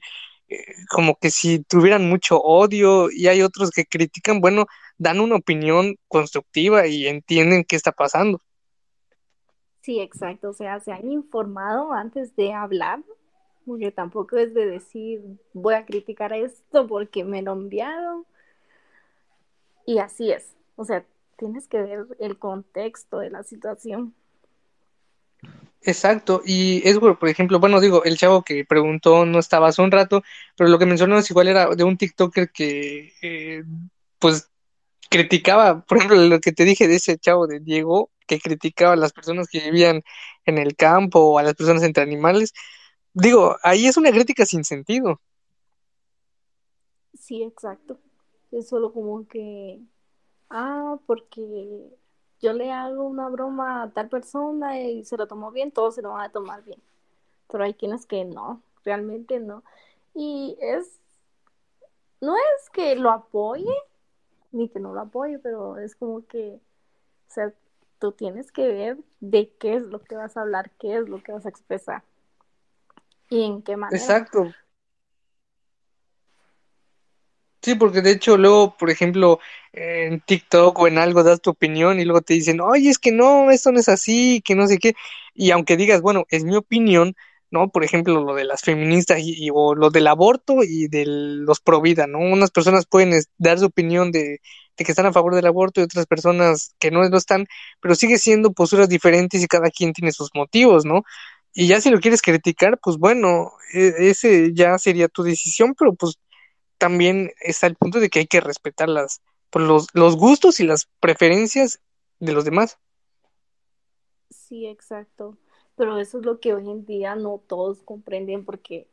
como 0.89 1.15
que 1.17 1.29
si 1.31 1.59
tuvieran 1.63 2.07
mucho 2.09 2.39
odio 2.41 3.09
y 3.11 3.27
hay 3.27 3.41
otros 3.41 3.71
que 3.71 3.85
critican, 3.85 4.41
bueno, 4.41 4.65
dan 4.97 5.19
una 5.19 5.35
opinión 5.37 5.95
constructiva 6.07 6.87
y 6.87 7.07
entienden 7.07 7.63
qué 7.65 7.75
está 7.75 7.91
pasando. 7.91 8.41
Sí, 9.81 9.99
exacto, 10.01 10.49
o 10.49 10.53
sea, 10.53 10.79
se 10.79 10.91
han 10.91 11.11
informado 11.11 11.93
antes 11.93 12.35
de 12.35 12.53
hablar 12.53 13.03
Porque 13.65 13.91
tampoco 13.91 14.37
es 14.37 14.53
de 14.55 14.65
decir, 14.67 15.23
voy 15.53 15.75
a 15.75 15.85
criticar 15.85 16.33
esto 16.33 16.87
porque 16.87 17.25
me 17.25 17.41
lo 17.43 17.53
enviaron. 17.53 18.25
Y 19.85 19.99
así 19.99 20.31
es. 20.31 20.55
O 20.75 20.85
sea, 20.85 21.05
tienes 21.37 21.67
que 21.67 21.81
ver 21.81 22.07
el 22.19 22.37
contexto 22.39 23.19
de 23.19 23.29
la 23.29 23.43
situación. 23.43 24.15
Exacto, 25.87 26.41
y 26.43 26.81
es, 26.87 26.97
por 26.97 27.29
ejemplo, 27.29 27.59
bueno, 27.59 27.79
digo, 27.79 28.03
el 28.05 28.17
chavo 28.17 28.41
que 28.43 28.65
preguntó 28.65 29.23
no 29.25 29.37
estaba 29.37 29.67
hace 29.67 29.83
un 29.83 29.91
rato, 29.91 30.23
pero 30.57 30.67
lo 30.67 30.79
que 30.79 30.87
mencionó 30.87 31.15
es 31.19 31.29
igual 31.29 31.47
era 31.47 31.67
de 31.75 31.83
un 31.83 31.95
TikToker 31.95 32.51
que, 32.51 33.13
eh, 33.21 33.63
pues, 34.17 34.49
criticaba, 35.11 35.85
por 35.85 35.97
ejemplo, 35.99 36.17
lo 36.17 36.39
que 36.39 36.51
te 36.53 36.65
dije 36.65 36.87
de 36.87 36.95
ese 36.95 37.19
chavo 37.19 37.45
de 37.47 37.59
Diego, 37.59 38.09
que 38.27 38.39
criticaba 38.39 38.93
a 38.93 38.95
las 38.95 39.13
personas 39.13 39.47
que 39.47 39.59
vivían 39.59 40.01
en 40.45 40.57
el 40.57 40.75
campo 40.75 41.19
o 41.19 41.37
a 41.39 41.43
las 41.43 41.53
personas 41.53 41.83
entre 41.83 42.01
animales. 42.03 42.53
Digo, 43.13 43.57
ahí 43.63 43.85
es 43.87 43.97
una 43.97 44.11
crítica 44.11 44.45
sin 44.47 44.63
sentido. 44.63 45.21
Sí, 47.13 47.43
exacto. 47.43 47.99
Es 48.51 48.69
solo 48.69 48.91
como 48.91 49.27
que, 49.27 49.79
ah, 50.49 50.97
porque 51.05 51.91
yo 52.45 52.53
le 52.53 52.71
hago 52.71 53.03
una 53.05 53.27
broma 53.27 53.81
a 53.81 53.89
tal 53.89 54.07
persona 54.07 54.79
y 54.79 55.03
se 55.03 55.17
lo 55.17 55.27
tomó 55.27 55.49
bien, 55.51 55.71
todos 55.71 55.95
se 55.95 56.03
lo 56.03 56.11
van 56.11 56.21
a 56.21 56.31
tomar 56.31 56.63
bien. 56.63 56.79
Pero 57.49 57.63
hay 57.63 57.73
quienes 57.73 58.05
que 58.05 58.23
no, 58.23 58.61
realmente 58.83 59.39
no. 59.39 59.63
Y 60.13 60.55
es, 60.61 60.99
no 62.21 62.35
es 62.35 62.69
que 62.69 62.95
lo 62.95 63.09
apoye, 63.09 63.75
ni 64.51 64.69
que 64.69 64.79
no 64.79 64.93
lo 64.93 65.01
apoye, 65.01 65.39
pero 65.39 65.79
es 65.79 65.95
como 65.95 66.23
que, 66.27 66.59
o 67.29 67.33
sea, 67.33 67.51
tú 67.97 68.11
tienes 68.11 68.51
que 68.51 68.67
ver 68.67 68.97
de 69.21 69.49
qué 69.49 69.77
es 69.77 69.83
lo 69.83 69.99
que 69.99 70.15
vas 70.15 70.37
a 70.37 70.41
hablar, 70.41 70.69
qué 70.77 70.97
es 70.97 71.09
lo 71.09 71.23
que 71.23 71.31
vas 71.31 71.47
a 71.47 71.49
expresar 71.49 72.03
y 73.29 73.43
en 73.43 73.63
qué 73.63 73.75
manera. 73.75 73.97
Exacto. 73.97 74.53
Sí, 77.65 77.73
porque 77.73 78.01
de 78.03 78.11
hecho 78.11 78.37
luego, 78.37 78.77
por 78.77 78.91
ejemplo, 78.91 79.39
en 79.73 80.19
TikTok 80.21 80.77
o 80.77 80.87
en 80.87 80.99
algo 80.99 81.23
das 81.23 81.41
tu 81.41 81.49
opinión 81.49 81.99
y 81.99 82.05
luego 82.05 82.21
te 82.21 82.35
dicen, 82.35 82.61
oye, 82.61 82.89
es 82.91 82.99
que 82.99 83.11
no, 83.11 83.49
esto 83.49 83.71
no 83.71 83.79
es 83.79 83.89
así, 83.89 84.41
que 84.45 84.53
no 84.53 84.67
sé 84.67 84.77
qué. 84.77 84.93
Y 85.33 85.49
aunque 85.49 85.75
digas, 85.75 86.01
bueno, 86.01 86.25
es 86.29 86.43
mi 86.43 86.55
opinión, 86.55 87.15
¿no? 87.49 87.69
Por 87.69 87.83
ejemplo, 87.83 88.23
lo 88.23 88.35
de 88.35 88.43
las 88.45 88.61
feministas 88.61 89.17
y, 89.19 89.49
o 89.51 89.73
lo 89.73 89.89
del 89.89 90.05
aborto 90.07 90.57
y 90.63 90.87
de 90.87 91.05
los 91.07 91.59
pro 91.59 91.81
vida, 91.81 92.05
¿no? 92.05 92.19
Unas 92.19 92.51
personas 92.51 92.85
pueden 92.85 93.19
dar 93.39 93.57
su 93.57 93.65
opinión 93.65 94.11
de, 94.11 94.41
de, 94.77 94.85
que 94.85 94.91
están 94.91 95.07
a 95.07 95.13
favor 95.13 95.33
del 95.33 95.47
aborto 95.47 95.81
y 95.81 95.85
otras 95.85 96.05
personas 96.05 96.75
que 96.79 96.91
no 96.91 97.01
lo 97.03 97.17
están, 97.17 97.47
pero 97.81 97.95
sigue 97.95 98.19
siendo 98.19 98.53
posturas 98.53 98.89
diferentes 98.89 99.41
y 99.43 99.47
cada 99.47 99.71
quien 99.71 99.91
tiene 99.93 100.11
sus 100.11 100.29
motivos, 100.35 100.85
¿no? 100.85 101.03
Y 101.53 101.67
ya 101.67 101.79
si 101.81 101.89
lo 101.89 101.99
quieres 101.99 102.21
criticar, 102.21 102.77
pues 102.83 102.97
bueno, 102.97 103.51
e, 103.73 104.09
ese 104.09 104.53
ya 104.53 104.77
sería 104.77 105.07
tu 105.07 105.23
decisión, 105.23 105.73
pero 105.77 105.95
pues 105.95 106.15
también 106.77 107.31
está 107.41 107.67
el 107.67 107.75
punto 107.75 107.99
de 107.99 108.09
que 108.09 108.19
hay 108.19 108.27
que 108.27 108.41
respetar 108.41 108.89
las, 108.89 109.21
pues, 109.49 109.65
los, 109.65 109.87
los 109.93 110.17
gustos 110.17 110.59
y 110.59 110.65
las 110.65 110.87
preferencias 110.99 111.79
de 112.19 112.33
los 112.33 112.45
demás. 112.45 112.77
Sí, 114.29 114.67
exacto. 114.67 115.37
Pero 115.75 115.99
eso 115.99 116.19
es 116.19 116.25
lo 116.25 116.39
que 116.39 116.53
hoy 116.53 116.69
en 116.69 116.85
día 116.85 117.15
no 117.15 117.41
todos 117.45 117.81
comprenden 117.81 118.45
porque 118.45 118.87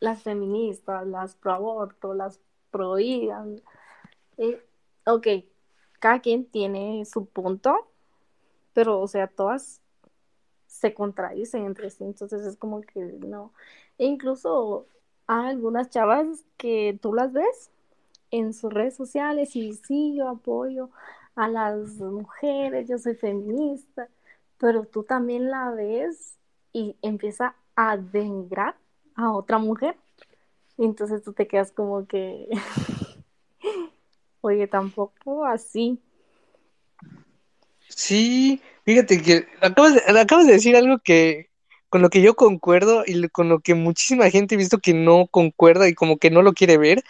las 0.00 0.22
feministas, 0.22 1.06
las 1.06 1.34
pro 1.34 1.52
aborto, 1.52 2.14
las 2.14 2.40
pro 2.70 2.98
eh, 2.98 4.62
ok, 5.06 5.26
cada 5.98 6.20
quien 6.20 6.44
tiene 6.46 7.04
su 7.04 7.26
punto, 7.26 7.88
pero 8.72 9.00
o 9.00 9.08
sea, 9.08 9.26
todas 9.28 9.80
se 10.66 10.94
contradicen 10.94 11.66
entre 11.66 11.90
sí, 11.90 12.04
entonces 12.04 12.42
es 12.46 12.56
como 12.56 12.80
que 12.80 13.00
no. 13.00 13.52
E 13.98 14.06
incluso 14.06 14.86
hay 15.32 15.50
algunas 15.50 15.90
chavas 15.90 16.26
que 16.56 16.98
tú 17.00 17.14
las 17.14 17.32
ves 17.32 17.70
en 18.32 18.52
sus 18.52 18.72
redes 18.72 18.96
sociales 18.96 19.54
y 19.54 19.74
sí, 19.74 20.16
yo 20.16 20.28
apoyo 20.28 20.90
a 21.36 21.46
las 21.46 21.98
mujeres, 21.98 22.88
yo 22.88 22.98
soy 22.98 23.14
feminista, 23.14 24.08
pero 24.58 24.84
tú 24.86 25.04
también 25.04 25.48
la 25.48 25.70
ves 25.70 26.34
y 26.72 26.96
empieza 27.00 27.54
a 27.76 27.96
denigrar 27.96 28.74
a 29.14 29.30
otra 29.30 29.58
mujer. 29.58 29.94
Entonces 30.76 31.22
tú 31.22 31.32
te 31.32 31.46
quedas 31.46 31.70
como 31.70 32.08
que, 32.08 32.48
oye, 34.40 34.66
tampoco 34.66 35.44
así. 35.44 36.00
Sí, 37.88 38.60
fíjate 38.84 39.22
que 39.22 39.46
acabas 39.60 40.02
acabas 40.08 40.46
de 40.48 40.54
decir 40.54 40.74
algo 40.74 40.98
que 40.98 41.49
con 41.90 42.02
lo 42.02 42.10
que 42.10 42.22
yo 42.22 42.36
concuerdo 42.36 43.02
y 43.06 43.28
con 43.28 43.48
lo 43.48 43.60
que 43.60 43.74
muchísima 43.74 44.30
gente 44.30 44.54
he 44.54 44.58
visto 44.58 44.78
que 44.78 44.94
no 44.94 45.26
concuerda 45.26 45.88
y 45.88 45.94
como 45.94 46.18
que 46.18 46.30
no 46.30 46.42
lo 46.42 46.54
quiere 46.54 46.78
ver. 46.78 47.04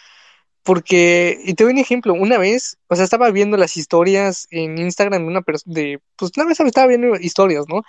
Porque, 0.62 1.38
y 1.44 1.54
te 1.54 1.64
doy 1.64 1.72
un 1.72 1.78
ejemplo, 1.78 2.14
una 2.14 2.38
vez, 2.38 2.78
o 2.88 2.96
sea, 2.96 3.04
estaba 3.04 3.30
viendo 3.30 3.56
las 3.56 3.76
historias 3.76 4.46
en 4.50 4.78
Instagram 4.78 5.22
de 5.22 5.28
una 5.28 5.42
persona, 5.42 5.74
de, 5.74 6.00
pues 6.16 6.32
una 6.36 6.46
vez 6.46 6.60
estaba 6.60 6.86
viendo 6.86 7.16
historias, 7.16 7.66
¿no? 7.68 7.82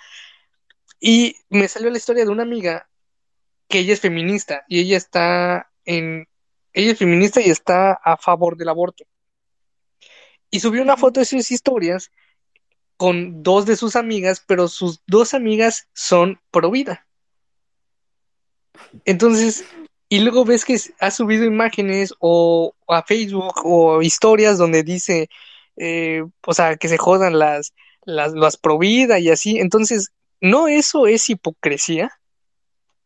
Y 1.00 1.36
me 1.50 1.68
salió 1.68 1.90
la 1.90 1.98
historia 1.98 2.24
de 2.24 2.30
una 2.30 2.44
amiga 2.44 2.88
que 3.68 3.80
ella 3.80 3.94
es 3.94 4.00
feminista 4.00 4.64
y 4.68 4.80
ella 4.80 4.96
está 4.96 5.70
en, 5.84 6.28
ella 6.72 6.92
es 6.92 6.98
feminista 6.98 7.40
y 7.40 7.50
está 7.50 7.92
a 7.92 8.16
favor 8.16 8.56
del 8.56 8.68
aborto. 8.68 9.04
Y 10.50 10.60
subió 10.60 10.82
una 10.82 10.96
foto 10.96 11.20
de 11.20 11.26
sus 11.26 11.50
historias 11.50 12.10
con 13.02 13.42
dos 13.42 13.66
de 13.66 13.74
sus 13.74 13.96
amigas, 13.96 14.44
pero 14.46 14.68
sus 14.68 15.02
dos 15.08 15.34
amigas 15.34 15.88
son 15.92 16.38
pro 16.52 16.70
vida. 16.70 17.04
Entonces, 19.04 19.64
y 20.08 20.20
luego 20.20 20.44
ves 20.44 20.64
que 20.64 20.78
ha 21.00 21.10
subido 21.10 21.44
imágenes 21.44 22.14
o, 22.20 22.76
a 22.86 23.02
Facebook 23.02 23.54
o 23.64 24.02
historias 24.02 24.56
donde 24.56 24.84
dice, 24.84 25.28
eh, 25.76 26.22
o 26.46 26.54
sea, 26.54 26.76
que 26.76 26.86
se 26.86 26.96
jodan 26.96 27.40
las, 27.40 27.74
las, 28.04 28.34
las 28.34 28.56
pro 28.56 28.78
vida 28.78 29.18
y 29.18 29.30
así. 29.30 29.58
Entonces, 29.58 30.12
¿no 30.40 30.68
eso 30.68 31.08
es 31.08 31.28
hipocresía? 31.28 32.12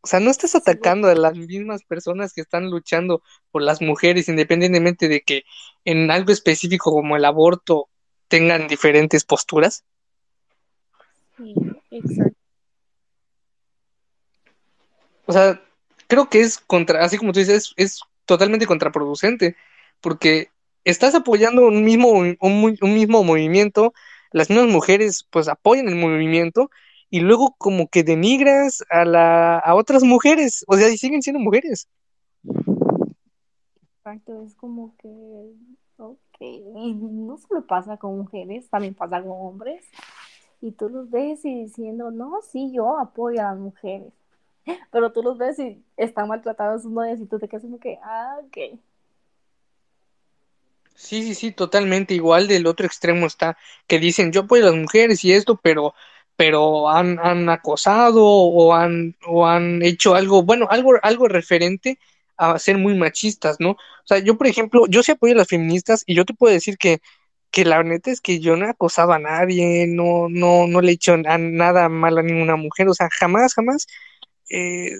O 0.02 0.08
sea, 0.08 0.20
no 0.20 0.30
estás 0.30 0.54
atacando 0.54 1.08
a 1.08 1.14
las 1.14 1.34
mismas 1.38 1.84
personas 1.84 2.34
que 2.34 2.42
están 2.42 2.68
luchando 2.68 3.22
por 3.50 3.62
las 3.62 3.80
mujeres, 3.80 4.28
independientemente 4.28 5.08
de 5.08 5.22
que 5.22 5.44
en 5.86 6.10
algo 6.10 6.32
específico 6.32 6.92
como 6.92 7.16
el 7.16 7.24
aborto 7.24 7.88
tengan 8.28 8.68
diferentes 8.68 9.24
posturas. 9.24 9.84
Sí, 11.36 11.54
exacto. 11.90 12.36
O 15.26 15.32
sea, 15.32 15.60
creo 16.06 16.28
que 16.30 16.40
es 16.40 16.58
contra, 16.58 17.04
así 17.04 17.18
como 17.18 17.32
tú 17.32 17.40
dices, 17.40 17.72
es, 17.76 18.00
totalmente 18.24 18.66
contraproducente, 18.66 19.56
porque 20.00 20.50
estás 20.84 21.14
apoyando 21.14 21.66
un 21.66 21.84
mismo, 21.84 22.10
un, 22.10 22.36
un, 22.40 22.94
mismo 22.94 23.22
movimiento, 23.22 23.94
las 24.32 24.50
mismas 24.50 24.68
mujeres 24.68 25.26
pues 25.30 25.48
apoyan 25.48 25.88
el 25.88 25.94
movimiento, 25.94 26.70
y 27.08 27.20
luego 27.20 27.54
como 27.56 27.88
que 27.88 28.02
denigras 28.02 28.82
a 28.90 29.04
la 29.04 29.58
a 29.58 29.74
otras 29.76 30.02
mujeres, 30.02 30.64
o 30.66 30.76
sea, 30.76 30.88
y 30.88 30.98
siguen 30.98 31.22
siendo 31.22 31.38
mujeres. 31.38 31.88
Exacto, 33.98 34.42
es 34.44 34.54
como 34.56 34.96
que 34.98 35.08
ok, 36.36 36.96
no 36.96 37.38
solo 37.38 37.66
pasa 37.66 37.96
con 37.96 38.18
mujeres, 38.18 38.68
también 38.68 38.94
pasa 38.94 39.22
con 39.22 39.32
hombres. 39.32 39.84
Y 40.60 40.72
tú 40.72 40.88
los 40.88 41.10
ves 41.10 41.44
y 41.44 41.64
diciendo, 41.64 42.10
no, 42.10 42.40
sí, 42.42 42.72
yo 42.72 42.98
apoyo 42.98 43.40
a 43.40 43.50
las 43.52 43.58
mujeres. 43.58 44.12
Pero 44.90 45.12
tú 45.12 45.22
los 45.22 45.38
ves 45.38 45.58
y 45.58 45.82
están 45.96 46.28
maltratados 46.28 46.82
sus 46.82 46.92
novias 46.92 47.20
y 47.20 47.26
tú 47.26 47.38
te 47.38 47.48
quedas 47.48 47.62
como 47.62 47.78
que, 47.78 47.98
ah, 48.02 48.38
ok. 48.44 48.78
Sí, 50.94 51.22
sí, 51.22 51.34
sí, 51.34 51.52
totalmente 51.52 52.14
igual 52.14 52.48
del 52.48 52.66
otro 52.66 52.86
extremo 52.86 53.26
está 53.26 53.58
que 53.86 53.98
dicen 53.98 54.32
yo 54.32 54.42
apoyo 54.42 54.64
a 54.64 54.70
las 54.70 54.76
mujeres 54.80 55.22
y 55.24 55.32
esto, 55.32 55.56
pero 55.62 55.94
pero 56.36 56.90
han, 56.90 57.18
han 57.18 57.48
acosado 57.48 58.24
o 58.24 58.74
han, 58.74 59.16
o 59.26 59.46
han 59.46 59.82
hecho 59.82 60.14
algo, 60.14 60.42
bueno, 60.42 60.66
algo, 60.70 60.92
algo 61.02 61.28
referente 61.28 61.98
a 62.36 62.58
ser 62.58 62.78
muy 62.78 62.94
machistas, 62.94 63.56
¿no? 63.60 63.70
O 63.72 64.06
sea, 64.06 64.18
yo, 64.18 64.36
por 64.38 64.46
ejemplo, 64.46 64.86
yo 64.88 65.02
sí 65.02 65.12
apoyo 65.12 65.34
a 65.34 65.38
las 65.38 65.48
feministas 65.48 66.02
y 66.06 66.14
yo 66.14 66.24
te 66.24 66.34
puedo 66.34 66.52
decir 66.52 66.78
que, 66.78 67.00
que 67.50 67.64
la 67.64 67.82
neta 67.82 68.10
es 68.10 68.20
que 68.20 68.40
yo 68.40 68.56
no 68.56 68.66
he 68.66 68.70
acosado 68.70 69.12
a 69.12 69.18
nadie, 69.18 69.86
no, 69.88 70.28
no, 70.28 70.66
no 70.66 70.80
le 70.80 70.90
he 70.92 70.94
hecho 70.94 71.16
nada 71.16 71.88
mal 71.88 72.18
a 72.18 72.22
ninguna 72.22 72.56
mujer, 72.56 72.88
o 72.88 72.94
sea, 72.94 73.08
jamás, 73.10 73.54
jamás. 73.54 73.86
Eh, 74.50 74.92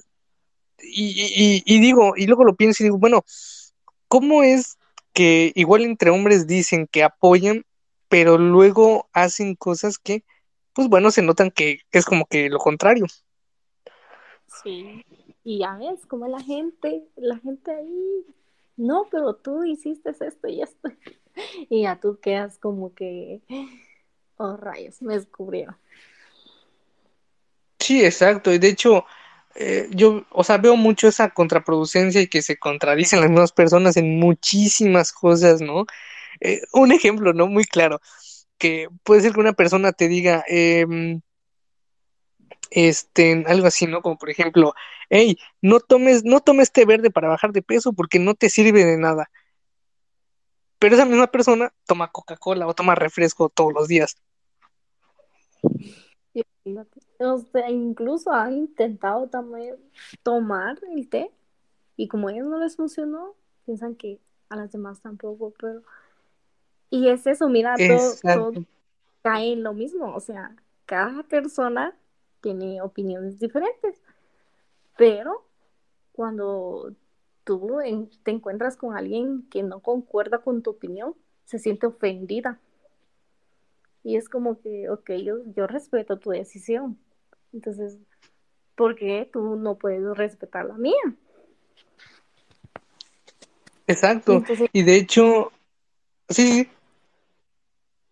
y, 0.83 1.63
y, 1.65 1.77
y 1.77 1.81
digo, 1.81 2.15
y 2.17 2.27
luego 2.27 2.45
lo 2.45 2.57
pienso 2.57 2.83
y 2.83 2.87
digo, 2.87 2.99
bueno, 2.99 3.25
¿cómo 4.09 4.43
es 4.43 4.79
que 5.13 5.53
igual 5.55 5.83
entre 5.83 6.11
hombres 6.11 6.47
dicen 6.47 6.87
que 6.91 7.03
apoyan, 7.03 7.65
pero 8.09 8.39
luego 8.39 9.09
hacen 9.13 9.55
cosas 9.57 9.99
que 9.99 10.25
pues 10.77 10.89
bueno, 10.89 11.11
se 11.11 11.23
notan 11.23 11.51
que, 11.51 11.81
es 11.91 12.05
como 12.05 12.27
que 12.27 12.51
lo 12.51 12.59
contrario. 12.59 13.07
Sí, 14.63 15.03
y 15.47 15.59
ya 15.61 15.77
ves 15.77 16.05
como 16.07 16.27
la 16.27 16.43
gente, 16.43 17.05
la 17.15 17.39
gente 17.39 17.71
ahí, 17.71 18.27
no, 18.77 19.07
pero 19.13 19.37
tú 19.37 19.63
hiciste 19.63 20.11
esto 20.11 20.49
y 20.49 20.61
esto. 20.61 20.91
Y 21.69 21.83
ya 21.83 22.01
tú 22.01 22.19
quedas 22.19 22.59
como 22.59 22.95
que, 22.95 23.43
oh 24.39 24.57
rayos, 24.57 25.03
me 25.03 25.15
descubrieron. 25.15 25.77
Sí, 27.79 28.03
exacto. 28.03 28.53
Y 28.55 28.59
de 28.59 28.69
hecho, 28.69 29.05
eh, 29.55 29.87
yo, 29.91 30.25
o 30.31 30.43
sea, 30.43 30.57
veo 30.57 30.77
mucho 30.77 31.09
esa 31.09 31.29
contraproducencia 31.29 32.23
y 32.23 32.27
que 32.27 32.41
se 32.41 32.57
contradicen 32.57 33.21
las 33.21 33.29
mismas 33.29 33.53
personas 33.53 33.99
en 33.99 34.19
muchísimas 34.19 35.13
cosas, 35.13 35.61
¿no? 35.61 35.85
Eh, 36.41 36.63
un 36.73 36.91
ejemplo, 36.91 37.35
¿no? 37.35 37.47
Muy 37.49 37.65
claro, 37.65 38.01
que 38.57 38.89
puede 39.05 39.21
ser 39.21 39.35
que 39.35 39.41
una 39.41 39.53
persona 39.53 39.93
te 39.93 40.09
diga, 40.09 40.43
eh, 40.49 40.87
este, 42.71 43.45
algo 43.47 43.67
así, 43.67 43.87
¿no? 43.87 44.03
Como 44.03 44.19
por 44.19 44.31
ejemplo, 44.31 44.75
hey, 45.11 45.37
no 45.61 45.81
tomes, 45.81 46.25
no 46.25 46.41
tomes 46.41 46.73
té 46.73 46.85
verde 46.85 47.11
para 47.11 47.29
bajar 47.29 47.53
de 47.53 47.63
peso 47.63 47.93
porque 47.93 48.19
no 48.19 48.35
te 48.35 48.51
sirve 48.51 48.85
de 48.85 48.97
nada. 48.97 49.31
Pero 50.79 50.95
esa 50.95 51.07
misma 51.07 51.27
persona 51.29 51.73
toma 51.87 52.13
Coca-Cola 52.13 52.67
o 52.67 52.75
toma 52.75 52.95
refresco 52.95 53.49
todos 53.49 53.73
los 53.73 53.89
días. 53.89 54.17
O 57.19 57.39
sea, 57.39 57.71
incluso 57.71 58.33
han 58.33 58.57
intentado 58.57 59.29
también 59.29 59.77
tomar 60.23 60.79
el 60.93 61.09
té 61.09 61.31
y 61.97 62.09
como 62.09 62.29
a 62.29 62.33
ellos 62.33 62.49
no 62.49 62.59
les 62.59 62.77
funcionó, 62.77 63.35
piensan 63.65 63.95
que 63.95 64.21
a 64.49 64.57
las 64.57 64.71
demás 64.73 65.01
tampoco, 65.01 65.55
pero... 65.59 65.83
Y 66.91 67.09
es 67.09 67.27
eso, 67.27 67.49
mira, 67.49 67.75
todo, 67.77 68.15
todo 68.23 68.65
cae 69.23 69.55
en 69.55 69.65
lo 69.65 69.73
mismo, 69.73 70.15
o 70.15 70.21
sea, 70.21 70.55
cada 70.85 71.25
persona 71.25 71.97
tiene 72.41 72.81
opiniones 72.81 73.41
diferentes, 73.41 74.01
pero 74.97 75.47
cuando 76.13 76.93
tú 77.45 77.79
te 78.23 78.31
encuentras 78.31 78.77
con 78.77 78.97
alguien 78.97 79.49
que 79.51 79.63
no 79.63 79.81
concuerda 79.81 80.39
con 80.39 80.63
tu 80.63 80.71
opinión, 80.71 81.15
se 81.45 81.59
siente 81.59 81.87
ofendida. 81.87 82.59
Y 84.03 84.17
es 84.17 84.29
como 84.29 84.61
que, 84.61 84.89
ok, 84.89 85.11
yo, 85.23 85.39
yo 85.55 85.67
respeto 85.67 86.19
tu 86.19 86.31
decisión. 86.31 86.99
Entonces, 87.53 87.99
¿por 88.75 88.95
qué 88.95 89.29
tú 89.33 89.57
no 89.57 89.77
puedes 89.77 90.17
respetar 90.17 90.67
la 90.67 90.77
mía? 90.77 90.95
Exacto. 93.87 94.43
y 94.73 94.83
de 94.83 94.97
hecho, 94.97 95.53
sí. 96.29 96.69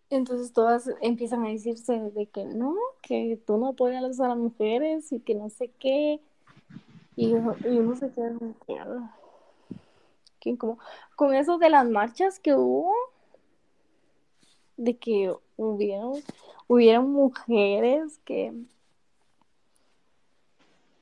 Entonces 0.09 0.53
todas 0.53 0.89
empiezan 1.01 1.45
a 1.45 1.49
decirse 1.49 1.93
de 1.93 2.27
que 2.27 2.45
no, 2.45 2.75
que 3.01 3.39
tú 3.45 3.57
no 3.57 3.69
apoyas 3.69 4.19
a 4.19 4.29
las 4.29 4.37
mujeres 4.37 5.11
y 5.11 5.19
que 5.19 5.35
no 5.35 5.49
sé 5.49 5.71
qué. 5.79 6.21
Y, 7.15 7.33
uno 7.33 7.95
se 7.95 8.11
queda 8.11 8.33
como, 10.57 10.77
con 11.15 11.33
eso 11.33 11.57
de 11.57 11.69
las 11.69 11.87
marchas 11.89 12.39
que 12.39 12.53
hubo, 12.53 12.93
de 14.77 14.97
que 14.97 15.33
hubieron, 15.57 16.21
hubieron 16.67 17.11
mujeres 17.11 18.19
que 18.25 18.53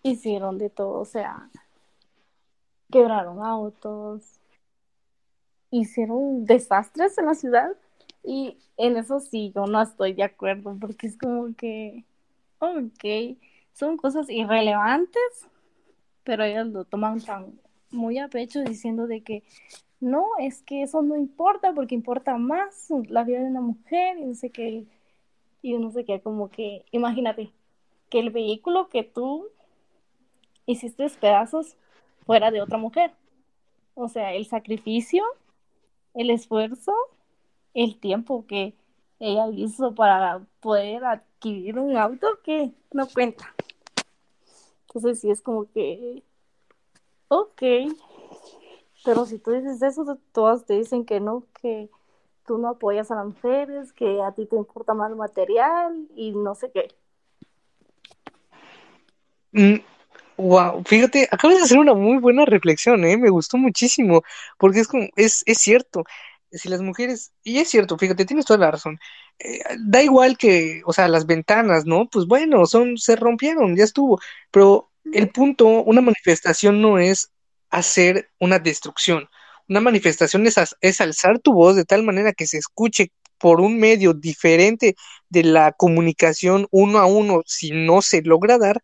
hicieron 0.03 0.57
de 0.57 0.69
todo, 0.69 0.99
o 0.99 1.05
sea, 1.05 1.49
quebraron 2.91 3.43
autos, 3.43 4.39
hicieron 5.71 6.45
desastres 6.45 7.17
en 7.17 7.25
la 7.25 7.33
ciudad 7.33 7.71
y 8.23 8.57
en 8.77 8.97
eso 8.97 9.19
sí 9.19 9.51
yo 9.55 9.65
no 9.65 9.81
estoy 9.81 10.13
de 10.13 10.23
acuerdo 10.23 10.77
porque 10.79 11.07
es 11.07 11.17
como 11.17 11.53
que, 11.55 12.05
ok, 12.59 13.37
son 13.73 13.97
cosas 13.97 14.29
irrelevantes, 14.29 15.47
pero 16.23 16.43
ellos 16.43 16.67
lo 16.67 16.85
toman 16.85 17.21
tan 17.21 17.59
muy 17.91 18.17
a 18.17 18.27
pecho 18.27 18.61
diciendo 18.61 19.07
de 19.07 19.21
que 19.21 19.43
no, 19.99 20.25
es 20.39 20.61
que 20.63 20.83
eso 20.83 21.01
no 21.01 21.15
importa 21.15 21.73
porque 21.73 21.95
importa 21.95 22.37
más 22.37 22.89
la 23.07 23.23
vida 23.23 23.39
de 23.39 23.45
una 23.45 23.61
mujer 23.61 24.17
y 24.17 24.25
no 24.25 24.35
sé 24.35 24.49
qué, 24.49 24.85
y 25.61 25.73
no 25.77 25.91
sé 25.91 26.03
qué, 26.03 26.19
como 26.19 26.49
que, 26.49 26.83
imagínate, 26.91 27.51
que 28.09 28.19
el 28.19 28.29
vehículo 28.29 28.89
que 28.89 29.03
tú 29.03 29.47
hiciste 30.65 31.09
pedazos 31.19 31.77
fuera 32.25 32.51
de 32.51 32.61
otra 32.61 32.77
mujer. 32.77 33.11
O 33.95 34.09
sea, 34.09 34.33
el 34.33 34.45
sacrificio, 34.45 35.23
el 36.13 36.29
esfuerzo, 36.29 36.93
el 37.73 37.97
tiempo 37.97 38.45
que 38.45 38.73
ella 39.19 39.47
hizo 39.51 39.95
para 39.95 40.41
poder 40.59 41.05
adquirir 41.05 41.79
un 41.79 41.95
auto 41.95 42.39
que 42.43 42.71
no 42.91 43.07
cuenta. 43.07 43.53
Entonces 44.93 45.21
sí 45.21 45.31
es 45.31 45.41
como 45.41 45.65
que, 45.71 46.23
ok, 47.29 47.61
pero 49.03 49.25
si 49.25 49.39
tú 49.39 49.51
dices 49.51 49.81
eso, 49.81 50.17
todas 50.31 50.65
te 50.65 50.75
dicen 50.75 51.05
que 51.05 51.19
no, 51.19 51.45
que 51.61 51.89
tú 52.45 52.59
no 52.59 52.69
apoyas 52.69 53.09
a 53.09 53.15
las 53.15 53.25
mujeres, 53.25 53.91
que 53.93 54.21
a 54.21 54.33
ti 54.33 54.45
te 54.45 54.55
importa 54.55 54.93
más 54.93 55.15
material 55.15 56.07
y 56.15 56.31
no 56.31 56.53
sé 56.55 56.71
qué. 56.71 56.89
Mm, 59.51 59.79
Wow, 60.37 60.83
fíjate, 60.85 61.27
acabas 61.31 61.57
de 61.57 61.63
hacer 61.63 61.77
una 61.77 61.93
muy 61.93 62.17
buena 62.17 62.45
reflexión, 62.45 63.05
¿eh? 63.05 63.17
Me 63.17 63.29
gustó 63.29 63.57
muchísimo, 63.57 64.23
porque 64.57 64.79
es 64.79 64.87
como, 64.87 65.07
es, 65.15 65.43
es 65.45 65.59
cierto, 65.59 66.05
si 66.57 66.69
las 66.69 66.81
mujeres, 66.81 67.33
y 67.43 67.59
es 67.59 67.69
cierto, 67.69 67.97
fíjate, 67.97 68.25
tienes 68.25 68.45
toda 68.45 68.59
la 68.59 68.71
razón, 68.71 68.99
eh, 69.39 69.59
da 69.79 70.01
igual 70.03 70.37
que, 70.37 70.81
o 70.85 70.93
sea, 70.93 71.07
las 71.07 71.25
ventanas, 71.25 71.85
¿no? 71.85 72.07
Pues 72.09 72.25
bueno, 72.27 72.65
son, 72.65 72.97
se 72.97 73.15
rompieron, 73.15 73.75
ya 73.75 73.83
estuvo, 73.83 74.19
pero 74.51 74.91
el 75.11 75.29
punto, 75.29 75.65
una 75.67 76.01
manifestación 76.01 76.81
no 76.81 76.99
es 76.99 77.31
hacer 77.69 78.29
una 78.39 78.59
destrucción, 78.59 79.27
una 79.67 79.81
manifestación 79.81 80.45
es, 80.47 80.55
es 80.81 81.01
alzar 81.01 81.39
tu 81.39 81.53
voz 81.53 81.75
de 81.75 81.85
tal 81.85 82.03
manera 82.03 82.33
que 82.33 82.47
se 82.47 82.57
escuche 82.57 83.11
por 83.37 83.59
un 83.59 83.77
medio 83.79 84.13
diferente 84.13 84.95
de 85.29 85.43
la 85.43 85.73
comunicación 85.73 86.67
uno 86.71 86.99
a 86.99 87.05
uno, 87.05 87.41
si 87.45 87.71
no 87.71 88.01
se 88.01 88.21
logra 88.21 88.57
dar, 88.57 88.81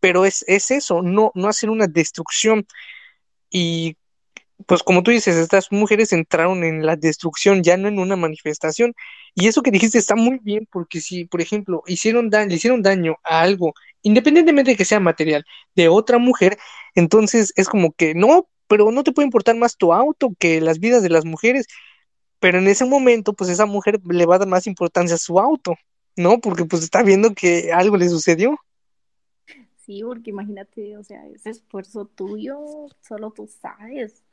pero 0.00 0.26
es, 0.26 0.44
es 0.48 0.70
eso, 0.70 1.02
no, 1.02 1.32
no 1.34 1.48
hacer 1.48 1.70
una 1.70 1.86
destrucción. 1.86 2.66
Y 3.50 3.96
pues 4.64 4.82
como 4.82 5.02
tú 5.02 5.10
dices, 5.10 5.36
estas 5.36 5.70
mujeres 5.70 6.12
entraron 6.12 6.64
en 6.64 6.86
la 6.86 6.96
destrucción, 6.96 7.62
ya 7.62 7.76
no 7.76 7.88
en 7.88 7.98
una 7.98 8.16
manifestación. 8.16 8.94
Y 9.34 9.48
eso 9.48 9.62
que 9.62 9.70
dijiste 9.70 9.98
está 9.98 10.16
muy 10.16 10.38
bien, 10.42 10.66
porque 10.72 11.00
si, 11.00 11.26
por 11.26 11.40
ejemplo, 11.42 11.82
hicieron 11.86 12.30
daño, 12.30 12.48
le 12.48 12.54
hicieron 12.54 12.82
daño 12.82 13.16
a 13.22 13.42
algo, 13.42 13.74
independientemente 14.02 14.70
de 14.72 14.76
que 14.76 14.84
sea 14.86 15.00
material, 15.00 15.44
de 15.74 15.88
otra 15.88 16.18
mujer, 16.18 16.56
entonces 16.94 17.52
es 17.56 17.68
como 17.68 17.92
que 17.92 18.14
no, 18.14 18.48
pero 18.66 18.90
no 18.90 19.04
te 19.04 19.12
puede 19.12 19.26
importar 19.26 19.56
más 19.56 19.76
tu 19.76 19.92
auto 19.92 20.32
que 20.38 20.60
las 20.60 20.78
vidas 20.80 21.02
de 21.02 21.10
las 21.10 21.24
mujeres. 21.24 21.66
Pero 22.38 22.58
en 22.58 22.68
ese 22.68 22.84
momento, 22.84 23.34
pues 23.34 23.50
esa 23.50 23.66
mujer 23.66 24.00
le 24.08 24.26
va 24.26 24.36
a 24.36 24.38
dar 24.38 24.48
más 24.48 24.66
importancia 24.66 25.16
a 25.16 25.18
su 25.18 25.38
auto, 25.38 25.74
¿no? 26.16 26.38
Porque 26.40 26.64
pues 26.64 26.82
está 26.82 27.02
viendo 27.02 27.34
que 27.34 27.72
algo 27.72 27.96
le 27.96 28.08
sucedió. 28.08 28.56
Sí, 29.84 30.02
porque 30.02 30.30
imagínate, 30.30 30.96
o 30.96 31.04
sea, 31.04 31.26
ese 31.28 31.50
esfuerzo 31.50 32.06
tuyo, 32.06 32.58
solo 33.00 33.30
tú 33.30 33.46
sabes 33.46 34.25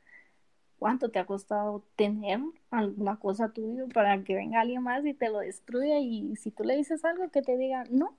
cuánto 0.78 1.10
te 1.10 1.18
ha 1.18 1.26
costado 1.26 1.82
tener 1.96 2.40
alguna 2.70 3.16
cosa 3.16 3.52
tuya 3.52 3.84
para 3.92 4.22
que 4.22 4.34
venga 4.34 4.60
alguien 4.60 4.82
más 4.82 5.04
y 5.04 5.14
te 5.14 5.28
lo 5.28 5.38
destruya 5.38 5.98
y 5.98 6.36
si 6.36 6.50
tú 6.50 6.64
le 6.64 6.76
dices 6.76 7.04
algo 7.04 7.30
que 7.30 7.42
te 7.42 7.56
diga, 7.56 7.84
no, 7.90 8.16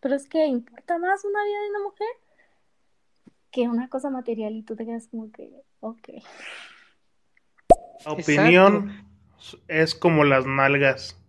pero 0.00 0.14
es 0.14 0.28
que 0.28 0.46
importa 0.46 0.98
más 0.98 1.24
una 1.24 1.44
vida 1.44 1.60
de 1.60 1.70
una 1.70 1.82
mujer 1.82 2.08
que 3.50 3.68
una 3.68 3.88
cosa 3.88 4.10
material 4.10 4.54
y 4.54 4.62
tú 4.62 4.76
te 4.76 4.84
quedas 4.84 5.08
como 5.08 5.32
que, 5.32 5.50
ok. 5.80 6.08
La 8.04 8.12
opinión 8.12 9.08
es 9.66 9.94
como 9.94 10.24
las 10.24 10.46
nalgas. 10.46 11.20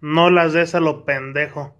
No 0.00 0.30
las 0.30 0.52
des 0.52 0.74
a 0.74 0.80
lo 0.80 1.04
pendejo. 1.04 1.74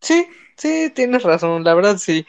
Sí, 0.00 0.26
sí, 0.56 0.90
tienes 0.94 1.22
razón, 1.22 1.64
la 1.64 1.74
verdad 1.74 1.98
sí. 1.98 2.26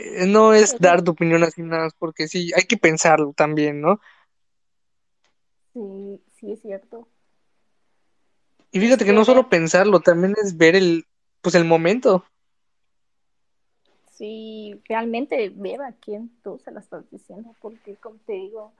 Eh, 0.00 0.26
no 0.26 0.54
es 0.54 0.78
dar 0.78 1.02
tu 1.02 1.10
opinión 1.10 1.42
así 1.42 1.60
nada 1.60 1.84
más, 1.84 1.94
porque 1.98 2.28
sí, 2.28 2.52
hay 2.56 2.64
que 2.64 2.76
pensarlo 2.76 3.32
también, 3.36 3.80
¿no? 3.80 3.98
Sí, 5.72 6.22
sí 6.38 6.52
es 6.52 6.62
cierto. 6.62 7.08
Y 8.70 8.78
fíjate 8.78 9.04
que 9.04 9.12
no 9.12 9.24
solo 9.24 9.48
pensarlo, 9.48 9.98
también 9.98 10.34
es 10.40 10.56
ver 10.56 10.76
el, 10.76 11.06
pues 11.40 11.56
el 11.56 11.64
momento. 11.64 12.24
Sí, 14.12 14.80
realmente 14.88 15.48
ver 15.48 15.82
a 15.82 15.92
quién 15.92 16.30
tú 16.44 16.60
se 16.64 16.70
lo 16.70 16.78
estás 16.78 17.10
diciendo, 17.10 17.54
porque 17.60 17.96
como 17.96 18.18
te 18.24 18.34
digo, 18.34 18.72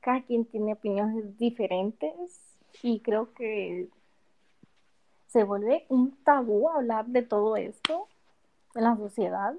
cada 0.00 0.22
quien 0.22 0.44
tiene 0.44 0.74
opiniones 0.74 1.38
diferentes 1.38 2.38
y 2.82 3.00
creo 3.00 3.32
que 3.34 3.88
se 5.26 5.42
vuelve 5.42 5.86
un 5.88 6.16
tabú 6.24 6.68
hablar 6.68 7.06
de 7.06 7.22
todo 7.22 7.56
esto 7.56 8.06
en 8.74 8.84
la 8.84 8.96
sociedad. 8.96 9.54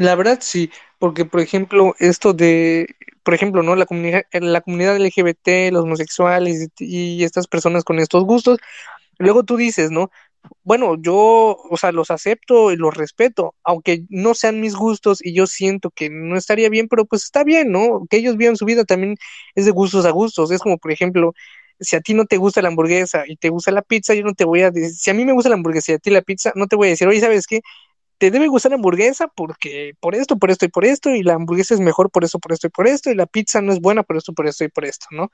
La 0.00 0.14
verdad 0.14 0.38
sí, 0.40 0.70
porque 0.98 1.26
por 1.26 1.40
ejemplo, 1.40 1.94
esto 1.98 2.32
de, 2.32 2.86
por 3.22 3.34
ejemplo, 3.34 3.62
¿no? 3.62 3.76
La 3.76 3.84
comunidad, 3.84 4.22
la 4.32 4.62
comunidad 4.62 4.96
LGBT, 4.96 5.70
los 5.72 5.84
homosexuales 5.84 6.68
y 6.78 7.22
estas 7.22 7.46
personas 7.46 7.84
con 7.84 7.98
estos 7.98 8.24
gustos, 8.24 8.58
luego 9.18 9.44
tú 9.44 9.56
dices, 9.58 9.90
¿no? 9.90 10.10
Bueno, 10.64 10.96
yo, 11.00 11.14
o 11.70 11.76
sea, 11.78 11.92
los 11.92 12.10
acepto 12.12 12.72
y 12.72 12.76
los 12.76 12.96
respeto, 12.96 13.54
aunque 13.64 14.04
no 14.10 14.34
sean 14.34 14.60
mis 14.60 14.76
gustos 14.76 15.20
y 15.24 15.34
yo 15.34 15.46
siento 15.48 15.90
que 15.90 16.10
no 16.10 16.36
estaría 16.38 16.70
bien, 16.70 16.88
pero 16.88 17.06
pues 17.06 17.24
está 17.24 17.44
bien, 17.44 17.72
¿no? 17.72 18.06
Que 18.10 18.18
ellos 18.18 18.36
vivan 18.38 18.56
su 18.56 18.66
vida 18.66 18.84
también 18.84 19.16
es 19.56 19.66
de 19.66 19.72
gustos 19.72 20.06
a 20.06 20.10
gustos. 20.12 20.50
Es 20.52 20.60
como, 20.62 20.78
por 20.78 20.92
ejemplo, 20.92 21.34
si 21.80 21.96
a 21.96 22.00
ti 22.00 22.14
no 22.14 22.26
te 22.26 22.36
gusta 22.38 22.62
la 22.62 22.68
hamburguesa 22.68 23.24
y 23.26 23.36
te 23.36 23.50
gusta 23.50 23.72
la 23.72 23.82
pizza, 23.82 24.14
yo 24.14 24.24
no 24.24 24.34
te 24.34 24.44
voy 24.44 24.62
a 24.62 24.70
decir, 24.70 24.92
si 24.94 25.10
a 25.10 25.14
mí 25.14 25.24
me 25.26 25.32
gusta 25.32 25.48
la 25.50 25.56
hamburguesa 25.56 25.92
y 25.92 25.94
a 25.96 25.98
ti 25.98 26.10
la 26.10 26.22
pizza, 26.22 26.52
no 26.56 26.66
te 26.68 26.76
voy 26.76 26.88
a 26.88 26.90
decir, 26.92 27.08
oye, 27.08 27.20
¿sabes 27.20 27.46
qué? 27.46 27.60
Te 28.20 28.30
debe 28.30 28.48
gustar 28.48 28.74
hamburguesa 28.74 29.28
porque 29.28 29.94
por 29.98 30.14
esto, 30.14 30.36
por 30.36 30.50
esto 30.50 30.66
y 30.66 30.68
por 30.68 30.84
esto, 30.84 31.08
y 31.08 31.22
la 31.22 31.32
hamburguesa 31.34 31.72
es 31.72 31.80
mejor 31.80 32.10
por 32.10 32.22
esto, 32.22 32.38
por 32.38 32.52
esto 32.52 32.66
y 32.66 32.70
por 32.70 32.86
esto, 32.86 33.10
y 33.10 33.14
la 33.14 33.24
pizza 33.24 33.62
no 33.62 33.72
es 33.72 33.80
buena 33.80 34.02
por 34.02 34.18
esto, 34.18 34.34
por 34.34 34.46
esto 34.46 34.62
y 34.64 34.68
por 34.68 34.84
esto, 34.84 35.06
¿no? 35.10 35.30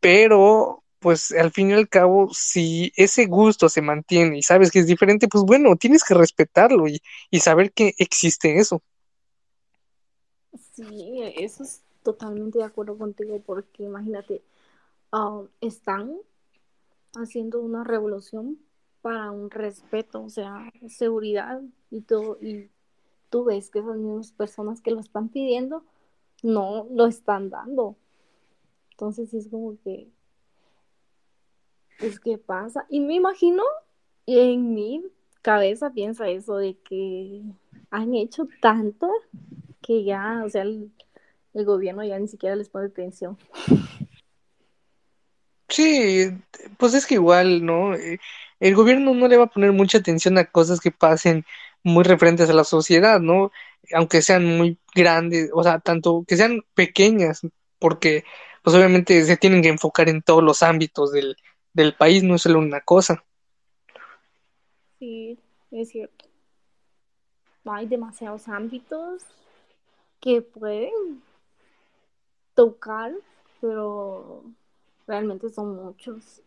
Pero, 0.00 0.82
pues 1.00 1.32
al 1.32 1.50
fin 1.50 1.68
y 1.70 1.74
al 1.74 1.90
cabo, 1.90 2.30
si 2.32 2.92
ese 2.96 3.26
gusto 3.26 3.68
se 3.68 3.82
mantiene 3.82 4.38
y 4.38 4.42
sabes 4.42 4.70
que 4.70 4.78
es 4.78 4.86
diferente, 4.86 5.28
pues 5.28 5.44
bueno, 5.44 5.76
tienes 5.76 6.02
que 6.02 6.14
respetarlo 6.14 6.88
y, 6.88 7.02
y 7.30 7.40
saber 7.40 7.72
que 7.72 7.92
existe 7.98 8.56
eso. 8.56 8.82
Sí, 10.72 11.20
eso 11.36 11.62
es 11.62 11.82
totalmente 12.02 12.56
de 12.58 12.64
acuerdo 12.64 12.96
contigo, 12.96 13.38
porque 13.44 13.82
imagínate, 13.82 14.42
ah, 15.12 15.42
están 15.60 16.16
haciendo 17.16 17.60
una 17.60 17.84
revolución 17.84 18.58
para 19.02 19.30
un 19.32 19.50
respeto, 19.50 20.22
o 20.22 20.30
sea, 20.30 20.72
seguridad 20.88 21.60
y 21.90 22.02
todo, 22.02 22.38
y 22.40 22.70
tú 23.28 23.44
ves 23.44 23.68
que 23.68 23.80
esas 23.80 23.96
mismas 23.96 24.32
personas 24.32 24.80
que 24.80 24.92
lo 24.92 25.00
están 25.00 25.28
pidiendo 25.28 25.84
no 26.42 26.86
lo 26.90 27.06
están 27.06 27.50
dando. 27.50 27.96
Entonces 28.92 29.34
es 29.34 29.48
como 29.48 29.76
que, 29.82 30.08
es 31.98 32.20
que 32.20 32.38
pasa, 32.38 32.86
y 32.88 33.00
me 33.00 33.14
imagino, 33.14 33.64
en 34.26 34.72
mi 34.72 35.04
cabeza 35.42 35.90
piensa 35.90 36.28
eso 36.28 36.56
de 36.56 36.78
que 36.78 37.42
han 37.90 38.14
hecho 38.14 38.46
tanto 38.60 39.10
que 39.82 40.04
ya, 40.04 40.42
o 40.44 40.48
sea, 40.48 40.62
el, 40.62 40.92
el 41.54 41.64
gobierno 41.64 42.04
ya 42.04 42.18
ni 42.18 42.28
siquiera 42.28 42.54
les 42.54 42.68
pone 42.68 42.86
atención. 42.86 43.36
Sí, 45.68 46.28
pues 46.78 46.92
es 46.92 47.06
que 47.06 47.14
igual, 47.14 47.64
¿no? 47.64 47.92
El 48.62 48.76
gobierno 48.76 49.12
no 49.12 49.26
le 49.26 49.36
va 49.36 49.44
a 49.44 49.50
poner 49.50 49.72
mucha 49.72 49.98
atención 49.98 50.38
a 50.38 50.44
cosas 50.44 50.78
que 50.78 50.92
pasen 50.92 51.44
muy 51.82 52.04
referentes 52.04 52.48
a 52.48 52.52
la 52.52 52.62
sociedad, 52.62 53.18
¿no? 53.18 53.50
Aunque 53.92 54.22
sean 54.22 54.44
muy 54.56 54.78
grandes, 54.94 55.50
o 55.52 55.64
sea, 55.64 55.80
tanto 55.80 56.24
que 56.28 56.36
sean 56.36 56.62
pequeñas, 56.74 57.40
porque 57.80 58.22
pues 58.62 58.76
obviamente 58.76 59.24
se 59.24 59.36
tienen 59.36 59.62
que 59.62 59.68
enfocar 59.68 60.08
en 60.08 60.22
todos 60.22 60.44
los 60.44 60.62
ámbitos 60.62 61.10
del, 61.10 61.36
del 61.72 61.96
país, 61.96 62.22
no 62.22 62.36
es 62.36 62.42
solo 62.42 62.60
una 62.60 62.80
cosa. 62.82 63.24
Sí, 65.00 65.40
es 65.72 65.88
cierto. 65.88 66.26
Hay 67.64 67.88
demasiados 67.88 68.46
ámbitos 68.46 69.24
que 70.20 70.40
pueden 70.40 71.20
tocar, 72.54 73.10
pero 73.60 74.44
realmente 75.08 75.50
son 75.50 75.74
muchos. 75.84 76.42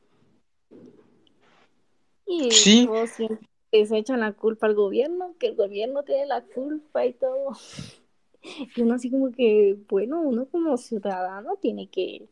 Y 2.42 2.66
Sí, 2.66 2.78
todos 2.82 3.12
siempre 3.12 3.48
se 3.72 3.98
echan 3.98 4.22
la 4.22 4.34
culpa 4.34 4.68
al 4.68 4.76
gobierno, 4.76 5.36
que 5.40 5.48
el 5.48 5.56
gobierno 5.56 6.04
tiene 6.04 6.26
la 6.28 6.42
culpa 6.44 7.06
y 7.06 7.14
todo. 7.14 7.52
Y 8.76 8.82
uno 8.84 8.96
así 8.96 9.10
como 9.12 9.32
que, 9.32 9.78
bueno, 9.90 10.22
uno 10.22 10.46
como 10.48 10.78
ciudadano 10.78 11.56
tiene 11.62 11.88
que 11.90 12.28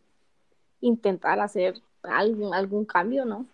intentar 0.82 1.40
hacer 1.40 1.76
algún, 2.04 2.54
algún 2.54 2.86
cambio, 2.86 3.26
¿no? 3.26 3.48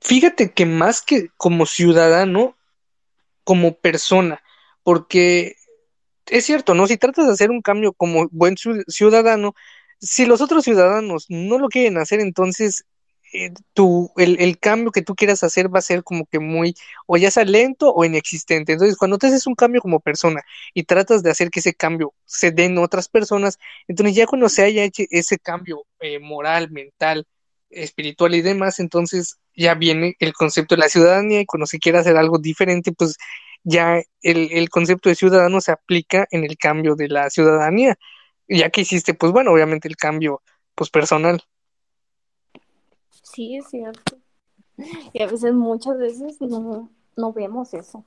fíjate 0.00 0.52
que 0.52 0.66
más 0.66 1.02
que 1.02 1.30
como 1.36 1.66
ciudadano, 1.66 2.56
como 3.44 3.74
persona, 3.76 4.42
porque 4.82 5.56
es 6.26 6.44
cierto, 6.44 6.74
¿no? 6.74 6.86
Si 6.86 6.96
tratas 6.98 7.26
de 7.26 7.32
hacer 7.32 7.50
un 7.50 7.62
cambio 7.62 7.92
como 7.92 8.28
buen 8.30 8.56
ciu- 8.56 8.84
ciudadano, 8.88 9.54
si 10.00 10.26
los 10.26 10.40
otros 10.40 10.64
ciudadanos 10.64 11.26
no 11.28 11.58
lo 11.58 11.68
quieren 11.68 11.98
hacer, 11.98 12.20
entonces 12.20 12.84
eh, 13.32 13.52
tu, 13.74 14.10
el, 14.16 14.40
el 14.40 14.58
cambio 14.58 14.90
que 14.90 15.02
tú 15.02 15.14
quieras 15.14 15.42
hacer 15.42 15.72
va 15.74 15.78
a 15.80 15.82
ser 15.82 16.02
como 16.04 16.26
que 16.26 16.38
muy, 16.38 16.74
o 17.06 17.16
ya 17.16 17.30
sea 17.30 17.44
lento 17.44 17.92
o 17.92 18.04
inexistente. 18.04 18.72
Entonces, 18.72 18.96
cuando 18.96 19.18
te 19.18 19.26
haces 19.28 19.46
un 19.46 19.54
cambio 19.54 19.80
como 19.80 20.00
persona 20.00 20.42
y 20.74 20.84
tratas 20.84 21.22
de 21.22 21.30
hacer 21.30 21.50
que 21.50 21.60
ese 21.60 21.74
cambio 21.74 22.14
se 22.24 22.50
dé 22.50 22.64
en 22.66 22.78
otras 22.78 23.08
personas, 23.08 23.58
entonces 23.88 24.14
ya 24.16 24.26
cuando 24.26 24.48
se 24.48 24.62
haya 24.64 24.84
hecho 24.84 25.04
ese 25.10 25.38
cambio 25.38 25.84
eh, 26.00 26.18
moral, 26.18 26.70
mental, 26.70 27.26
espiritual 27.70 28.34
y 28.34 28.42
demás, 28.42 28.80
entonces 28.80 29.38
ya 29.54 29.74
viene 29.74 30.16
el 30.20 30.32
concepto 30.32 30.74
de 30.74 30.80
la 30.80 30.88
ciudadanía 30.88 31.40
y 31.40 31.46
cuando 31.46 31.66
se 31.66 31.78
quiera 31.78 32.00
hacer 32.00 32.16
algo 32.16 32.38
diferente, 32.38 32.92
pues 32.92 33.16
ya 33.64 34.02
el, 34.22 34.48
el 34.52 34.68
concepto 34.70 35.08
de 35.08 35.14
ciudadano 35.14 35.60
se 35.60 35.72
aplica 35.72 36.26
en 36.30 36.44
el 36.44 36.56
cambio 36.56 36.94
de 36.96 37.08
la 37.08 37.30
ciudadanía, 37.30 37.96
ya 38.48 38.70
que 38.70 38.82
hiciste, 38.82 39.14
pues 39.14 39.32
bueno, 39.32 39.52
obviamente 39.52 39.88
el 39.88 39.96
cambio, 39.96 40.42
pues 40.74 40.90
personal. 40.90 41.42
Sí, 43.38 43.54
es 43.54 43.68
cierto. 43.68 44.18
Y 45.12 45.22
a 45.22 45.28
veces, 45.28 45.54
muchas 45.54 45.96
veces 45.96 46.40
no, 46.40 46.90
no 47.14 47.32
vemos 47.32 47.72
eso. 47.72 48.04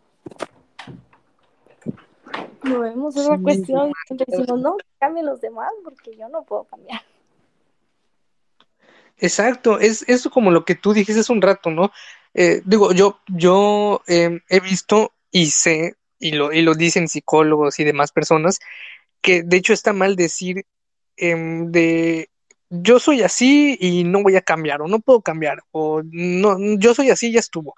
No 2.64 2.82
vemos 2.82 3.16
esa 3.16 3.38
Sí, 3.38 3.42
cuestión 3.42 3.92
y 3.92 3.94
siempre 4.08 4.26
decimos, 4.28 4.60
no, 4.60 4.76
cambien 5.00 5.26
los 5.26 5.40
demás 5.40 5.72
porque 5.86 6.18
yo 6.18 6.28
no 6.28 6.44
puedo 6.44 6.66
cambiar. 6.66 7.00
Exacto, 9.20 9.80
es 9.80 10.04
eso 10.10 10.30
como 10.32 10.52
lo 10.52 10.66
que 10.66 10.76
tú 10.76 10.92
dijiste 10.92 11.22
hace 11.22 11.32
un 11.32 11.42
rato, 11.42 11.72
¿no? 11.72 11.94
Eh, 12.34 12.62
digo, 12.66 12.92
yo, 12.92 13.22
yo 13.28 14.02
eh, 14.08 14.42
he 14.50 14.60
visto 14.60 15.14
y 15.32 15.46
sé, 15.52 15.96
y 16.20 16.34
lo, 16.34 16.52
y 16.52 16.62
lo 16.62 16.76
dicen 16.76 17.08
psicólogos 17.08 17.80
y 17.80 17.86
demás 17.86 18.12
personas, 18.12 18.60
que 19.22 19.44
de 19.44 19.56
hecho 19.56 19.72
está 19.72 19.94
mal 19.94 20.18
decir 20.18 20.66
em, 21.16 21.72
de 21.72 22.31
yo 22.72 23.00
soy 23.00 23.22
así 23.24 23.78
y 23.80 24.04
no 24.06 24.24
voy 24.24 24.38
a 24.38 24.42
cambiar, 24.42 24.82
o 24.82 24.88
no 24.88 25.00
puedo 25.00 25.22
cambiar, 25.22 25.64
o 25.72 26.02
no, 26.06 26.58
yo 26.80 26.96
soy 26.96 27.10
así 27.12 27.28
y 27.30 27.34
ya 27.34 27.40
estuvo. 27.42 27.76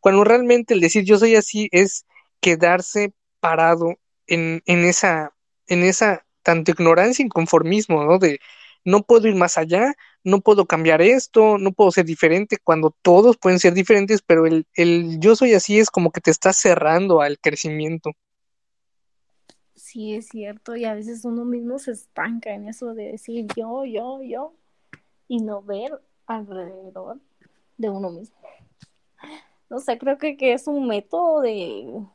Cuando 0.00 0.24
realmente 0.24 0.74
el 0.74 0.80
decir 0.80 1.04
yo 1.04 1.18
soy 1.18 1.36
así 1.36 1.68
es 1.72 2.06
quedarse 2.40 3.12
parado 3.40 3.96
en, 4.26 4.62
en 4.66 4.84
esa, 4.84 5.32
en 5.68 5.84
esa 5.84 6.26
tanto 6.42 6.72
ignorancia 6.72 7.24
y 7.24 7.28
conformismo, 7.28 8.04
¿no? 8.04 8.18
De 8.18 8.40
no 8.84 9.02
puedo 9.04 9.28
ir 9.28 9.36
más 9.36 9.58
allá, 9.58 9.94
no 10.24 10.40
puedo 10.40 10.66
cambiar 10.66 11.02
esto, 11.02 11.58
no 11.58 11.72
puedo 11.72 11.92
ser 11.92 12.04
diferente, 12.04 12.58
cuando 12.62 12.96
todos 13.02 13.36
pueden 13.38 13.60
ser 13.60 13.74
diferentes, 13.74 14.22
pero 14.22 14.46
el, 14.46 14.66
el 14.74 15.20
yo 15.20 15.36
soy 15.36 15.54
así 15.54 15.78
es 15.78 15.90
como 15.90 16.10
que 16.12 16.20
te 16.20 16.32
está 16.32 16.52
cerrando 16.52 17.20
al 17.22 17.38
crecimiento. 17.38 18.10
Sí, 19.92 20.14
es 20.14 20.28
cierto. 20.28 20.74
Y 20.74 20.86
a 20.86 20.94
veces 20.94 21.26
uno 21.26 21.44
mismo 21.44 21.78
se 21.78 21.90
estanca 21.90 22.54
en 22.54 22.66
eso 22.66 22.94
de 22.94 23.12
decir 23.12 23.46
yo, 23.54 23.84
yo, 23.84 24.22
yo, 24.22 24.54
y 25.28 25.40
no 25.40 25.60
ver 25.60 26.00
alrededor 26.26 27.18
de 27.76 27.90
uno 27.90 28.08
mismo. 28.08 28.38
No 29.68 29.80
sé, 29.80 29.98
creo 29.98 30.16
que, 30.16 30.38
que 30.38 30.54
es 30.54 30.66
un 30.66 30.88
método 30.88 31.42
de, 31.42 32.06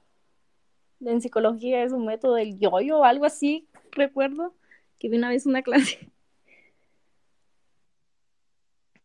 en 1.01 1.21
psicología, 1.21 1.84
es 1.84 1.91
un 1.91 2.07
método 2.07 2.34
del 2.34 2.57
yo-yo, 2.57 3.03
algo 3.03 3.25
así, 3.25 3.67
recuerdo, 3.91 4.55
que 4.97 5.09
vi 5.09 5.17
una 5.17 5.30
vez 5.30 5.45
una 5.45 5.61
clase. 5.61 6.11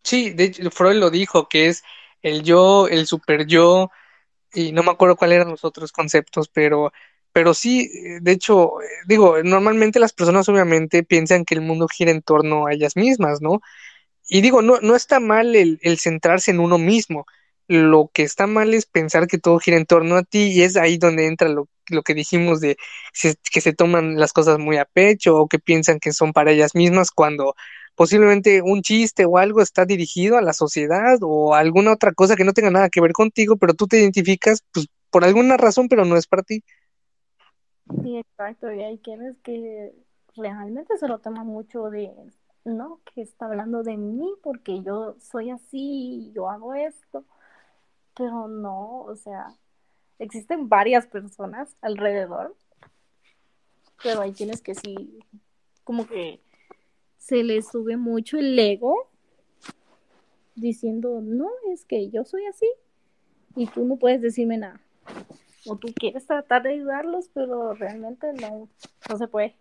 Sí, 0.03 0.31
de 0.31 0.45
hecho, 0.45 0.71
Freud 0.71 0.97
lo 0.97 1.11
dijo, 1.11 1.47
que 1.47 1.67
es 1.67 1.83
el 2.23 2.43
yo, 2.43 2.89
el 2.89 3.07
super 3.07 3.47
yo, 3.47 3.91
y 4.55 4.73
no 4.73 4.83
me 4.83 4.93
acuerdo 4.93 5.17
cuáles 5.17 5.37
eran 5.37 5.51
los 5.51 5.63
otros 5.63 5.93
conceptos, 5.93 6.49
pero, 6.49 6.91
pero 7.33 7.55
sí, 7.55 7.91
eh, 7.95 8.19
de 8.23 8.33
hecho, 8.33 8.81
eh, 8.83 8.87
digo, 9.07 9.43
normalmente 9.43 10.01
las 10.01 10.13
personas 10.13 10.49
obviamente 10.49 11.03
piensan 11.05 11.45
que 11.45 11.55
el 11.55 11.63
mundo 11.63 11.89
gira 11.89 12.11
en 12.11 12.23
torno 12.23 12.67
a 12.67 12.73
ellas 12.73 12.97
mismas, 12.97 13.41
¿no? 13.41 13.61
Y 14.29 14.41
digo, 14.43 14.63
no, 14.63 14.81
no 14.81 14.97
está 14.97 15.21
mal 15.21 15.57
el, 15.57 15.79
centrarse 15.99 16.51
en 16.53 16.61
uno 16.61 16.79
mismo. 16.79 17.27
Lo 17.69 18.11
que 18.13 18.23
está 18.25 18.47
mal 18.47 18.75
es 18.75 18.87
pensar 18.87 19.27
que 19.29 19.39
todo 19.39 19.59
gira 19.59 19.77
en 19.77 19.87
torno 19.87 20.17
a 20.17 20.23
ti 20.25 20.53
y 20.53 20.63
es 20.63 20.77
ahí 20.77 20.99
donde 20.99 21.27
entra 21.27 21.49
lo, 21.49 21.69
lo 21.91 22.03
que 22.03 22.15
dijimos 22.15 22.61
de 22.61 22.77
que 23.53 23.61
se 23.61 23.73
toman 23.73 24.19
las 24.19 24.33
cosas 24.33 24.59
muy 24.59 24.77
a 24.79 24.85
pecho 24.85 25.37
o 25.37 25.49
que 25.49 25.59
piensan 25.59 26.01
que 26.01 26.13
son 26.13 26.33
para 26.33 26.53
ellas 26.53 26.75
mismas 26.75 27.11
cuando 27.11 27.55
posiblemente 27.95 28.63
un 28.63 28.83
chiste 28.83 29.25
o 29.27 29.39
algo 29.39 29.61
está 29.63 29.85
dirigido 29.85 30.39
a 30.39 30.43
la 30.43 30.53
sociedad 30.53 31.19
o 31.23 31.55
alguna 31.55 31.93
otra 31.93 32.13
cosa 32.13 32.37
que 32.37 32.45
no 32.45 32.53
tenga 32.53 32.71
nada 32.71 32.89
que 32.91 33.01
ver 33.01 33.13
contigo, 33.13 33.57
pero 33.57 33.75
tú 33.75 33.87
te 33.87 33.99
identificas 33.99 34.65
pues 34.73 34.87
por 35.11 35.25
alguna 35.25 35.57
razón, 35.59 35.89
pero 35.89 36.05
no 36.05 36.17
es 36.17 36.27
para 36.27 36.43
ti. 36.43 36.65
Sí, 38.01 38.17
exacto, 38.17 38.73
y 38.73 38.83
hay 38.83 38.99
quienes 38.99 39.37
que 39.39 39.95
realmente 40.37 40.97
se 40.97 41.09
lo 41.09 41.19
toman 41.19 41.47
mucho 41.47 41.91
de, 41.91 42.13
no, 42.65 43.01
que 43.05 43.23
está 43.23 43.47
hablando 43.47 43.83
de 43.83 43.97
mí 43.97 44.33
porque 44.43 44.83
yo 44.83 45.17
soy 45.21 45.51
así 45.51 46.29
y 46.29 46.33
yo 46.33 46.49
hago 46.49 46.75
esto, 46.75 47.25
pero 48.15 48.49
no, 48.49 49.03
o 49.03 49.17
sea, 49.17 49.55
existen 50.19 50.69
varias 50.69 51.07
personas 51.07 51.77
alrededor, 51.81 52.55
pero 54.03 54.23
hay 54.23 54.33
quienes 54.33 54.63
que 54.63 54.75
sí, 54.75 55.19
como 55.85 56.07
que 56.07 56.41
se 57.19 57.43
les 57.43 57.69
sube 57.69 57.97
mucho 57.97 58.39
el 58.39 58.59
ego 58.59 59.09
diciendo, 60.55 61.21
no, 61.23 61.51
es 61.73 61.85
que 61.85 62.11
yo 62.11 62.25
soy 62.25 62.47
así 62.47 62.69
y 63.57 63.67
tú 63.67 63.85
no 63.85 63.97
puedes 63.97 64.21
decirme 64.21 64.59
nada. 64.59 64.81
O 65.65 65.77
tú 65.77 65.93
quieres 65.95 66.27
tratar 66.27 66.63
de 66.63 66.75
ayudarlos, 66.75 67.31
pero 67.33 67.75
realmente 67.75 68.33
no, 68.41 68.69
no 69.09 69.19
se 69.19 69.29
puede. 69.29 69.57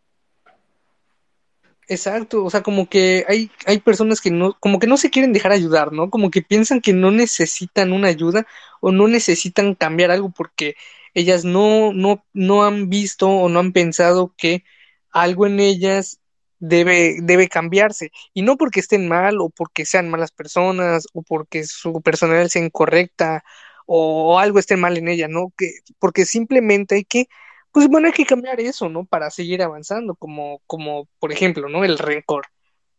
Exacto, 1.88 2.45
o 2.45 2.49
sea, 2.49 2.64
como 2.64 2.88
que 2.88 3.26
hay, 3.28 3.52
hay 3.66 3.80
personas 3.80 4.22
que 4.22 4.32
no, 4.32 4.54
como 4.60 4.80
que 4.80 4.88
no 4.88 4.97
se 4.97 5.10
quieren 5.10 5.34
dejar 5.34 5.52
ayudar, 5.52 5.91
¿no? 5.91 6.10
Como 6.10 6.32
que 6.32 6.41
piensan 6.41 6.80
que 6.80 6.93
no 6.93 7.12
necesitan 7.12 7.91
una 7.91 8.08
ayuda 8.08 8.47
o 8.80 8.91
no 8.91 9.08
necesitan 9.08 9.76
cambiar 9.76 10.10
algo 10.12 10.32
porque 10.32 10.76
ellas 11.14 11.43
no, 11.43 11.91
no, 11.93 12.24
no 12.34 12.64
han 12.64 12.89
visto 12.89 13.28
o 13.30 13.49
no 13.49 13.60
han 13.60 13.74
pensado 13.74 14.34
que 14.38 14.64
algo 15.12 15.45
en 15.47 15.60
ellas 15.60 16.22
debe, 16.60 17.18
debe 17.22 17.49
cambiarse. 17.49 18.12
Y 18.34 18.43
no 18.43 18.58
porque 18.58 18.80
estén 18.80 19.10
mal 19.10 19.41
o 19.41 19.49
porque 19.49 19.86
sean 19.86 20.10
malas 20.10 20.32
personas 20.32 21.08
o 21.14 21.24
porque 21.24 21.66
su 21.66 22.02
personalidad 22.02 22.47
sea 22.47 22.64
incorrecta 22.64 23.43
o 23.86 24.39
algo 24.39 24.59
esté 24.59 24.77
mal 24.77 24.97
en 24.97 25.07
ella, 25.07 25.27
¿no? 25.27 25.53
Que, 25.57 25.71
porque 25.99 26.25
simplemente 26.25 26.95
hay 26.95 27.05
que 27.05 27.27
pues 27.71 27.88
bueno, 27.88 28.07
hay 28.07 28.13
que 28.13 28.25
cambiar 28.25 28.59
eso, 28.59 28.89
¿no? 28.89 29.05
Para 29.05 29.29
seguir 29.32 29.61
avanzando, 29.63 30.15
como, 30.15 30.61
como, 30.67 31.07
por 31.19 31.32
ejemplo, 31.32 31.69
¿no? 31.69 31.84
El 31.86 31.97
rencor. 31.97 32.47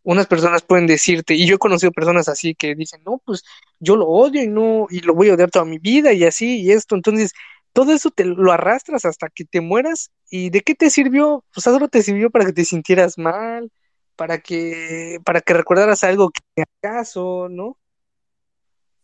Unas 0.05 0.27
personas 0.27 0.63
pueden 0.63 0.87
decirte, 0.87 1.35
y 1.35 1.47
yo 1.47 1.57
he 1.57 1.59
conocido 1.59 1.93
personas 1.93 2.29
así 2.29 2.55
que 2.55 2.75
dicen, 2.75 3.03
no, 3.05 3.21
pues 3.25 3.45
yo 3.81 3.97
lo 3.97 4.09
odio 4.09 4.43
y 4.43 4.49
no, 4.49 4.87
y 4.91 5.01
lo 5.01 5.15
voy 5.15 5.31
a 5.31 5.35
odiar 5.35 5.51
toda 5.51 5.65
mi 5.65 5.79
vida 5.79 6.13
y 6.13 6.25
así 6.25 6.63
y 6.63 6.73
esto. 6.73 6.97
Entonces, 6.97 7.33
todo 7.73 7.93
eso 7.93 8.11
te 8.11 8.25
lo 8.25 8.53
arrastras 8.53 9.05
hasta 9.05 9.29
que 9.31 9.45
te 9.45 9.61
mueras. 9.61 10.11
¿Y 10.31 10.51
de 10.51 10.63
qué 10.63 10.75
te 10.75 10.91
sirvió? 10.91 11.45
Pues 11.55 11.65
solo 11.65 11.89
te 11.89 12.03
sirvió 12.03 12.31
para 12.31 12.47
que 12.47 12.53
te 12.53 12.65
sintieras 12.65 13.19
mal, 13.19 13.71
para 14.17 14.39
que, 14.41 15.19
para 15.25 15.41
que 15.41 15.55
recordaras 15.55 16.05
algo 16.05 16.31
que 16.31 16.65
acaso, 16.83 17.49
¿no? 17.51 17.77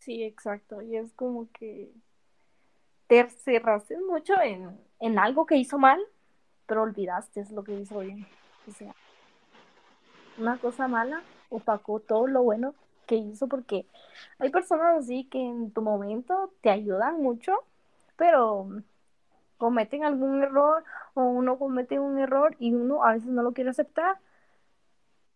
Sí, 0.08 0.24
exacto. 0.24 0.80
Y 0.80 0.96
es 0.96 1.12
como 1.12 1.48
que 1.52 1.92
te 3.08 3.28
cerraste 3.28 3.98
mucho 4.00 4.40
en, 4.40 4.80
en 5.00 5.18
algo 5.18 5.44
que 5.44 5.56
hizo 5.56 5.78
mal, 5.78 6.00
pero 6.64 6.80
olvidaste 6.80 7.44
lo 7.52 7.62
que 7.62 7.74
hizo 7.74 7.98
bien. 7.98 8.26
O 8.66 8.72
sea, 8.72 8.94
una 10.38 10.56
cosa 10.56 10.88
mala 10.88 11.20
opacó 11.50 12.00
todo 12.00 12.26
lo 12.26 12.42
bueno 12.42 12.74
que 13.04 13.16
hizo 13.16 13.48
porque 13.48 13.84
hay 14.38 14.48
personas 14.48 14.96
así 14.96 15.24
que 15.24 15.42
en 15.42 15.72
tu 15.72 15.82
momento 15.82 16.54
te 16.62 16.70
ayudan 16.70 17.22
mucho, 17.22 17.52
pero 18.16 18.66
cometen 19.58 20.04
algún 20.04 20.42
error 20.42 20.84
o 21.12 21.24
uno 21.24 21.58
comete 21.58 21.98
un 21.98 22.18
error 22.18 22.56
y 22.58 22.72
uno 22.72 23.04
a 23.04 23.12
veces 23.12 23.28
no 23.28 23.42
lo 23.42 23.52
quiere 23.52 23.68
aceptar 23.68 24.16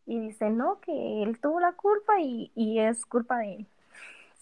y 0.07 0.19
dice 0.19 0.49
no, 0.49 0.81
que 0.81 1.23
él 1.23 1.39
tuvo 1.41 1.61
la 1.61 1.73
culpa 1.73 2.23
y, 2.23 2.51
y 2.55 2.79
es 2.79 3.05
culpa 3.05 3.37
de 3.37 3.57
él, 3.57 3.67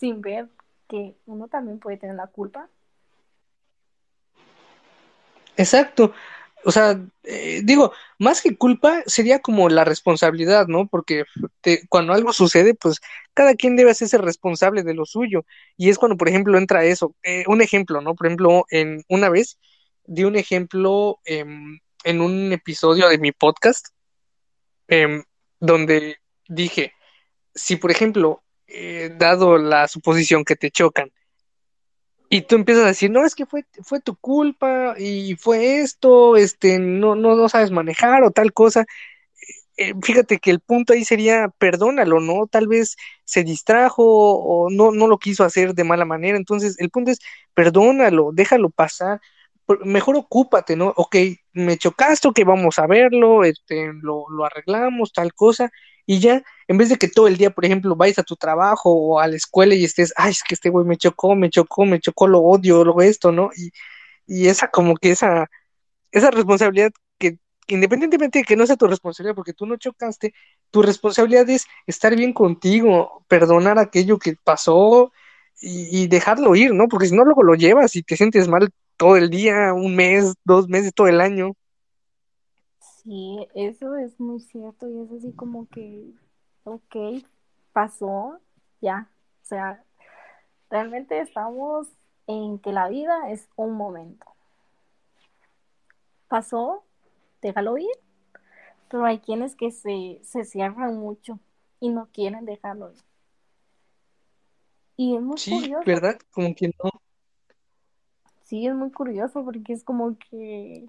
sin 0.00 0.20
ver 0.22 0.48
que 0.88 1.14
uno 1.26 1.46
también 1.46 1.78
puede 1.78 1.98
tener 1.98 2.16
la 2.16 2.26
culpa 2.26 2.68
Exacto. 5.60 6.14
O 6.64 6.72
sea, 6.72 7.00
eh, 7.24 7.60
digo, 7.64 7.92
más 8.18 8.42
que 8.42 8.56
culpa 8.56 9.02
sería 9.06 9.40
como 9.40 9.68
la 9.68 9.84
responsabilidad, 9.84 10.66
¿no? 10.68 10.86
Porque 10.88 11.24
cuando 11.88 12.12
algo 12.12 12.32
sucede, 12.32 12.74
pues 12.74 13.00
cada 13.34 13.54
quien 13.54 13.76
debe 13.76 13.90
hacerse 13.90 14.18
responsable 14.18 14.82
de 14.82 14.94
lo 14.94 15.06
suyo. 15.06 15.44
Y 15.76 15.88
es 15.90 15.98
cuando, 15.98 16.16
por 16.16 16.28
ejemplo, 16.28 16.58
entra 16.58 16.84
eso. 16.84 17.14
Eh, 17.22 17.44
un 17.46 17.62
ejemplo, 17.62 18.00
¿no? 18.00 18.14
Por 18.14 18.26
ejemplo, 18.26 18.64
en 18.70 19.04
una 19.08 19.28
vez 19.30 19.58
di 20.04 20.24
un 20.24 20.36
ejemplo 20.36 21.20
em, 21.24 21.80
en 22.04 22.20
un 22.20 22.52
episodio 22.52 23.08
de 23.08 23.18
mi 23.18 23.32
podcast 23.32 23.88
em, 24.88 25.22
donde 25.60 26.18
dije, 26.48 26.92
si 27.54 27.76
por 27.76 27.90
ejemplo, 27.90 28.42
eh, 28.70 29.14
dado 29.18 29.58
la 29.58 29.88
suposición 29.88 30.44
que 30.44 30.56
te 30.56 30.70
chocan, 30.70 31.10
y 32.32 32.42
tú 32.42 32.54
empiezas 32.54 32.84
a 32.84 32.88
decir, 32.88 33.10
no, 33.10 33.26
es 33.26 33.34
que 33.34 33.44
fue, 33.44 33.66
fue 33.82 34.00
tu 34.00 34.14
culpa 34.14 34.94
y 34.96 35.34
fue 35.34 35.80
esto, 35.80 36.36
este, 36.36 36.78
no, 36.78 37.16
no, 37.16 37.34
no 37.34 37.48
sabes 37.48 37.72
manejar 37.72 38.22
o 38.22 38.30
tal 38.30 38.52
cosa. 38.52 38.86
Eh, 39.76 39.94
fíjate 40.00 40.38
que 40.38 40.52
el 40.52 40.60
punto 40.60 40.92
ahí 40.92 41.04
sería, 41.04 41.48
perdónalo, 41.58 42.20
¿no? 42.20 42.46
Tal 42.46 42.68
vez 42.68 42.96
se 43.24 43.42
distrajo 43.42 44.04
o 44.04 44.70
no, 44.70 44.92
no 44.92 45.08
lo 45.08 45.18
quiso 45.18 45.42
hacer 45.42 45.74
de 45.74 45.82
mala 45.82 46.04
manera. 46.04 46.36
Entonces, 46.36 46.76
el 46.78 46.90
punto 46.90 47.10
es, 47.10 47.18
perdónalo, 47.54 48.30
déjalo 48.32 48.70
pasar. 48.70 49.20
Mejor 49.84 50.16
ocúpate, 50.16 50.76
¿no? 50.76 50.92
Ok, 50.96 51.16
me 51.52 51.78
chocaste, 51.78 52.28
que 52.32 52.44
vamos 52.44 52.78
a 52.78 52.86
verlo, 52.86 53.42
este, 53.44 53.92
lo, 54.02 54.26
lo 54.30 54.44
arreglamos, 54.44 55.12
tal 55.12 55.34
cosa, 55.34 55.70
y 56.10 56.18
ya, 56.18 56.42
en 56.66 56.76
vez 56.76 56.88
de 56.88 56.96
que 56.96 57.06
todo 57.06 57.28
el 57.28 57.36
día, 57.36 57.50
por 57.50 57.64
ejemplo, 57.64 57.94
vayas 57.94 58.18
a 58.18 58.24
tu 58.24 58.34
trabajo 58.34 58.90
o 58.92 59.20
a 59.20 59.28
la 59.28 59.36
escuela 59.36 59.76
y 59.76 59.84
estés, 59.84 60.12
ay, 60.16 60.32
es 60.32 60.42
que 60.42 60.56
este 60.56 60.68
güey 60.68 60.84
me 60.84 60.96
chocó, 60.96 61.36
me 61.36 61.50
chocó, 61.50 61.84
me 61.86 62.00
chocó, 62.00 62.26
lo 62.26 62.40
odio, 62.40 62.82
lo 62.84 63.00
esto, 63.00 63.30
¿no? 63.30 63.50
Y, 63.56 63.70
y 64.26 64.48
esa 64.48 64.68
como 64.68 64.96
que 64.96 65.12
esa, 65.12 65.48
esa 66.10 66.32
responsabilidad 66.32 66.90
que, 67.18 67.38
independientemente 67.68 68.40
de 68.40 68.44
que 68.44 68.56
no 68.56 68.66
sea 68.66 68.76
tu 68.76 68.88
responsabilidad, 68.88 69.36
porque 69.36 69.52
tú 69.52 69.66
no 69.66 69.76
chocaste, 69.76 70.34
tu 70.72 70.82
responsabilidad 70.82 71.48
es 71.48 71.66
estar 71.86 72.16
bien 72.16 72.32
contigo, 72.32 73.24
perdonar 73.28 73.78
aquello 73.78 74.18
que 74.18 74.34
pasó 74.42 75.12
y, 75.60 76.04
y 76.04 76.08
dejarlo 76.08 76.56
ir, 76.56 76.74
¿no? 76.74 76.88
Porque 76.88 77.06
si 77.06 77.14
no, 77.14 77.24
luego 77.24 77.44
lo 77.44 77.54
llevas 77.54 77.94
y 77.94 78.02
te 78.02 78.16
sientes 78.16 78.48
mal 78.48 78.70
todo 78.96 79.16
el 79.16 79.30
día, 79.30 79.72
un 79.74 79.94
mes, 79.94 80.34
dos 80.44 80.68
meses, 80.68 80.92
todo 80.92 81.06
el 81.06 81.20
año. 81.20 81.54
Sí, 83.02 83.48
eso 83.54 83.96
es 83.96 84.18
muy 84.20 84.40
cierto 84.40 84.88
y 84.88 85.00
es 85.00 85.10
así 85.12 85.32
como 85.32 85.66
que, 85.68 86.12
ok, 86.64 86.96
pasó, 87.72 88.40
ya, 88.80 89.08
o 89.42 89.44
sea, 89.44 89.84
realmente 90.70 91.20
estamos 91.20 91.88
en 92.26 92.58
que 92.60 92.72
la 92.72 92.88
vida 92.88 93.30
es 93.30 93.48
un 93.56 93.72
momento. 93.74 94.26
Pasó, 96.28 96.84
déjalo 97.42 97.76
ir, 97.78 97.90
pero 98.88 99.04
hay 99.04 99.20
quienes 99.20 99.56
que 99.56 99.70
se, 99.70 100.20
se 100.24 100.44
cierran 100.44 100.96
mucho 100.98 101.40
y 101.80 101.90
no 101.90 102.08
quieren 102.12 102.44
dejarlo 102.44 102.92
ir. 102.92 102.98
Y 104.96 105.16
es 105.16 105.22
muy 105.22 105.36
Sí, 105.38 105.50
curioso. 105.60 105.84
¿verdad? 105.86 106.18
Como 106.30 106.54
que 106.54 106.68
no. 106.68 106.90
Sí, 108.42 108.66
es 108.66 108.74
muy 108.74 108.90
curioso 108.90 109.44
porque 109.44 109.72
es 109.72 109.84
como 109.84 110.18
que 110.18 110.88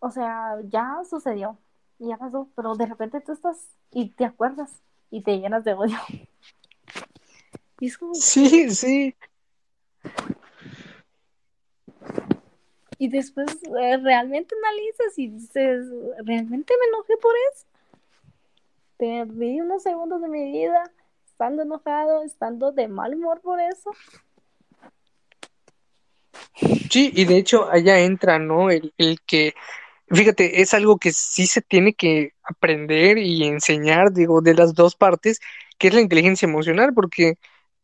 o 0.00 0.10
sea, 0.10 0.56
ya 0.64 0.98
sucedió, 1.08 1.58
ya 1.98 2.16
pasó, 2.16 2.48
pero 2.56 2.74
de 2.74 2.86
repente 2.86 3.20
tú 3.20 3.32
estás 3.32 3.56
y 3.92 4.10
te 4.10 4.24
acuerdas 4.24 4.82
y 5.10 5.22
te 5.22 5.38
llenas 5.38 5.64
de 5.64 5.74
odio. 5.74 5.98
Y 7.82 7.86
es 7.86 7.96
como 7.96 8.12
Sí, 8.14 8.68
sí. 8.74 9.16
y 12.98 13.08
después 13.08 13.46
eh, 13.80 13.96
realmente 13.96 14.54
analizas 14.54 15.18
y 15.18 15.28
dices, 15.28 15.86
¿realmente 16.22 16.74
me 16.78 16.86
enojé 16.88 17.16
por 17.16 17.32
eso? 17.50 17.66
Perdí 18.98 19.62
unos 19.62 19.82
segundos 19.82 20.20
de 20.20 20.28
mi 20.28 20.52
vida 20.52 20.82
estando 21.24 21.62
enojado, 21.62 22.22
estando 22.22 22.72
de 22.72 22.88
mal 22.88 23.14
humor 23.14 23.40
por 23.40 23.58
eso. 23.58 23.90
Sí, 26.90 27.10
y 27.14 27.24
de 27.24 27.38
hecho 27.38 27.70
allá 27.70 28.00
entra, 28.00 28.38
¿no? 28.38 28.68
El, 28.70 28.92
el 28.98 29.18
que 29.22 29.54
Fíjate, 30.12 30.60
es 30.60 30.74
algo 30.74 30.98
que 30.98 31.12
sí 31.12 31.46
se 31.46 31.62
tiene 31.62 31.94
que 31.94 32.32
aprender 32.42 33.16
y 33.18 33.44
enseñar, 33.44 34.12
digo, 34.12 34.40
de 34.42 34.54
las 34.54 34.74
dos 34.74 34.96
partes, 34.96 35.40
que 35.78 35.86
es 35.88 35.94
la 35.94 36.00
inteligencia 36.00 36.46
emocional, 36.46 36.92
porque 36.94 37.34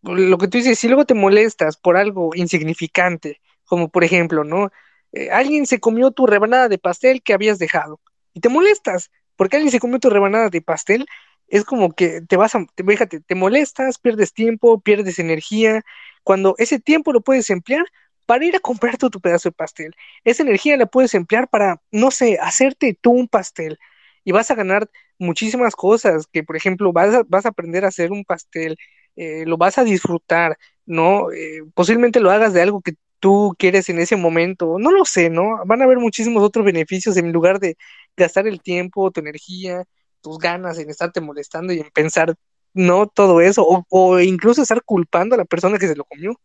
lo 0.02 0.36
que 0.38 0.48
tú 0.48 0.58
dices, 0.58 0.78
si 0.78 0.88
luego 0.88 1.04
te 1.04 1.14
molestas 1.14 1.76
por 1.76 1.96
algo 1.96 2.30
insignificante, 2.34 3.40
como 3.64 3.88
por 3.90 4.02
ejemplo, 4.04 4.42
¿no? 4.44 4.70
Eh, 5.12 5.30
alguien 5.30 5.66
se 5.66 5.78
comió 5.80 6.10
tu 6.10 6.26
rebanada 6.26 6.68
de 6.68 6.78
pastel 6.78 7.22
que 7.22 7.32
habías 7.32 7.58
dejado 7.60 8.00
y 8.34 8.40
te 8.40 8.48
molestas 8.48 9.10
porque 9.36 9.56
alguien 9.56 9.70
se 9.72 9.80
comió 9.80 9.98
tu 10.00 10.10
rebanada 10.10 10.48
de 10.50 10.62
pastel, 10.62 11.06
es 11.48 11.64
como 11.64 11.92
que 11.94 12.22
te 12.22 12.36
vas 12.36 12.54
a, 12.56 12.64
te, 12.74 12.82
fíjate, 12.84 13.20
te 13.20 13.34
molestas, 13.36 13.98
pierdes 13.98 14.32
tiempo, 14.32 14.80
pierdes 14.80 15.18
energía, 15.20 15.84
cuando 16.24 16.54
ese 16.58 16.80
tiempo 16.80 17.12
lo 17.12 17.20
puedes 17.20 17.50
emplear 17.50 17.84
para 18.26 18.44
ir 18.44 18.56
a 18.56 18.60
comprarte 18.60 19.08
tu 19.10 19.20
pedazo 19.20 19.48
de 19.48 19.52
pastel. 19.54 19.94
Esa 20.24 20.42
energía 20.42 20.76
la 20.76 20.86
puedes 20.86 21.14
emplear 21.14 21.48
para, 21.48 21.80
no 21.90 22.10
sé, 22.10 22.38
hacerte 22.40 22.98
tú 23.00 23.12
un 23.12 23.28
pastel 23.28 23.78
y 24.24 24.32
vas 24.32 24.50
a 24.50 24.54
ganar 24.54 24.90
muchísimas 25.18 25.74
cosas, 25.76 26.26
que 26.26 26.42
por 26.42 26.56
ejemplo 26.56 26.92
vas 26.92 27.14
a, 27.14 27.22
vas 27.28 27.46
a 27.46 27.50
aprender 27.50 27.84
a 27.84 27.88
hacer 27.88 28.12
un 28.12 28.24
pastel, 28.24 28.76
eh, 29.16 29.44
lo 29.46 29.56
vas 29.56 29.78
a 29.78 29.84
disfrutar, 29.84 30.58
¿no? 30.84 31.30
Eh, 31.32 31.62
posiblemente 31.74 32.20
lo 32.20 32.30
hagas 32.30 32.52
de 32.52 32.62
algo 32.62 32.80
que 32.82 32.94
tú 33.20 33.54
quieres 33.58 33.88
en 33.88 33.98
ese 33.98 34.16
momento, 34.16 34.78
no 34.78 34.90
lo 34.90 35.04
sé, 35.04 35.30
¿no? 35.30 35.64
Van 35.66 35.80
a 35.80 35.84
haber 35.84 35.98
muchísimos 35.98 36.42
otros 36.42 36.64
beneficios 36.64 37.16
en 37.16 37.32
lugar 37.32 37.60
de 37.60 37.76
gastar 38.16 38.46
el 38.46 38.60
tiempo, 38.60 39.10
tu 39.10 39.20
energía, 39.20 39.84
tus 40.20 40.38
ganas 40.38 40.78
en 40.78 40.90
estarte 40.90 41.20
molestando 41.20 41.72
y 41.72 41.80
en 41.80 41.90
pensar, 41.90 42.34
no 42.74 43.06
todo 43.06 43.40
eso, 43.40 43.64
o, 43.66 43.84
o 43.88 44.20
incluso 44.20 44.62
estar 44.62 44.82
culpando 44.84 45.34
a 45.34 45.38
la 45.38 45.44
persona 45.44 45.78
que 45.78 45.88
se 45.88 45.96
lo 45.96 46.04
comió. 46.04 46.38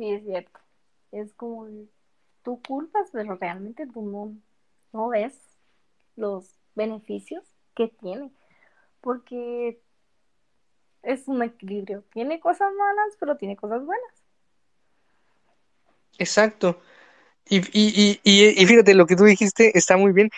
Sí, 0.00 0.10
es 0.12 0.24
cierto. 0.24 0.58
Es 1.12 1.34
como 1.34 1.68
tú 2.42 2.62
culpas, 2.66 3.10
pero 3.12 3.36
realmente 3.36 3.86
tú 3.86 4.00
no, 4.00 4.34
no 4.94 5.08
ves 5.10 5.38
los 6.16 6.54
beneficios 6.74 7.44
que 7.74 7.88
tiene. 7.88 8.30
Porque 9.02 9.78
es 11.02 11.28
un 11.28 11.42
equilibrio. 11.42 12.02
Tiene 12.14 12.40
cosas 12.40 12.72
malas, 12.78 13.14
pero 13.20 13.36
tiene 13.36 13.56
cosas 13.56 13.84
buenas. 13.84 14.14
Exacto. 16.16 16.80
Y, 17.46 17.58
y, 17.58 18.20
y, 18.24 18.62
y 18.62 18.66
fíjate, 18.66 18.94
lo 18.94 19.04
que 19.04 19.16
tú 19.16 19.24
dijiste 19.24 19.76
está 19.76 19.98
muy 19.98 20.12
bien. 20.12 20.30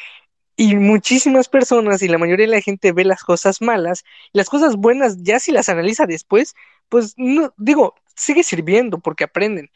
Y 0.56 0.74
muchísimas 0.74 1.48
personas 1.48 2.02
y 2.02 2.08
la 2.08 2.18
mayoría 2.18 2.46
de 2.46 2.52
la 2.52 2.60
gente 2.62 2.90
ve 2.90 3.04
las 3.04 3.22
cosas 3.22 3.62
malas, 3.62 4.02
las 4.32 4.48
cosas 4.48 4.74
buenas 4.74 5.22
ya 5.22 5.38
si 5.38 5.52
las 5.52 5.68
analiza 5.68 6.06
después, 6.06 6.54
pues 6.88 7.14
no, 7.16 7.54
digo, 7.58 7.94
sigue 8.16 8.42
sirviendo 8.42 8.98
porque 8.98 9.24
aprenden, 9.24 9.70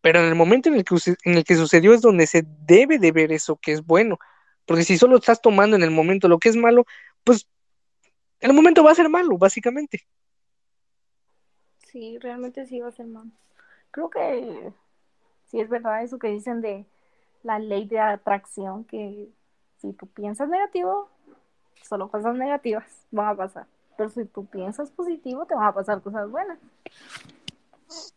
pero 0.00 0.20
en 0.20 0.26
el 0.26 0.34
momento 0.34 0.68
en 0.68 0.76
el 0.76 0.84
que, 0.84 0.94
en 1.24 1.34
el 1.34 1.44
que 1.44 1.56
sucedió 1.56 1.94
es 1.94 2.00
donde 2.00 2.26
se 2.26 2.44
debe 2.66 2.98
de 2.98 3.12
ver 3.12 3.32
eso 3.32 3.56
que 3.56 3.72
es 3.72 3.84
bueno, 3.84 4.18
porque 4.66 4.84
si 4.84 4.96
solo 4.96 5.16
estás 5.16 5.40
tomando 5.42 5.76
en 5.76 5.82
el 5.82 5.90
momento 5.90 6.28
lo 6.28 6.38
que 6.38 6.48
es 6.48 6.56
malo, 6.56 6.86
pues 7.24 7.46
el 8.40 8.52
momento 8.52 8.82
va 8.82 8.92
a 8.92 8.94
ser 8.94 9.08
malo, 9.08 9.36
básicamente. 9.36 10.06
Sí, 11.90 12.18
realmente 12.18 12.66
sí 12.66 12.80
va 12.80 12.88
a 12.88 12.92
ser 12.92 13.06
malo. 13.06 13.30
Creo 13.90 14.10
que 14.10 14.72
sí 15.46 15.60
es 15.60 15.68
verdad 15.68 16.02
eso 16.02 16.18
que 16.18 16.28
dicen 16.28 16.60
de 16.60 16.86
la 17.42 17.58
ley 17.58 17.86
de 17.86 17.98
atracción, 17.98 18.84
que 18.84 19.28
si 19.80 19.92
tú 19.92 20.06
piensas 20.06 20.48
negativo, 20.48 21.08
solo 21.82 22.08
cosas 22.08 22.36
negativas 22.36 22.84
van 23.10 23.28
a 23.28 23.36
pasar. 23.36 23.66
Pero 23.96 24.08
si 24.08 24.24
tú 24.24 24.46
piensas 24.46 24.90
positivo, 24.90 25.46
te 25.46 25.54
van 25.54 25.66
a 25.66 25.74
pasar 25.74 26.00
cosas 26.00 26.30
buenas. 26.30 26.58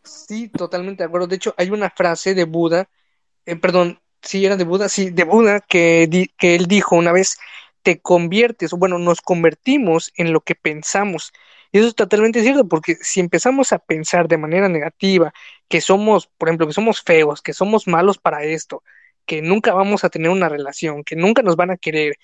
Sí, 0.03 0.49
totalmente 0.49 1.03
de 1.03 1.07
acuerdo. 1.07 1.27
De 1.27 1.35
hecho, 1.35 1.53
hay 1.57 1.69
una 1.71 1.89
frase 1.89 2.35
de 2.35 2.43
Buda, 2.45 2.89
eh, 3.45 3.55
perdón, 3.57 3.99
sí, 4.21 4.45
era 4.45 4.57
de 4.57 4.65
Buda, 4.65 4.89
sí, 4.89 5.11
de 5.11 5.23
Buda, 5.25 5.61
que, 5.61 6.29
que 6.37 6.55
él 6.55 6.67
dijo 6.67 6.95
una 6.95 7.11
vez, 7.13 7.37
te 7.83 8.01
conviertes, 8.01 8.73
o 8.73 8.77
bueno, 8.77 8.99
nos 8.99 9.21
convertimos 9.21 10.11
en 10.17 10.33
lo 10.33 10.41
que 10.41 10.55
pensamos. 10.55 11.33
Y 11.71 11.79
eso 11.79 11.89
es 11.89 11.95
totalmente 11.95 12.41
cierto, 12.43 12.67
porque 12.67 12.97
si 13.01 13.19
empezamos 13.21 13.73
a 13.73 13.79
pensar 13.79 14.27
de 14.27 14.37
manera 14.39 14.69
negativa, 14.69 15.33
que 15.69 15.81
somos, 15.81 16.27
por 16.27 16.49
ejemplo, 16.49 16.67
que 16.67 16.73
somos 16.73 17.01
feos, 17.03 17.41
que 17.41 17.53
somos 17.53 17.87
malos 17.87 18.17
para 18.19 18.43
esto, 18.45 18.83
que 19.25 19.41
nunca 19.41 19.73
vamos 19.73 20.03
a 20.03 20.09
tener 20.09 20.29
una 20.31 20.49
relación, 20.49 21.03
que 21.03 21.15
nunca 21.15 21.43
nos 21.43 21.55
van 21.57 21.71
a 21.71 21.77
querer, 21.77 22.15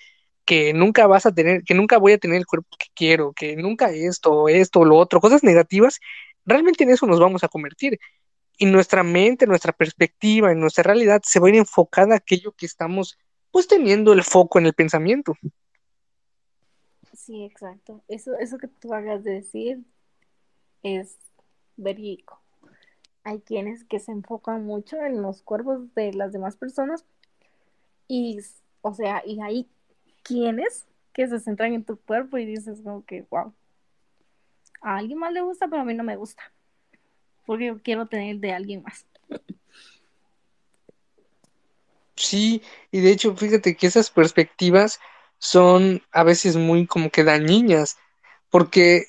que 0.44 0.72
nunca 0.72 1.06
vas 1.06 1.26
a 1.26 1.32
tener, 1.34 1.62
que 1.64 1.74
nunca 1.74 1.98
voy 1.98 2.12
a 2.12 2.18
tener 2.18 2.36
el 2.38 2.46
cuerpo 2.46 2.76
que 2.78 2.86
quiero, 2.94 3.32
que 3.32 3.56
nunca 3.56 3.90
esto, 3.90 4.48
esto, 4.48 4.84
lo 4.84 4.96
otro, 4.96 5.20
cosas 5.20 5.44
negativas, 5.44 6.00
realmente 6.44 6.84
en 6.84 6.90
eso 6.90 7.06
nos 7.06 7.20
vamos 7.20 7.44
a 7.44 7.48
convertir. 7.48 7.98
Y 8.58 8.66
nuestra 8.66 9.02
mente, 9.02 9.46
nuestra 9.46 9.72
perspectiva, 9.72 10.52
en 10.52 10.60
nuestra 10.60 10.82
realidad 10.82 11.22
se 11.24 11.40
va 11.40 11.46
a 11.46 11.50
ir 11.50 11.56
enfocada 11.56 12.14
a 12.14 12.18
aquello 12.18 12.52
que 12.52 12.66
estamos 12.66 13.18
pues 13.50 13.66
teniendo 13.66 14.12
el 14.12 14.22
foco 14.22 14.58
en 14.58 14.66
el 14.66 14.74
pensamiento. 14.74 15.34
Sí, 17.14 17.44
exacto. 17.44 18.02
Eso, 18.08 18.36
eso 18.38 18.58
que 18.58 18.68
tú 18.68 18.94
hagas 18.94 19.24
de 19.24 19.32
decir 19.32 19.80
es 20.82 21.18
verídico. 21.76 22.40
Hay 23.24 23.40
quienes 23.40 23.84
que 23.84 24.00
se 24.00 24.12
enfocan 24.12 24.64
mucho 24.64 24.96
en 24.96 25.20
los 25.22 25.42
cuerpos 25.42 25.94
de 25.94 26.12
las 26.12 26.32
demás 26.32 26.56
personas 26.56 27.04
y, 28.08 28.38
o 28.82 28.94
sea, 28.94 29.22
y 29.26 29.40
hay 29.40 29.68
quienes 30.22 30.86
que 31.12 31.28
se 31.28 31.40
centran 31.40 31.74
en 31.74 31.84
tu 31.84 31.96
cuerpo 31.96 32.38
y 32.38 32.46
dices 32.46 32.80
como 32.82 33.04
que, 33.04 33.26
wow, 33.30 33.52
a 34.80 34.96
alguien 34.96 35.18
más 35.18 35.32
le 35.32 35.42
gusta, 35.42 35.68
pero 35.68 35.82
a 35.82 35.84
mí 35.84 35.94
no 35.94 36.04
me 36.04 36.16
gusta, 36.16 36.52
porque 37.46 37.66
yo 37.66 37.82
quiero 37.82 38.06
tener 38.06 38.36
de 38.38 38.52
alguien 38.52 38.82
más. 38.82 39.06
Sí, 42.16 42.62
y 42.90 43.00
de 43.00 43.12
hecho, 43.12 43.34
fíjate 43.34 43.76
que 43.76 43.86
esas 43.86 44.10
perspectivas 44.10 45.00
son 45.38 46.02
a 46.12 46.22
veces 46.22 46.56
muy 46.56 46.86
como 46.86 47.10
que 47.10 47.24
dañinas, 47.24 47.96
porque 48.50 49.06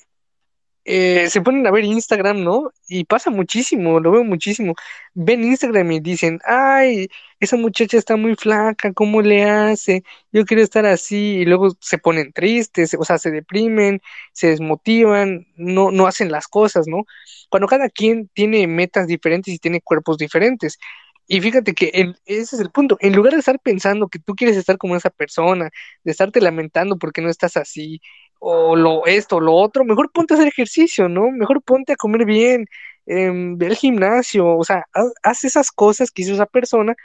eh, 0.84 1.28
se 1.30 1.40
ponen 1.40 1.66
a 1.66 1.70
ver 1.70 1.84
Instagram, 1.84 2.42
¿no? 2.42 2.72
Y 2.88 3.04
pasa 3.04 3.30
muchísimo, 3.30 4.00
lo 4.00 4.10
veo 4.10 4.24
muchísimo. 4.24 4.74
Ven 5.14 5.44
Instagram 5.44 5.92
y 5.92 6.00
dicen, 6.00 6.40
ay, 6.44 7.08
esa 7.40 7.56
muchacha 7.56 7.96
está 7.98 8.16
muy 8.16 8.34
flaca, 8.36 8.92
¿cómo 8.92 9.22
le 9.22 9.44
hace? 9.44 10.02
Yo 10.32 10.44
quiero 10.44 10.62
estar 10.62 10.86
así, 10.86 11.38
y 11.40 11.44
luego 11.44 11.76
se 11.80 11.98
ponen 11.98 12.32
tristes, 12.32 12.94
o 12.98 13.04
sea, 13.04 13.18
se 13.18 13.30
deprimen, 13.30 14.00
se 14.32 14.48
desmotivan, 14.48 15.46
no, 15.56 15.90
no 15.90 16.06
hacen 16.06 16.30
las 16.32 16.48
cosas, 16.48 16.86
¿no? 16.88 17.04
Cuando 17.48 17.68
cada 17.68 17.88
quien 17.88 18.28
tiene 18.34 18.66
metas 18.66 19.06
diferentes 19.06 19.54
y 19.54 19.58
tiene 19.58 19.80
cuerpos 19.80 20.18
diferentes. 20.18 20.78
Y 21.26 21.40
fíjate 21.40 21.74
que 21.74 22.14
ese 22.26 22.56
es 22.56 22.60
el 22.60 22.70
punto. 22.70 22.98
En 23.00 23.14
lugar 23.14 23.32
de 23.32 23.38
estar 23.38 23.58
pensando 23.60 24.08
que 24.08 24.18
tú 24.18 24.34
quieres 24.34 24.56
estar 24.56 24.76
como 24.76 24.96
esa 24.96 25.10
persona, 25.10 25.70
de 26.04 26.10
estarte 26.10 26.40
lamentando 26.40 26.98
porque 26.98 27.22
no 27.22 27.30
estás 27.30 27.56
así, 27.56 28.00
o 28.44 28.74
lo 28.74 29.06
esto, 29.06 29.38
lo 29.38 29.54
otro, 29.54 29.84
mejor 29.84 30.10
ponte 30.10 30.34
a 30.34 30.36
hacer 30.36 30.48
ejercicio, 30.48 31.08
¿no? 31.08 31.30
Mejor 31.30 31.62
ponte 31.62 31.92
a 31.92 31.96
comer 31.96 32.24
bien, 32.24 32.66
eh, 33.06 33.30
ve 33.32 33.66
al 33.66 33.76
gimnasio, 33.76 34.56
o 34.56 34.64
sea, 34.64 34.84
haz, 35.22 35.44
esas 35.44 35.70
cosas 35.70 36.10
que 36.10 36.22
hizo 36.22 36.32
esa 36.34 36.46
persona 36.46 36.96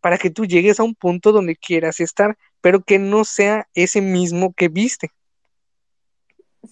para 0.00 0.16
que 0.16 0.30
tú 0.30 0.46
llegues 0.46 0.78
a 0.78 0.84
un 0.84 0.94
punto 0.94 1.32
donde 1.32 1.56
quieras 1.56 1.98
estar, 1.98 2.38
pero 2.60 2.82
que 2.82 3.00
no 3.00 3.24
sea 3.24 3.66
ese 3.74 4.00
mismo 4.00 4.52
que 4.54 4.68
viste. 4.68 5.10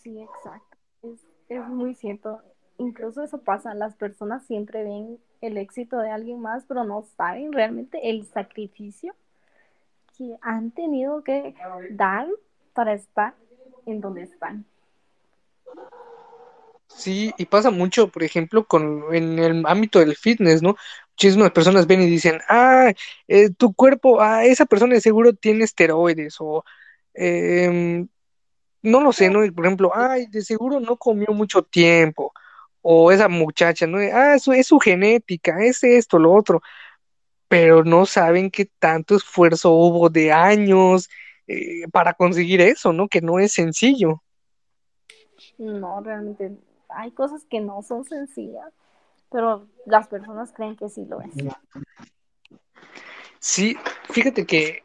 Sí, 0.01 0.21
exacto. 0.21 0.77
Es, 1.03 1.27
es 1.49 1.67
muy 1.67 1.97
cierto. 1.97 2.41
Incluso 2.79 3.21
eso 3.25 3.39
pasa, 3.39 3.75
las 3.75 3.97
personas 3.97 4.47
siempre 4.47 4.85
ven 4.85 5.19
el 5.41 5.59
éxito 5.59 5.99
de 5.99 6.11
alguien 6.11 6.41
más, 6.41 6.65
pero 6.69 6.85
no 6.85 7.05
saben 7.17 7.53
realmente 7.53 8.11
el 8.11 8.27
sacrificio 8.27 9.13
que 10.17 10.37
han 10.41 10.71
tenido 10.71 11.25
que 11.25 11.57
dar 11.91 12.29
para 12.75 12.93
estar 12.93 13.35
en 13.87 14.01
donde 14.01 14.23
están. 14.23 14.65
Sí, 16.89 17.33
y 17.39 17.47
pasa 17.47 17.71
mucho, 17.71 18.09
por 18.09 18.23
ejemplo, 18.23 18.67
con 18.67 19.15
en 19.15 19.39
el 19.39 19.65
ámbito 19.67 19.99
del 19.99 20.17
fitness, 20.17 20.63
¿no? 20.63 20.77
Muchísimas 21.11 21.51
personas 21.51 21.87
ven 21.87 22.03
y 22.03 22.07
dicen, 22.07 22.41
ah, 22.49 22.93
eh, 23.29 23.51
tu 23.51 23.75
cuerpo, 23.75 24.21
ah, 24.21 24.45
esa 24.45 24.65
persona 24.67 24.95
de 24.95 25.01
seguro 25.01 25.33
tiene 25.35 25.65
esteroides, 25.65 26.37
o 26.41 26.65
em, 27.15 28.09
no 28.83 29.01
lo 29.03 29.13
sé, 29.13 29.31
¿no? 29.31 29.41
Por 29.55 29.67
ejemplo, 29.67 29.93
ay, 29.95 30.27
de 30.27 30.43
seguro 30.43 30.81
no 30.81 30.97
comió 30.97 31.29
mucho 31.35 31.63
tiempo, 31.63 32.33
o 32.83 33.13
esa 33.13 33.29
muchacha, 33.29 33.87
¿no? 33.87 33.99
Ah, 33.99 34.35
eso 34.37 34.53
es 34.53 34.67
su 34.69 34.79
genética, 34.79 35.65
es 35.65 35.83
esto, 35.85 36.19
lo 36.19 36.33
otro, 36.33 36.63
pero 37.49 37.85
no 37.85 38.07
saben 38.07 38.51
qué 38.51 38.67
tanto 38.79 39.17
esfuerzo 39.17 39.73
hubo 39.73 40.11
de 40.11 40.33
años 40.33 41.09
eh, 41.47 41.89
para 41.93 42.15
conseguir 42.15 42.61
eso, 42.61 42.93
¿no? 42.93 43.09
Que 43.09 43.21
no 43.21 43.39
es 43.39 43.53
sencillo. 43.53 44.23
No, 45.59 46.01
realmente 46.01 46.53
hay 46.89 47.11
cosas 47.11 47.45
que 47.49 47.61
no 47.61 47.83
son 47.83 48.05
sencillas, 48.05 48.73
pero 49.31 49.69
las 49.87 50.09
personas 50.09 50.53
creen 50.53 50.77
que 50.77 50.89
sí 50.89 51.05
lo 51.07 51.21
es. 51.21 51.31
Sí, 53.39 53.77
fíjate 54.11 54.47
que 54.47 54.83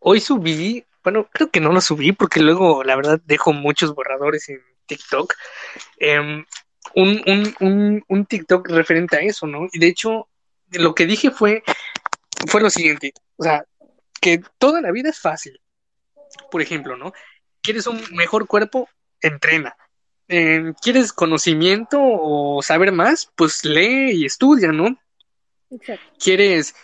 hoy 0.00 0.20
subí, 0.20 0.84
bueno, 1.02 1.26
creo 1.32 1.50
que 1.50 1.60
no 1.60 1.72
lo 1.72 1.80
subí 1.80 2.12
porque 2.12 2.40
luego 2.40 2.84
la 2.84 2.96
verdad 2.96 3.20
dejo 3.24 3.52
muchos 3.52 3.94
borradores 3.94 4.48
en 4.48 4.60
TikTok. 4.86 5.34
Eh, 5.98 6.44
un, 6.94 7.22
un, 7.26 7.54
un, 7.60 8.04
un 8.08 8.26
TikTok 8.26 8.68
referente 8.68 9.16
a 9.16 9.20
eso, 9.20 9.46
¿no? 9.46 9.66
Y 9.72 9.78
de 9.78 9.88
hecho, 9.88 10.28
lo 10.70 10.94
que 10.94 11.06
dije 11.06 11.30
fue, 11.30 11.62
fue 12.46 12.60
lo 12.60 12.70
siguiente, 12.70 13.12
o 13.36 13.44
sea, 13.44 13.64
que 14.20 14.42
toda 14.58 14.80
la 14.80 14.92
vida 14.92 15.10
es 15.10 15.18
fácil. 15.18 15.60
Por 16.50 16.62
ejemplo, 16.62 16.96
¿no? 16.96 17.12
¿Quieres 17.60 17.86
un 17.86 18.00
mejor 18.12 18.46
cuerpo? 18.46 18.88
Entrena. 19.20 19.76
Eh, 20.28 20.72
¿Quieres 20.80 21.12
conocimiento 21.12 21.98
o 22.00 22.62
saber 22.62 22.92
más? 22.92 23.30
Pues 23.36 23.64
lee 23.64 24.12
y 24.12 24.24
estudia, 24.24 24.72
¿no? 24.72 24.98
Exacto. 25.70 26.04
¿Quieres, 26.18 26.74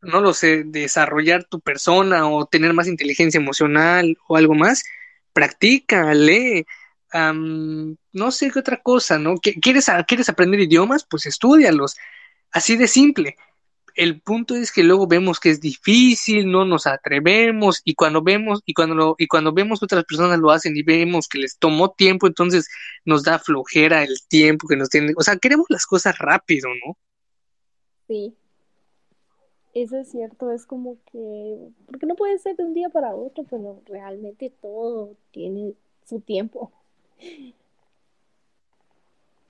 no 0.00 0.20
lo 0.20 0.34
sé, 0.34 0.64
desarrollar 0.64 1.44
tu 1.44 1.60
persona 1.60 2.28
o 2.28 2.46
tener 2.46 2.72
más 2.72 2.88
inteligencia 2.88 3.38
emocional 3.38 4.16
o 4.26 4.36
algo 4.36 4.54
más? 4.54 4.84
Practica, 5.32 6.12
lee 6.14 6.66
no 7.14 8.30
sé 8.30 8.50
qué 8.50 8.58
otra 8.58 8.80
cosa, 8.82 9.18
¿no? 9.18 9.36
¿Quieres, 9.36 9.86
¿Quieres 10.06 10.28
aprender 10.28 10.60
idiomas? 10.60 11.06
Pues 11.08 11.26
estudialos. 11.26 11.96
Así 12.50 12.76
de 12.76 12.88
simple. 12.88 13.36
El 13.94 14.20
punto 14.20 14.56
es 14.56 14.72
que 14.72 14.82
luego 14.82 15.06
vemos 15.06 15.38
que 15.38 15.50
es 15.50 15.60
difícil, 15.60 16.50
no 16.50 16.64
nos 16.64 16.86
atrevemos 16.86 17.80
y 17.84 17.94
cuando 17.94 18.22
vemos 18.22 18.60
y 18.64 18.74
cuando 18.74 18.94
lo, 18.94 19.14
y 19.18 19.28
cuando 19.28 19.52
vemos 19.52 19.78
que 19.78 19.84
otras 19.84 20.04
personas 20.04 20.38
lo 20.40 20.50
hacen 20.50 20.76
y 20.76 20.82
vemos 20.82 21.28
que 21.28 21.38
les 21.38 21.58
tomó 21.58 21.92
tiempo, 21.92 22.26
entonces 22.26 22.68
nos 23.04 23.22
da 23.22 23.38
flojera 23.38 24.02
el 24.02 24.16
tiempo 24.28 24.66
que 24.66 24.76
nos 24.76 24.90
tiene, 24.90 25.12
o 25.16 25.22
sea, 25.22 25.36
queremos 25.36 25.66
las 25.68 25.86
cosas 25.86 26.18
rápido, 26.18 26.68
¿no? 26.84 26.96
Sí. 28.08 28.34
Eso 29.74 29.96
es 29.98 30.10
cierto, 30.10 30.52
es 30.52 30.66
como 30.66 30.98
que 31.10 31.58
porque 31.86 32.06
no 32.06 32.14
puede 32.14 32.38
ser 32.38 32.56
de 32.56 32.64
un 32.64 32.74
día 32.74 32.90
para 32.90 33.14
otro, 33.14 33.44
pero 33.50 33.82
realmente 33.86 34.52
todo 34.60 35.16
tiene 35.32 35.74
su 36.04 36.20
tiempo. 36.20 36.72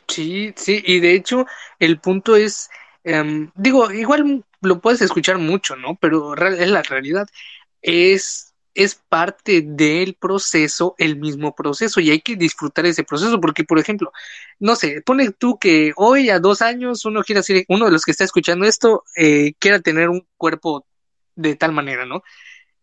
Sí, 0.09 0.53
sí, 0.57 0.83
y 0.87 1.01
de 1.01 1.15
hecho 1.15 1.47
el 1.79 1.99
punto 1.99 2.37
es, 2.37 2.71
em, 3.05 3.51
digo, 3.55 3.91
igual 3.93 4.45
lo 4.61 4.81
puedes 4.81 5.03
escuchar 5.03 5.39
mucho, 5.39 5.77
¿no? 5.77 5.97
Pero 5.97 6.35
es 6.35 6.69
la 6.71 6.83
realidad, 6.83 7.29
es 7.83 8.55
es 8.75 8.97
parte 8.97 9.63
del 9.65 10.15
proceso, 10.15 10.95
el 10.99 11.17
mismo 11.17 11.55
proceso, 11.55 12.01
y 12.01 12.11
hay 12.11 12.21
que 12.21 12.37
disfrutar 12.37 12.87
ese 12.87 13.05
proceso, 13.05 13.41
porque, 13.41 13.65
por 13.65 13.79
ejemplo, 13.79 14.13
no 14.59 14.77
sé, 14.77 15.01
pone 15.03 15.31
tú 15.31 15.59
que 15.59 15.93
hoy 15.97 16.29
a 16.31 16.41
dos 16.41 16.61
años 16.63 17.05
uno 17.05 17.23
quiere 17.23 17.41
hacer, 17.41 17.65
uno 17.69 17.87
de 17.87 17.93
los 17.93 18.05
que 18.05 18.11
está 18.11 18.25
escuchando 18.25 18.67
esto, 18.67 19.05
eh, 19.17 19.55
quiera 19.59 19.81
tener 19.81 20.09
un 20.09 20.27
cuerpo 20.37 20.87
de 21.37 21.57
tal 21.57 21.73
manera, 21.73 22.05
¿no? 22.07 22.23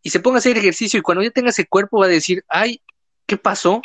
Y 0.04 0.12
se 0.12 0.20
ponga 0.20 0.38
a 0.38 0.40
hacer 0.40 0.58
ejercicio 0.58 1.00
y 1.00 1.04
cuando 1.04 1.24
ya 1.24 1.32
tenga 1.32 1.50
ese 1.52 1.68
cuerpo 1.68 2.00
va 2.00 2.06
a 2.08 2.10
decir, 2.10 2.44
ay, 2.50 2.82
¿qué 3.28 3.38
pasó? 3.38 3.82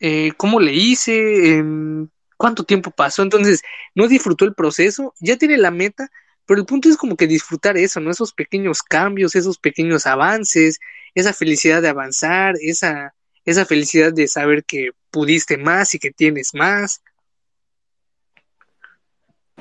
Eh, 0.00 0.32
¿Cómo 0.36 0.60
le 0.60 0.74
hice? 0.74 1.56
Em, 1.58 2.08
¿Cuánto 2.38 2.64
tiempo 2.64 2.92
pasó? 2.92 3.22
Entonces, 3.22 3.62
no 3.96 4.06
disfrutó 4.06 4.44
el 4.44 4.54
proceso, 4.54 5.12
ya 5.18 5.36
tiene 5.36 5.58
la 5.58 5.72
meta, 5.72 6.08
pero 6.46 6.60
el 6.60 6.66
punto 6.66 6.88
es 6.88 6.96
como 6.96 7.16
que 7.16 7.26
disfrutar 7.26 7.76
eso, 7.76 8.00
¿no? 8.00 8.12
Esos 8.12 8.32
pequeños 8.32 8.82
cambios, 8.82 9.34
esos 9.34 9.58
pequeños 9.58 10.06
avances, 10.06 10.78
esa 11.14 11.32
felicidad 11.32 11.82
de 11.82 11.88
avanzar, 11.88 12.54
esa, 12.60 13.12
esa 13.44 13.66
felicidad 13.66 14.12
de 14.12 14.28
saber 14.28 14.64
que 14.64 14.92
pudiste 15.10 15.58
más 15.58 15.94
y 15.94 15.98
que 15.98 16.12
tienes 16.12 16.54
más. 16.54 17.02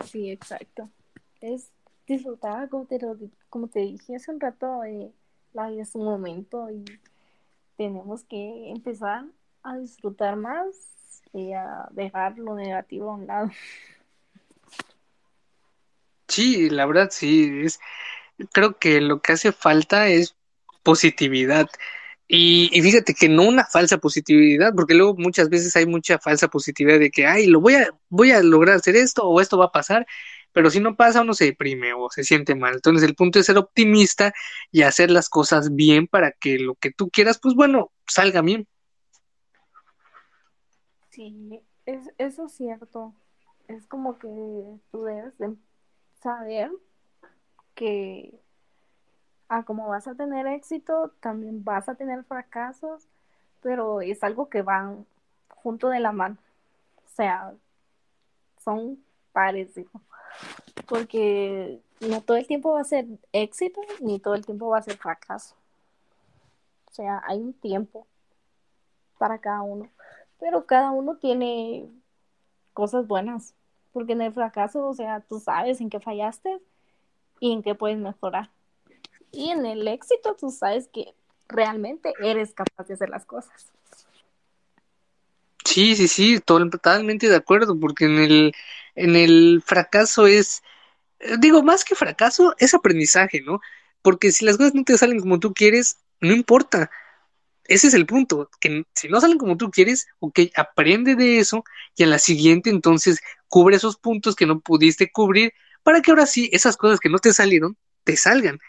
Sí, 0.06 0.30
exacto. 0.30 0.88
Es 1.42 1.72
disfrutar, 2.06 2.70
como 2.70 2.86
te, 2.86 3.00
como 3.50 3.68
te 3.70 3.80
dije 3.80 4.16
hace 4.16 4.32
un 4.32 4.40
rato, 4.40 4.84
eh, 4.84 5.12
la 5.54 5.72
es 5.72 5.96
un 5.96 6.06
momento 6.06 6.70
y 6.70 6.86
tenemos 7.76 8.24
que 8.24 8.70
empezar 8.70 9.26
a 9.64 9.78
disfrutar 9.78 10.36
más 10.36 10.97
y 11.34 11.54
a 11.54 11.88
dejar 11.92 12.38
lo 12.38 12.56
negativo 12.56 13.12
a 13.12 13.16
un 13.16 13.28
lado. 13.28 13.52
Sí, 16.28 16.70
la 16.70 16.86
verdad 16.86 17.10
sí, 17.12 17.62
es, 17.64 17.80
creo 18.52 18.78
que 18.78 19.02
lo 19.02 19.22
que 19.22 19.34
hace 19.34 19.52
falta 19.52 20.08
es 20.08 20.36
positividad. 20.84 21.68
Y, 22.28 22.70
y, 22.74 22.82
fíjate 22.82 23.14
que 23.14 23.30
no 23.30 23.44
una 23.44 23.66
falsa 23.66 24.00
positividad, 24.00 24.74
porque 24.76 24.94
luego 24.94 25.16
muchas 25.18 25.50
veces 25.50 25.76
hay 25.78 25.86
mucha 25.86 26.20
falsa 26.20 26.50
positividad 26.50 27.00
de 27.00 27.10
que, 27.10 27.26
ay, 27.26 27.48
lo 27.48 27.62
voy 27.62 27.76
a, 27.76 27.90
voy 28.10 28.32
a 28.32 28.42
lograr 28.44 28.76
hacer 28.76 28.98
esto 28.98 29.24
o 29.24 29.40
esto 29.40 29.58
va 29.58 29.66
a 29.66 29.72
pasar, 29.72 30.06
pero 30.52 30.70
si 30.70 30.80
no 30.80 30.96
pasa 30.98 31.22
uno 31.22 31.34
se 31.34 31.46
deprime 31.46 31.94
o 31.94 32.10
se 32.10 32.24
siente 32.24 32.56
mal. 32.56 32.76
Entonces 32.76 33.08
el 33.08 33.16
punto 33.16 33.40
es 33.40 33.46
ser 33.46 33.58
optimista 33.58 34.34
y 34.72 34.82
hacer 34.82 35.12
las 35.12 35.30
cosas 35.30 35.74
bien 35.76 36.08
para 36.08 36.32
que 36.32 36.60
lo 36.60 36.76
que 36.76 36.92
tú 36.92 37.10
quieras, 37.10 37.40
pues 37.40 37.56
bueno, 37.56 37.92
salga 38.08 38.42
bien. 38.42 38.68
Sí, 41.18 41.64
es, 41.88 42.14
eso 42.20 42.46
es 42.46 42.52
cierto. 42.54 43.12
Es 43.68 43.88
como 43.88 44.20
que 44.20 44.28
tú 44.92 45.04
debes 45.04 45.36
de 45.40 45.56
saber 46.22 46.72
que 47.74 48.40
a 49.50 49.64
como 49.64 49.88
vas 49.88 50.08
a 50.08 50.14
tener 50.14 50.46
éxito, 50.46 51.12
también 51.20 51.64
vas 51.64 51.90
a 51.90 51.96
tener 51.96 52.24
fracasos, 52.24 53.08
pero 53.64 54.02
es 54.02 54.24
algo 54.24 54.48
que 54.50 54.62
van 54.62 55.08
junto 55.50 55.90
de 55.90 56.00
la 56.00 56.12
mano. 56.12 56.38
O 56.98 57.10
sea, 57.16 57.56
son 58.64 59.04
parecidos. 59.34 59.92
Porque 60.88 61.82
no 62.00 62.22
todo 62.22 62.38
el 62.38 62.46
tiempo 62.46 62.74
va 62.74 62.82
a 62.82 62.84
ser 62.84 63.08
éxito, 63.34 63.82
ni 64.02 64.20
todo 64.20 64.36
el 64.36 64.46
tiempo 64.46 64.70
va 64.70 64.78
a 64.78 64.84
ser 64.84 64.98
fracaso. 64.98 65.56
O 66.92 66.94
sea, 66.94 67.24
hay 67.26 67.40
un 67.40 67.54
tiempo 67.54 68.06
para 69.18 69.40
cada 69.40 69.64
uno. 69.64 69.90
Pero 70.40 70.66
cada 70.66 70.92
uno 70.92 71.18
tiene 71.18 71.90
cosas 72.74 73.08
buenas 73.08 73.56
porque 73.98 74.14
en 74.14 74.22
el 74.22 74.32
fracaso, 74.32 74.88
o 74.88 74.94
sea, 74.94 75.22
tú 75.22 75.40
sabes 75.40 75.82
en 75.82 75.90
qué 75.90 76.00
fallaste 76.00 76.60
y 77.40 77.52
en 77.52 77.64
qué 77.64 77.74
puedes 77.74 77.98
mejorar. 77.98 78.52
Y 79.32 79.50
en 79.50 79.66
el 79.66 79.88
éxito, 79.88 80.36
tú 80.40 80.52
sabes 80.52 80.88
que 80.88 81.16
realmente 81.48 82.14
eres 82.22 82.54
capaz 82.54 82.88
de 82.88 82.94
hacer 82.94 83.10
las 83.10 83.26
cosas. 83.26 83.72
Sí, 85.66 85.96
sí, 85.96 86.08
sí, 86.08 86.40
totalmente 86.40 87.28
de 87.28 87.36
acuerdo, 87.36 87.80
porque 87.80 88.06
en 88.06 88.20
el, 88.20 88.54
en 88.94 89.16
el 89.16 89.64
fracaso 89.66 90.28
es, 90.28 90.62
digo, 91.40 91.64
más 91.64 91.84
que 91.84 91.96
fracaso, 91.96 92.54
es 92.60 92.76
aprendizaje, 92.76 93.42
¿no? 93.42 93.62
Porque 94.04 94.32
si 94.32 94.46
las 94.46 94.58
cosas 94.58 94.76
no 94.76 94.84
te 94.84 94.96
salen 95.00 95.20
como 95.20 95.40
tú 95.40 95.56
quieres, 95.56 95.98
no 96.22 96.34
importa, 96.34 96.92
ese 97.68 97.88
es 97.88 97.94
el 97.94 98.06
punto, 98.06 98.50
que 98.60 98.84
si 98.94 99.08
no 99.10 99.20
salen 99.20 99.38
como 99.38 99.58
tú 99.58 99.70
quieres, 99.70 100.08
ok, 100.20 100.40
aprende 100.56 101.16
de 101.16 101.40
eso 101.40 101.64
y 101.96 102.04
en 102.04 102.10
la 102.10 102.20
siguiente 102.20 102.70
entonces 102.70 103.20
cubre 103.48 103.76
esos 103.76 103.98
puntos 103.98 104.36
que 104.36 104.46
no 104.46 104.60
pudiste 104.60 105.12
cubrir 105.12 105.54
para 105.84 106.02
que 106.02 106.12
ahora 106.12 106.26
sí 106.26 106.50
esas 106.54 106.78
cosas 106.78 107.00
que 107.00 107.10
no 107.10 107.20
te 107.20 107.34
salieron 107.34 107.78
te 108.04 108.16
salgan. 108.16 108.60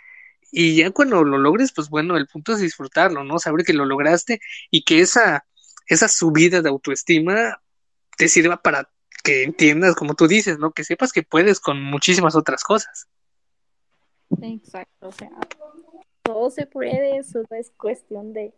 Y 0.50 0.76
ya 0.76 0.90
cuando 0.90 1.22
lo 1.24 1.38
logres, 1.38 1.72
pues 1.72 1.90
bueno, 1.90 2.16
el 2.16 2.26
punto 2.26 2.52
es 2.52 2.60
disfrutarlo, 2.60 3.22
¿no? 3.22 3.38
Saber 3.38 3.64
que 3.64 3.72
lo 3.72 3.84
lograste 3.84 4.40
y 4.70 4.82
que 4.82 5.00
esa, 5.00 5.46
esa 5.86 6.08
subida 6.08 6.62
de 6.62 6.68
autoestima 6.68 7.60
te 8.16 8.28
sirva 8.28 8.56
para 8.56 8.90
que 9.22 9.44
entiendas, 9.44 9.94
como 9.94 10.14
tú 10.14 10.26
dices, 10.26 10.58
¿no? 10.58 10.72
Que 10.72 10.84
sepas 10.84 11.12
que 11.12 11.22
puedes 11.22 11.60
con 11.60 11.82
muchísimas 11.82 12.34
otras 12.34 12.64
cosas. 12.64 13.06
Exacto, 14.40 15.08
o 15.08 15.12
sea, 15.12 15.30
todo 16.22 16.50
se 16.50 16.66
puede, 16.66 17.22
solo 17.24 17.46
es 17.50 17.72
cuestión 17.76 18.32
de 18.32 18.54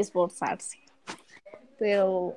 esforzarse. 0.00 0.78
Pero 1.78 2.36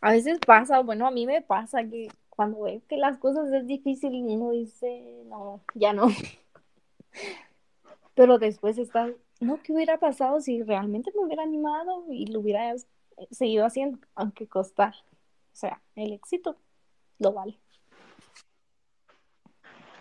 a 0.00 0.12
veces 0.12 0.38
pasa, 0.44 0.80
bueno, 0.80 1.06
a 1.06 1.10
mí 1.10 1.26
me 1.26 1.42
pasa 1.42 1.84
que 1.84 2.08
cuando 2.28 2.62
ve 2.62 2.82
que 2.88 2.96
las 2.96 3.18
cosas 3.18 3.52
es 3.52 3.66
difícil 3.66 4.14
y 4.14 4.22
uno 4.22 4.50
dice, 4.50 5.22
no, 5.26 5.60
ya 5.74 5.92
no. 5.92 6.08
Pero 8.14 8.38
después 8.38 8.78
está, 8.78 9.10
no, 9.40 9.62
¿qué 9.62 9.72
hubiera 9.72 9.98
pasado 9.98 10.40
si 10.40 10.62
realmente 10.62 11.12
me 11.14 11.24
hubiera 11.24 11.42
animado 11.42 12.04
y 12.10 12.26
lo 12.26 12.40
hubiera 12.40 12.74
seguido 13.30 13.64
haciendo, 13.64 13.98
aunque 14.14 14.46
costar? 14.46 14.94
O 15.52 15.56
sea, 15.56 15.80
el 15.94 16.12
éxito 16.12 16.56
lo 17.18 17.32
vale. 17.32 17.58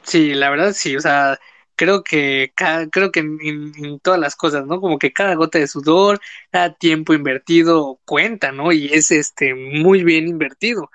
Sí, 0.03 0.33
la 0.33 0.49
verdad 0.49 0.73
sí, 0.73 0.95
o 0.95 0.99
sea, 0.99 1.39
creo 1.81 2.03
que 2.03 2.53
creo 2.91 3.11
que 3.11 3.21
en, 3.21 3.99
todas 4.01 4.19
las 4.19 4.35
cosas, 4.35 4.67
¿no? 4.67 4.79
Como 4.79 4.99
que 4.99 5.11
cada 5.11 5.33
gota 5.33 5.57
de 5.57 5.67
sudor, 5.67 6.19
cada 6.51 6.75
tiempo 6.75 7.13
invertido 7.15 7.99
cuenta, 8.05 8.51
¿no? 8.51 8.71
Y 8.71 8.87
es 8.93 9.09
este 9.11 9.55
muy 9.55 10.03
bien 10.03 10.27
invertido, 10.27 10.91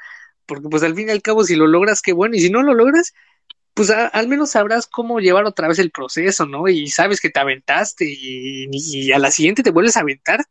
porque 0.47 0.69
pues 0.69 0.85
al 0.85 0.95
fin 0.95 1.09
y 1.09 1.13
al 1.13 1.23
cabo 1.23 1.43
si 1.45 1.57
lo 1.57 1.67
logras 1.67 2.03
qué 2.03 2.13
bueno 2.13 2.37
y 2.37 2.41
si 2.41 2.51
no 2.51 2.63
lo 2.63 2.73
logras, 2.75 3.15
pues 3.75 3.91
al 3.91 4.29
menos 4.29 4.51
sabrás 4.53 4.87
cómo 4.87 5.21
llevar 5.21 5.45
otra 5.47 5.69
vez 5.69 5.79
el 5.81 5.91
proceso, 5.91 6.47
¿no? 6.47 6.69
Y 6.69 6.89
sabes 6.89 7.21
que 7.21 7.31
te 7.31 7.41
aventaste 7.41 8.05
y, 8.09 8.69
y, 8.73 9.13
a 9.13 9.19
la 9.19 9.31
siguiente 9.33 9.63
te 9.65 9.73
vuelves 9.73 9.97
a 9.97 10.01
aventar, 10.01 10.45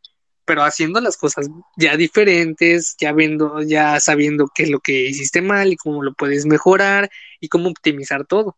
pero 0.44 0.64
haciendo 0.64 1.00
las 1.00 1.16
cosas 1.16 1.48
ya 1.76 1.96
diferentes, 1.96 2.96
ya 3.00 3.12
viendo, 3.12 3.62
ya 3.62 4.00
sabiendo 4.00 4.48
qué 4.54 4.64
es 4.64 4.70
lo 4.70 4.80
que 4.80 5.06
hiciste 5.08 5.42
mal 5.42 5.72
y 5.72 5.76
cómo 5.76 6.02
lo 6.02 6.14
puedes 6.14 6.46
mejorar 6.46 7.10
y 7.40 7.48
cómo 7.48 7.70
optimizar 7.70 8.26
todo. 8.26 8.56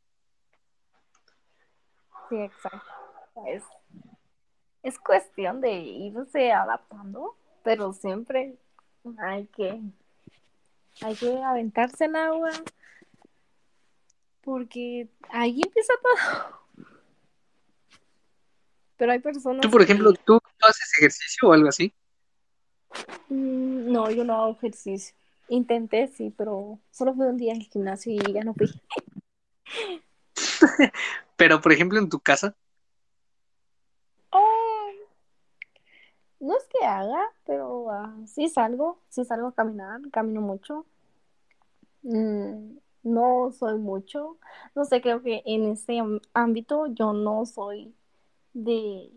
Sí, 2.28 2.36
exacto. 2.36 2.92
Es, 4.82 4.98
cuestión 4.98 5.60
de 5.60 5.72
irse 5.72 6.52
adaptando, 6.52 7.36
pero 7.62 7.92
siempre 7.92 8.56
hay 9.18 9.46
que, 9.46 9.80
hay 11.02 11.14
que 11.14 11.42
aventarse 11.42 12.06
en 12.06 12.16
agua, 12.16 12.50
porque 14.42 15.08
ahí 15.30 15.60
empieza 15.64 15.92
todo. 16.02 16.86
Pero 18.96 19.12
hay 19.12 19.18
personas. 19.20 19.62
Tú, 19.62 19.70
por 19.70 19.82
ejemplo, 19.82 20.12
¿tú 20.12 20.40
haces 20.60 20.92
ejercicio 20.98 21.48
o 21.48 21.52
algo 21.52 21.68
así? 21.68 21.92
Mm, 23.28 23.92
no, 23.92 24.10
yo 24.10 24.24
no 24.24 24.34
hago 24.34 24.52
ejercicio. 24.52 25.14
Intenté, 25.48 26.08
sí, 26.08 26.34
pero 26.36 26.78
solo 26.90 27.14
fui 27.14 27.26
un 27.26 27.36
día 27.36 27.52
al 27.52 27.62
gimnasio 27.62 28.12
y 28.12 28.32
ya 28.32 28.42
no 28.42 28.54
fui. 28.54 28.68
Pero, 31.38 31.62
por 31.62 31.72
ejemplo, 31.72 31.98
en 31.98 32.10
tu 32.10 32.20
casa. 32.20 32.54
No 36.40 36.56
es 36.56 36.64
que 36.68 36.84
haga, 36.84 37.20
pero 37.46 37.80
uh, 37.84 38.26
sí 38.26 38.48
salgo, 38.48 38.98
sí 39.08 39.24
salgo 39.24 39.48
a 39.48 39.54
caminar, 39.54 40.00
camino 40.12 40.40
mucho. 40.40 40.86
Mm, 42.02 42.78
no 43.02 43.50
soy 43.52 43.78
mucho. 43.78 44.38
No 44.74 44.84
sé, 44.84 45.00
creo 45.00 45.22
que 45.22 45.42
en 45.46 45.64
ese 45.72 45.98
ámbito 46.34 46.86
yo 46.86 47.12
no 47.12 47.44
soy 47.46 47.94
de 48.54 49.10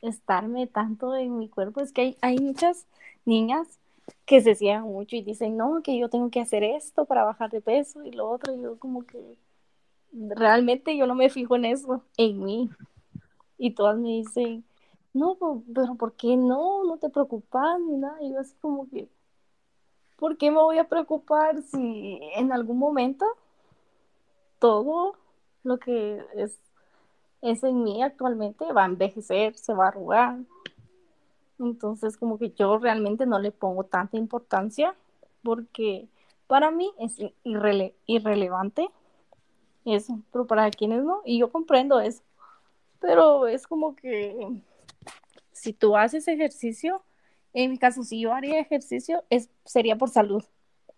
estarme 0.00 0.66
tanto 0.66 1.14
en 1.16 1.38
mi 1.38 1.48
cuerpo. 1.48 1.80
Es 1.80 1.92
que 1.92 2.00
hay, 2.02 2.18
hay 2.22 2.38
muchas 2.38 2.86
niñas 3.26 3.78
que 4.26 4.40
se 4.40 4.54
ciegan 4.54 4.84
mucho 4.84 5.16
y 5.16 5.22
dicen, 5.22 5.56
no, 5.56 5.82
que 5.82 5.98
yo 5.98 6.08
tengo 6.08 6.30
que 6.30 6.40
hacer 6.40 6.62
esto 6.64 7.04
para 7.04 7.24
bajar 7.24 7.50
de 7.50 7.60
peso 7.60 8.04
y 8.04 8.12
lo 8.12 8.30
otro. 8.30 8.54
Y 8.54 8.62
yo 8.62 8.78
como 8.78 9.04
que 9.06 9.36
realmente 10.14 10.96
yo 10.96 11.06
no 11.06 11.14
me 11.14 11.30
fijo 11.30 11.56
en 11.56 11.66
eso, 11.66 12.02
en 12.16 12.42
mí. 12.42 12.70
Y 13.58 13.72
todas 13.74 13.96
me 13.98 14.08
dicen, 14.08 14.64
no, 15.12 15.36
pero 15.74 15.94
¿por 15.94 16.14
qué 16.14 16.36
no? 16.36 16.84
No 16.84 16.98
te 16.98 17.10
preocupas 17.10 17.80
ni 17.80 17.96
nada. 17.96 18.16
Y 18.22 18.32
yo 18.32 18.40
así 18.40 18.54
como 18.60 18.88
que, 18.88 19.08
¿por 20.16 20.36
qué 20.36 20.50
me 20.50 20.58
voy 20.58 20.78
a 20.78 20.88
preocupar 20.88 21.62
si 21.62 22.20
en 22.36 22.52
algún 22.52 22.78
momento 22.78 23.26
todo 24.58 25.16
lo 25.62 25.78
que 25.78 26.24
es 26.36 26.58
es 27.44 27.62
en 27.62 27.82
mí 27.82 28.02
actualmente, 28.02 28.72
va 28.72 28.84
a 28.84 28.86
envejecer, 28.86 29.54
se 29.54 29.74
va 29.74 29.84
a 29.84 29.88
arrugar. 29.88 30.38
Entonces, 31.58 32.16
como 32.16 32.38
que 32.38 32.50
yo 32.52 32.78
realmente 32.78 33.26
no 33.26 33.38
le 33.38 33.50
pongo 33.50 33.84
tanta 33.84 34.16
importancia 34.16 34.94
porque 35.42 36.08
para 36.46 36.70
mí 36.70 36.90
es 36.98 37.18
irrelevante 38.06 38.88
eso, 39.84 40.20
pero 40.32 40.46
para 40.46 40.70
quienes 40.70 41.02
no, 41.02 41.22
y 41.24 41.38
yo 41.38 41.50
comprendo 41.50 42.00
eso. 42.00 42.22
Pero 43.00 43.46
es 43.46 43.66
como 43.66 43.94
que 43.96 44.62
si 45.52 45.72
tú 45.72 45.96
haces 45.96 46.26
ejercicio, 46.28 47.02
en 47.52 47.70
mi 47.70 47.78
caso, 47.78 48.02
si 48.02 48.20
yo 48.20 48.32
haría 48.32 48.60
ejercicio, 48.60 49.24
es, 49.30 49.50
sería 49.64 49.96
por 49.96 50.10
salud, 50.10 50.44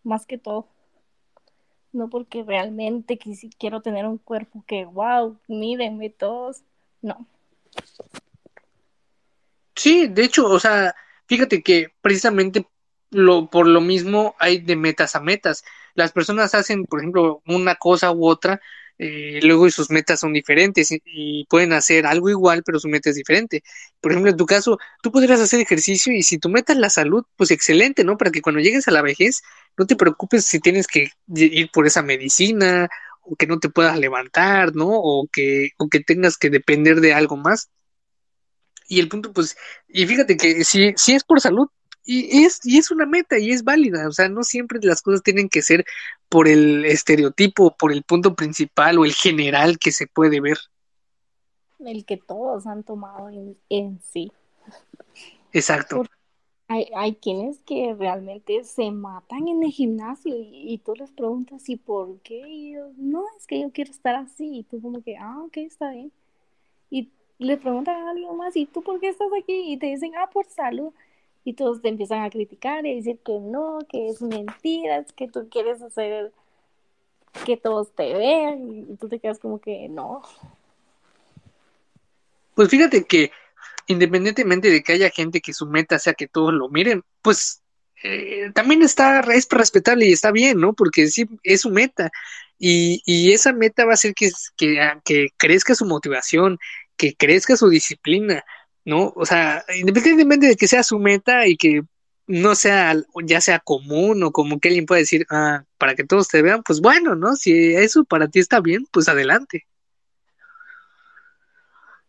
más 0.03 0.27
que 0.27 0.39
todo. 0.39 0.69
No 1.93 2.09
porque 2.09 2.43
realmente 2.43 3.19
quiero 3.59 3.81
tener 3.83 4.07
un 4.07 4.19
cuerpo 4.19 4.65
que, 4.67 4.85
wow, 4.85 5.39
mírenme 5.49 6.11
todos. 6.11 6.63
No. 7.03 7.27
Sí, 9.75 10.07
de 10.09 10.25
hecho, 10.25 10.47
o 10.47 10.59
sea, 10.59 10.95
fíjate 11.27 11.63
que 11.63 11.93
precisamente 12.01 12.67
lo, 13.11 13.51
por 13.51 13.67
lo 13.67 13.81
mismo 13.81 14.35
hay 14.39 14.59
de 14.59 14.77
metas 14.77 15.15
a 15.15 15.21
metas. 15.21 15.65
Las 15.97 16.13
personas 16.13 16.55
hacen, 16.55 16.85
por 16.85 17.01
ejemplo, 17.01 17.43
una 17.47 17.75
cosa 17.75 18.13
u 18.13 18.29
otra, 18.29 18.61
eh, 18.99 19.41
luego 19.43 19.69
sus 19.71 19.91
metas 19.91 20.21
son 20.21 20.33
diferentes 20.33 20.89
y, 20.91 21.45
pueden 21.51 21.73
hacer 21.73 22.07
algo 22.07 22.31
igual, 22.31 22.63
pero 22.65 22.79
su 22.79 22.89
meta 22.89 23.11
es 23.11 23.17
diferente. 23.17 23.63
Por 24.01 24.13
ejemplo, 24.13 24.31
en 24.31 24.37
tu 24.37 24.47
caso, 24.47 24.79
tú 25.03 25.11
podrías 25.13 25.41
hacer 25.41 25.61
ejercicio 25.61 26.13
y 26.13 26.23
si 26.23 26.39
tu 26.39 26.49
meta 26.49 26.73
es 26.73 26.79
la 26.79 26.91
salud, 26.91 27.25
pues 27.37 27.51
excelente, 27.51 28.05
¿no? 28.05 28.17
Para 28.17 28.31
que 28.31 28.43
cuando 28.43 28.61
llegues 28.61 28.89
a 28.89 28.93
la 28.93 29.03
vejez 29.03 29.43
no 29.77 29.87
te 29.87 29.97
preocupes 29.97 30.45
si 30.45 30.61
tienes 30.61 30.87
que 30.87 31.11
ir 31.35 31.71
por 31.73 31.87
esa 31.87 32.03
medicina 32.03 32.89
o 33.23 33.37
que 33.37 33.47
no 33.47 33.59
te 33.59 33.69
puedas 33.69 33.99
levantar, 33.99 34.75
¿no? 34.75 34.89
O 34.89 35.29
que, 35.33 35.71
o 35.79 35.89
que 35.89 36.01
tengas 36.01 36.39
que 36.39 36.51
depender 36.51 37.01
de 37.01 37.15
algo 37.15 37.37
más. 37.37 37.71
Y 38.89 39.01
el 39.01 39.09
punto, 39.09 39.33
pues, 39.33 39.57
y 39.89 40.07
fíjate 40.07 40.37
que 40.37 40.65
si, 40.65 40.93
si 40.97 41.15
es 41.15 41.25
por 41.25 41.41
salud, 41.41 41.69
y 42.07 42.45
es, 42.45 42.61
y 42.65 42.79
es 42.79 42.93
una 42.93 43.05
meta 43.05 43.37
y 43.39 43.51
es 43.51 43.65
válida, 43.65 44.07
o 44.09 44.13
sea, 44.13 44.29
no 44.29 44.45
siempre 44.45 44.79
las 44.83 45.03
cosas 45.03 45.25
tienen 45.25 45.49
que 45.49 45.61
ser 45.61 45.85
por 46.29 46.47
el 46.47 46.85
estereotipo, 46.85 47.77
por 47.77 47.93
el 47.93 48.05
punto 48.05 48.37
principal 48.37 48.99
o 48.99 49.05
el 49.05 49.13
general 49.13 49.79
que 49.79 49.91
se 49.91 50.07
puede 50.07 50.41
ver. 50.41 50.57
El 51.81 52.05
que 52.05 52.17
todos 52.17 52.67
han 52.67 52.85
tomado 52.85 53.29
en, 53.69 54.01
sí. 54.03 54.33
Exacto. 55.53 56.05
hay, 56.69 56.89
hay 56.95 57.15
quienes 57.17 57.59
que 57.61 57.95
realmente 57.99 58.63
se 58.63 58.91
matan 58.93 59.49
en 59.49 59.65
el 59.65 59.71
gimnasio 59.71 60.35
y, 60.37 60.79
tú 60.85 60.95
les 60.95 61.11
preguntas, 61.11 61.69
¿y 61.69 61.77
por 61.77 62.21
qué? 62.21 62.39
Y 62.49 62.75
no, 62.97 63.25
es 63.37 63.47
que 63.47 63.61
yo 63.61 63.71
quiero 63.73 63.91
estar 63.91 64.15
así. 64.15 64.59
Y 64.59 64.63
tú 64.63 64.81
como 64.81 65.03
que, 65.03 65.17
ah, 65.17 65.43
ok, 65.45 65.57
está 65.59 65.91
bien. 65.91 66.13
Y 66.91 67.11
le 67.39 67.57
preguntan 67.57 67.97
a 67.97 68.11
alguien 68.11 68.37
más, 68.37 68.57
¿y 68.57 68.67
tú 68.67 68.83
por 68.83 69.01
qué 69.01 69.09
estás 69.09 69.29
aquí? 69.39 69.73
Y 69.73 69.77
te 69.77 69.87
dicen, 69.87 70.13
ah, 70.17 70.31
por 70.33 70.47
salud 70.47 70.93
y 71.47 71.53
todos 71.53 71.81
te 71.81 71.89
empiezan 71.89 72.25
a 72.25 72.31
criticar 72.31 72.85
y 72.85 72.97
decir 72.97 73.21
que 73.25 73.39
no, 73.39 73.79
que 73.89 74.09
es 74.09 74.21
mentira, 74.21 75.05
que 75.15 75.29
tú 75.29 75.49
quieres 75.49 75.81
hacer 75.81 76.33
que 77.45 77.57
todos 77.57 77.95
te 77.95 78.13
vean 78.15 78.87
y 78.91 78.97
tú 78.97 79.09
te 79.09 79.21
quedas 79.21 79.39
como 79.39 79.61
que 79.61 79.89
no. 79.89 80.23
Pues 82.57 82.69
fíjate 82.69 83.05
que 83.05 83.31
independientemente 83.87 84.71
de 84.71 84.83
que 84.83 84.95
haya 84.95 85.09
gente 85.11 85.41
que 85.41 85.53
su 85.53 85.67
meta 85.67 86.01
sea 86.01 86.15
que 86.15 86.27
todos 86.27 86.53
lo 86.53 86.69
miren, 86.69 87.05
pues 87.23 87.63
eh, 88.03 88.51
también 88.53 88.83
está, 88.83 89.21
es 89.21 89.47
respetable 89.49 90.07
y 90.07 90.13
está 90.13 90.33
bien, 90.33 90.59
¿no? 90.59 90.73
Porque 90.73 91.07
sí, 91.07 91.29
es 91.45 91.61
su 91.61 91.71
meta. 91.71 92.11
Y, 92.59 93.03
y 93.07 93.33
esa 93.33 93.53
meta 93.53 93.85
va 93.85 93.93
a 93.93 93.99
ser 93.99 94.15
que, 94.15 94.31
que, 94.57 94.81
que 95.05 95.29
crezca 95.37 95.77
su 95.77 95.87
motivación, 95.87 96.59
que 96.97 97.15
crezca 97.15 97.57
su 97.57 97.69
disciplina, 97.69 98.43
¿no? 98.87 99.13
O 99.17 99.27
sea, 99.27 99.65
independientemente 99.77 100.47
de 100.47 100.57
que 100.57 100.69
sea 100.69 100.83
su 100.85 100.99
meta 100.99 101.47
y 101.47 101.57
que 101.57 101.83
no 102.29 102.55
sea, 102.55 102.95
ya 103.25 103.41
sea 103.41 103.59
común 103.59 104.23
o 104.23 104.31
como 104.31 104.59
que 104.59 104.69
alguien 104.69 104.87
pueda 104.87 105.01
decir, 105.01 105.27
ah, 105.29 105.65
para 105.77 105.95
que 105.97 106.05
todos 106.05 106.29
te 106.29 106.41
vean, 106.41 106.63
pues 106.63 106.81
bueno, 106.81 107.17
¿no? 107.17 107.35
Si 107.35 107.75
eso 107.75 108.05
para 108.05 108.29
ti 108.29 108.39
está 108.39 108.61
bien, 108.61 108.87
pues 108.93 109.09
adelante. 109.09 109.67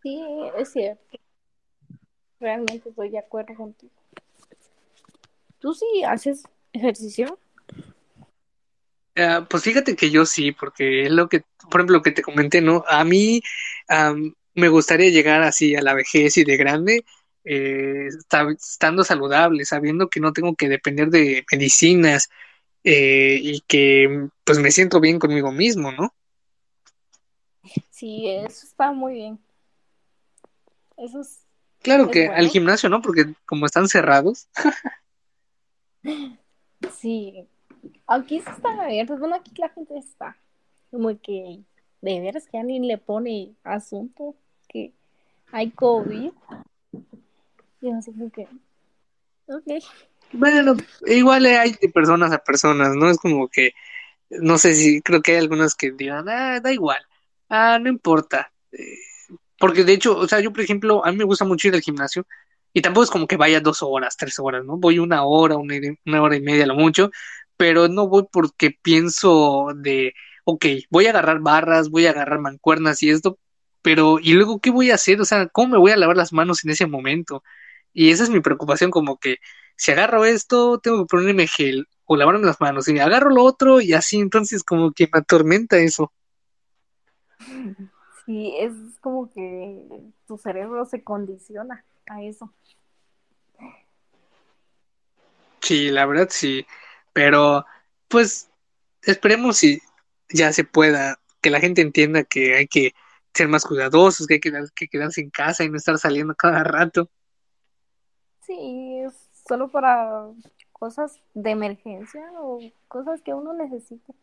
Sí, 0.04 0.24
es 0.58 0.72
cierto. 0.72 1.20
Realmente 2.40 2.90
estoy 2.90 3.10
de 3.10 3.20
acuerdo 3.20 3.56
contigo. 3.56 3.92
¿Tú 5.60 5.74
sí 5.74 6.04
haces 6.08 6.44
ejercicio? 6.72 7.40
Ah, 9.16 9.48
pues 9.50 9.64
fíjate 9.64 9.96
que 9.96 10.12
yo 10.12 10.28
sí, 10.28 10.52
porque 10.52 11.06
es 11.06 11.12
lo 11.12 11.28
que, 11.28 11.44
por 11.72 11.82
ejemplo, 11.82 11.98
lo 11.98 12.04
que 12.04 12.12
te 12.12 12.22
comenté, 12.22 12.62
¿no? 12.62 12.84
A 12.88 13.04
mí, 13.04 13.42
me 14.58 14.70
gustaría 14.70 15.10
llegar 15.12 15.44
así 15.44 15.76
a 15.76 15.82
la 15.82 15.94
vejez 15.94 16.36
y 16.38 16.44
de 16.44 16.58
grande, 16.58 17.06
eh, 17.46 18.10
estando 18.58 19.04
saludable, 19.04 19.66
sabiendo 19.66 20.10
que 20.10 20.20
no 20.20 20.34
tengo 20.34 20.56
que 20.56 20.68
depender 20.68 21.10
de 21.10 21.46
medicinas 21.52 22.30
eh, 22.84 23.40
y 23.40 23.62
que 23.62 24.30
pues 24.44 24.58
me 24.58 24.72
siento 24.72 25.00
bien 25.00 25.20
conmigo 25.20 25.52
mismo, 25.52 25.92
¿no? 25.92 26.14
Sí, 27.92 28.28
eso 28.28 28.66
está 28.66 28.92
muy 28.92 29.14
bien. 29.14 29.40
Eso 30.98 31.22
es. 31.22 31.46
Claro 31.84 32.10
que 32.10 32.28
al 32.28 32.50
gimnasio, 32.50 32.90
¿no? 32.90 33.04
Porque 33.04 33.26
como 33.46 33.68
están 33.68 33.88
cerrados. 33.88 34.48
sí. 37.00 37.48
Aquí 38.08 38.40
sí 38.40 38.50
están 38.50 38.80
abiertos. 38.80 39.20
Bueno, 39.20 39.36
aquí 39.36 39.52
la 39.58 39.70
gente 39.70 39.98
está. 40.00 40.36
Como 40.90 41.10
que 41.22 41.62
de 42.02 42.20
veras 42.22 42.48
que 42.48 42.58
alguien 42.58 42.88
le 42.88 42.98
pone 42.98 43.56
asunto 43.64 44.36
que 44.68 44.94
hay 45.52 45.72
COVID. 45.72 46.32
Y 47.82 47.92
no 47.92 48.02
sé 48.02 48.12
qué. 48.34 48.48
Ok. 49.48 49.84
Bueno, 50.34 50.76
igual 51.06 51.46
hay 51.46 51.74
de 51.82 51.90
personas 51.90 52.32
a 52.34 52.40
personas, 52.40 52.96
¿no? 52.96 53.10
Es 53.10 53.18
como 53.18 53.48
que, 53.48 53.72
no 54.30 54.58
sé 54.58 54.74
si, 54.74 55.02
creo 55.02 55.22
que 55.22 55.34
hay 55.34 55.38
algunas 55.38 55.76
que 55.76 55.92
digan, 55.92 56.28
ah, 56.28 56.60
da 56.60 56.74
igual, 56.74 57.00
ah, 57.50 57.80
no 57.80 57.90
importa. 57.90 58.52
Eh, 58.72 58.98
porque 59.58 59.84
de 59.84 59.94
hecho, 59.94 60.18
o 60.18 60.28
sea, 60.28 60.40
yo 60.42 60.52
por 60.52 60.62
ejemplo, 60.62 61.06
a 61.06 61.12
mí 61.12 61.18
me 61.18 61.24
gusta 61.24 61.46
mucho 61.46 61.68
ir 61.70 61.76
al 61.76 61.82
gimnasio 61.82 62.26
y 62.74 62.82
tampoco 62.82 63.06
es 63.06 63.10
como 63.10 63.28
que 63.28 63.38
vaya 63.38 63.62
dos 63.62 63.82
horas, 63.82 64.18
tres 64.18 64.38
horas, 64.40 64.66
¿no? 64.66 64.78
Voy 64.78 65.00
una 65.00 65.24
hora, 65.24 65.58
una, 65.58 65.76
una 66.06 66.22
hora 66.22 66.36
y 66.36 66.42
media 66.42 66.68
lo 66.68 66.76
mucho, 66.76 67.10
pero 67.58 67.88
no 67.88 68.08
voy 68.08 68.26
porque 68.32 68.72
pienso 68.82 69.68
de, 69.76 70.14
ok, 70.44 70.66
voy 70.90 71.08
a 71.08 71.12
agarrar 71.12 71.40
barras, 71.40 71.90
voy 71.90 72.06
a 72.08 72.12
agarrar 72.12 72.40
mancuernas 72.40 73.02
y 73.04 73.10
esto, 73.10 73.40
pero 73.88 74.20
¿y 74.20 74.34
luego 74.34 74.60
qué 74.60 74.70
voy 74.70 74.92
a 74.92 74.96
hacer? 74.96 75.22
O 75.22 75.24
sea, 75.24 75.48
¿cómo 75.48 75.70
me 75.70 75.78
voy 75.78 75.92
a 75.92 75.96
lavar 75.96 76.18
las 76.18 76.34
manos 76.34 76.66
en 76.66 76.72
ese 76.72 76.86
momento? 76.88 77.42
Y 77.94 78.12
esa 78.12 78.24
es 78.24 78.30
mi 78.30 78.42
preocupación, 78.42 78.92
como 78.92 79.18
que 79.18 79.38
si 79.78 79.94
agarro 79.94 80.26
esto, 80.26 80.78
tengo 80.80 81.06
que 81.06 81.06
ponerme 81.06 81.48
gel 81.48 81.88
o 82.04 82.18
lavarme 82.18 82.46
las 82.46 82.60
manos, 82.60 82.90
y 82.90 83.00
agarro 83.00 83.30
lo 83.30 83.46
otro 83.46 83.80
y 83.80 83.94
así, 83.94 84.20
entonces 84.20 84.66
como 84.66 84.92
que 84.92 85.06
me 85.06 85.20
atormenta 85.20 85.78
eso. 85.78 86.12
Sí, 88.26 88.56
es 88.60 88.74
como 89.00 89.30
que 89.30 89.88
tu 90.28 90.38
cerebro 90.38 90.84
se 90.84 91.02
condiciona 91.02 91.86
a 92.08 92.22
eso. 92.22 92.54
Sí, 95.62 95.92
la 95.92 96.06
verdad 96.06 96.28
sí, 96.30 96.66
pero 97.14 97.66
pues 98.10 98.50
esperemos 99.04 99.56
si 99.56 99.80
ya 100.28 100.52
se 100.52 100.66
pueda, 100.66 101.22
que 101.40 101.50
la 101.50 101.62
gente 101.62 101.82
entienda 101.82 102.26
que 102.26 102.58
hay 102.58 102.68
que 102.68 102.94
ser 103.38 103.48
más 103.48 103.66
cuidadosos, 103.66 104.28
que 104.28 104.36
hay 104.36 104.40
que, 104.40 104.88
quedarse 104.88 105.22
en 105.22 105.30
casa 105.30 105.64
y 105.64 105.70
no 105.70 105.78
estar 105.78 105.98
saliendo 105.98 106.36
cada 106.36 106.64
rato. 106.64 107.10
Sí, 108.42 109.04
solo 109.48 109.70
para 109.70 110.28
cosas 110.72 111.20
de 111.34 111.52
emergencia 111.52 112.32
o 112.40 112.60
cosas 112.88 113.22
que 113.22 113.34
uno 113.34 113.54
necesita. 113.54 114.14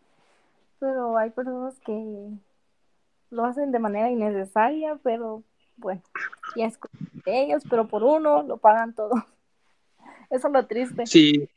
Pero 0.81 1.17
hay 1.17 1.31
personas 1.31 1.79
que 1.81 2.31
lo 3.31 3.45
hacen 3.45 3.73
de 3.73 3.79
manera 3.79 4.11
innecesaria, 4.11 4.99
pero 5.03 5.43
bueno, 5.77 6.03
ya 6.57 6.67
es 6.67 6.79
de 7.25 7.43
ellos, 7.43 7.63
pero 7.69 7.89
por 7.89 8.03
uno 8.03 8.43
lo 8.43 8.57
pagan 8.59 8.95
todo. 8.95 9.13
Eso 10.31 10.49
es 10.49 10.53
lo 10.53 10.67
triste. 10.67 11.07
Sí. 11.07 11.49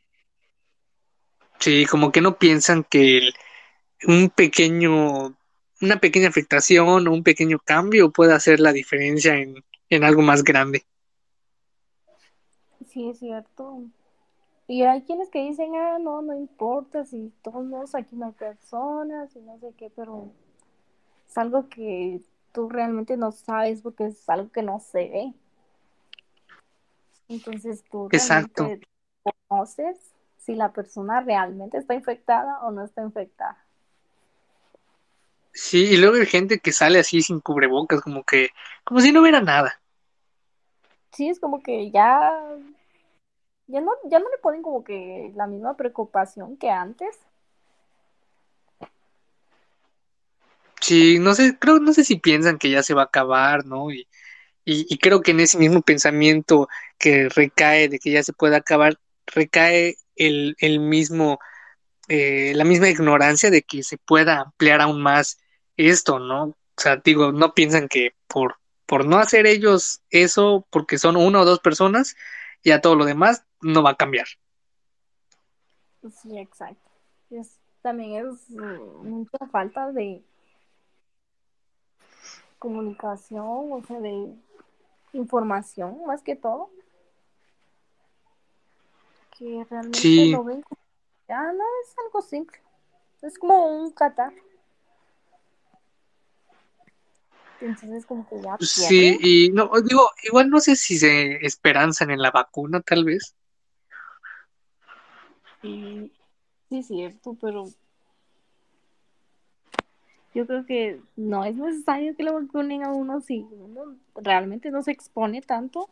Sí, 1.58 1.86
como 1.86 2.12
que 2.12 2.20
no 2.20 2.38
piensan 2.38 2.84
que 2.84 3.30
un 4.06 4.30
pequeño 4.30 5.37
una 5.80 6.00
pequeña 6.00 6.28
afectación 6.28 7.06
o 7.06 7.12
un 7.12 7.22
pequeño 7.22 7.58
cambio 7.58 8.10
puede 8.10 8.34
hacer 8.34 8.60
la 8.60 8.72
diferencia 8.72 9.36
en, 9.36 9.64
en 9.90 10.04
algo 10.04 10.22
más 10.22 10.44
grande. 10.44 10.84
Sí, 12.88 13.10
es 13.10 13.18
cierto. 13.18 13.82
Y 14.66 14.82
hay 14.82 15.02
quienes 15.02 15.30
que 15.30 15.40
dicen, 15.40 15.74
ah, 15.76 15.98
no, 15.98 16.20
no 16.20 16.36
importa, 16.36 17.04
si 17.04 17.32
todos 17.42 17.94
aquí 17.94 18.16
no 18.16 18.26
hay 18.26 18.32
personas 18.32 19.34
y 19.34 19.40
no 19.40 19.58
sé 19.58 19.72
qué, 19.78 19.90
pero 19.94 20.30
es 21.26 21.38
algo 21.38 21.68
que 21.68 22.20
tú 22.52 22.68
realmente 22.68 23.16
no 23.16 23.32
sabes 23.32 23.82
porque 23.82 24.06
es 24.06 24.28
algo 24.28 24.50
que 24.50 24.62
no 24.62 24.80
se 24.80 25.08
ve. 25.08 25.34
Entonces 27.28 27.84
tú 27.90 28.08
realmente 28.08 28.86
conoces 29.48 29.96
si 30.38 30.54
la 30.54 30.72
persona 30.72 31.20
realmente 31.20 31.78
está 31.78 31.94
infectada 31.94 32.60
o 32.62 32.70
no 32.70 32.84
está 32.84 33.02
infectada. 33.02 33.67
Sí, 35.52 35.84
y 35.86 35.96
luego 35.96 36.16
hay 36.16 36.26
gente 36.26 36.60
que 36.60 36.72
sale 36.72 37.00
así 37.00 37.22
sin 37.22 37.40
cubrebocas, 37.40 38.00
como 38.00 38.24
que, 38.24 38.50
como 38.84 39.00
si 39.00 39.12
no 39.12 39.20
hubiera 39.22 39.40
nada. 39.40 39.80
Sí, 41.12 41.28
es 41.28 41.40
como 41.40 41.62
que 41.62 41.90
ya, 41.90 42.32
ya 43.66 43.80
no, 43.80 43.92
ya 44.04 44.18
no 44.18 44.28
le 44.30 44.38
ponen 44.38 44.62
como 44.62 44.84
que 44.84 45.32
la 45.34 45.46
misma 45.46 45.76
preocupación 45.76 46.56
que 46.56 46.70
antes. 46.70 47.18
Sí, 50.80 51.18
no 51.18 51.34
sé, 51.34 51.58
creo, 51.58 51.80
no 51.80 51.92
sé 51.92 52.04
si 52.04 52.16
piensan 52.16 52.58
que 52.58 52.70
ya 52.70 52.82
se 52.82 52.94
va 52.94 53.02
a 53.02 53.04
acabar, 53.06 53.66
¿no? 53.66 53.90
Y, 53.90 54.08
y, 54.64 54.86
y 54.88 54.98
creo 54.98 55.22
que 55.22 55.32
en 55.32 55.40
ese 55.40 55.58
mismo 55.58 55.82
pensamiento 55.82 56.68
que 56.98 57.28
recae 57.28 57.88
de 57.88 57.98
que 57.98 58.12
ya 58.12 58.22
se 58.22 58.32
puede 58.32 58.56
acabar, 58.56 58.98
recae 59.26 59.96
el, 60.16 60.56
el 60.60 60.80
mismo, 60.80 61.40
eh, 62.08 62.52
la 62.54 62.64
misma 62.64 62.88
ignorancia 62.88 63.50
de 63.50 63.62
que 63.62 63.82
se 63.82 63.98
pueda 63.98 64.40
ampliar 64.40 64.80
aún 64.80 65.00
más 65.02 65.38
esto, 65.76 66.18
¿no? 66.18 66.44
O 66.44 66.80
sea, 66.80 66.96
digo, 66.96 67.32
no 67.32 67.54
piensan 67.54 67.88
que 67.88 68.14
por, 68.26 68.56
por 68.86 69.06
no 69.06 69.18
hacer 69.18 69.46
ellos 69.46 70.00
eso, 70.10 70.66
porque 70.70 70.98
son 70.98 71.16
una 71.16 71.40
o 71.40 71.44
dos 71.44 71.60
personas, 71.60 72.16
ya 72.64 72.80
todo 72.80 72.94
lo 72.94 73.04
demás 73.04 73.44
no 73.60 73.82
va 73.82 73.90
a 73.90 73.96
cambiar. 73.96 74.26
Sí, 76.22 76.38
exacto. 76.38 76.90
Es, 77.30 77.58
también 77.82 78.26
es 78.26 78.50
mm, 78.50 79.08
mucha 79.08 79.38
falta 79.50 79.92
de 79.92 80.22
comunicación, 82.58 83.72
o 83.72 83.82
sea, 83.86 84.00
de 84.00 84.34
información 85.12 86.04
más 86.06 86.22
que 86.22 86.36
todo. 86.36 86.70
Que 89.38 89.64
realmente 89.68 90.00
Sí, 90.00 90.30
lo 90.30 90.44
ven 90.44 90.62
como, 90.62 90.80
ah, 91.28 91.52
no, 91.52 91.64
es 91.84 91.94
algo 92.04 92.22
simple. 92.22 92.58
Es 93.22 93.38
como 93.38 93.66
un 93.66 93.90
catar. 93.90 94.32
Entonces 97.60 98.06
como 98.06 98.28
que 98.28 98.40
ya 98.40 98.56
sí, 98.60 99.18
y 99.20 99.50
no, 99.50 99.70
digo, 99.84 100.10
igual 100.22 100.48
no 100.48 100.60
sé 100.60 100.76
si 100.76 100.96
se 100.98 101.44
esperanzan 101.44 102.10
en 102.10 102.22
la 102.22 102.30
vacuna, 102.30 102.80
tal 102.80 103.04
vez. 103.04 103.34
Sí, 105.60 106.12
sí, 106.68 106.82
cierto, 106.84 107.36
pero 107.40 107.66
yo 110.34 110.46
creo 110.46 110.64
que 110.66 111.00
no 111.16 111.44
es 111.44 111.56
necesario 111.56 112.14
que 112.14 112.22
lo 112.22 112.34
vacunen 112.34 112.84
a 112.84 112.92
uno 112.92 113.20
si 113.20 113.40
uno 113.50 113.96
realmente 114.14 114.70
no 114.70 114.82
se 114.82 114.92
expone 114.92 115.42
tanto, 115.42 115.90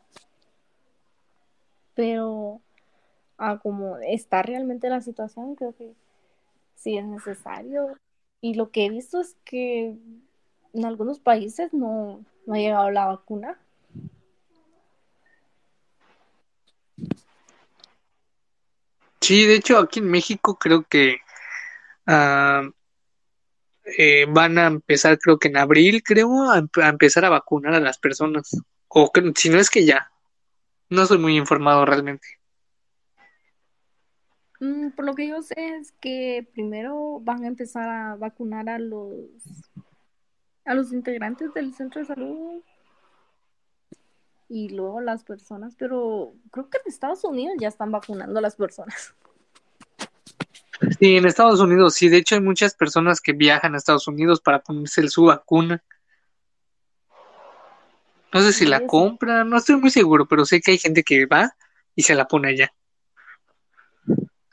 pero 1.95 2.61
a 3.39 3.59
como 3.59 3.99
está 3.99 4.43
realmente 4.43 4.89
la 4.89 5.01
situación, 5.01 5.55
creo 5.57 5.75
que 5.75 5.95
sí 6.77 6.97
es 6.99 7.05
necesario. 7.07 7.97
Y 8.41 8.55
lo 8.55 8.71
que 8.71 8.87
he 8.87 8.91
visto 8.91 9.21
es 9.21 9.37
que 9.45 9.97
en 10.75 10.85
algunos 10.85 11.19
países 11.21 11.73
no, 11.73 12.25
no 12.47 12.55
ha 12.55 12.59
llegado 12.59 12.91
la 12.91 13.07
vacuna. 13.07 13.59
Sí, 19.21 19.47
de 19.47 19.57
hecho, 19.57 19.79
aquí 19.79 20.01
en 20.01 20.11
México 20.11 20.57
creo 20.59 20.85
que 20.89 21.17
eh, 23.99 24.27
van 24.29 24.59
a 24.59 24.67
empezar, 24.67 25.19
creo 25.19 25.39
que 25.39 25.49
en 25.49 25.57
abril, 25.57 26.03
creo, 26.03 26.51
a, 26.51 26.57
a 26.59 26.89
empezar 26.89 27.25
a 27.25 27.31
vacunar 27.31 27.75
a 27.75 27.81
las 27.81 27.99
personas. 27.99 28.51
O 28.89 29.11
que- 29.13 29.33
si 29.37 29.49
no 29.51 29.59
es 29.59 29.71
que 29.71 29.85
ya, 29.85 30.11
no 30.91 31.07
soy 31.07 31.19
muy 31.19 31.37
informado 31.37 31.85
realmente. 31.87 32.36
Mm, 34.61 34.91
por 34.91 35.05
lo 35.05 35.15
que 35.15 35.29
yo 35.29 35.43
sé 35.43 35.77
es 35.77 35.93
que 36.01 36.49
primero 36.53 37.21
van 37.21 37.45
a 37.45 37.49
empezar 37.49 37.89
a 37.89 38.17
vacunar 38.17 38.69
a 38.69 38.79
los 38.79 39.31
a 40.65 40.75
los 40.75 40.93
integrantes 40.93 41.55
del 41.55 41.75
centro 41.75 42.01
de 42.01 42.07
salud 42.07 42.63
y 44.49 44.69
luego 44.71 45.01
las 45.01 45.25
personas, 45.25 45.75
pero 45.77 46.35
creo 46.51 46.69
que 46.69 46.79
en 46.79 46.85
Estados 46.87 47.25
Unidos 47.25 47.57
ya 47.61 47.69
están 47.69 47.91
vacunando 47.91 48.39
a 48.39 48.43
las 48.43 48.57
personas. 48.57 49.15
Sí, 50.99 51.17
en 51.17 51.27
Estados 51.27 51.61
Unidos, 51.61 51.95
sí, 51.95 52.09
de 52.09 52.19
hecho 52.19 52.35
hay 52.35 52.41
muchas 52.41 52.75
personas 52.75 53.21
que 53.21 53.33
viajan 53.33 53.75
a 53.75 53.79
Estados 53.79 54.09
Unidos 54.09 54.41
para 54.41 54.61
ponerse 54.61 55.09
su 55.09 55.25
vacuna. 55.25 55.83
No 58.33 58.43
sé 58.43 58.53
si 58.53 58.67
la 58.67 58.87
compran, 58.87 59.49
no 59.49 59.57
estoy 59.57 59.77
muy 59.77 59.91
seguro, 59.91 60.27
pero 60.27 60.45
sé 60.45 60.61
que 60.61 60.73
hay 60.73 60.79
gente 60.79 61.03
que 61.03 61.27
va 61.27 61.57
y 61.95 62.03
se 62.03 62.15
la 62.15 62.29
pone 62.29 62.49
allá. 62.51 62.73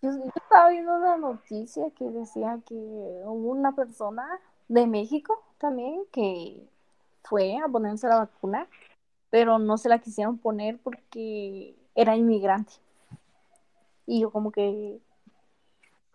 Yo, 0.03 0.11
yo 0.11 0.31
estaba 0.35 0.69
viendo 0.69 0.97
una 0.97 1.15
noticia 1.17 1.89
que 1.91 2.03
decía 2.03 2.59
que 2.65 2.75
hubo 2.75 3.51
una 3.51 3.71
persona 3.73 4.27
de 4.67 4.85
México 4.85 5.41
también 5.57 6.03
que 6.11 6.61
fue 7.23 7.57
a 7.57 7.69
ponerse 7.69 8.07
la 8.09 8.17
vacuna, 8.17 8.67
pero 9.29 9.59
no 9.59 9.77
se 9.77 9.87
la 9.89 9.99
quisieron 9.99 10.37
poner 10.37 10.77
porque 10.79 11.73
era 11.95 12.17
inmigrante. 12.17 12.73
Y 14.05 14.21
yo 14.21 14.31
como 14.31 14.51
que, 14.51 14.99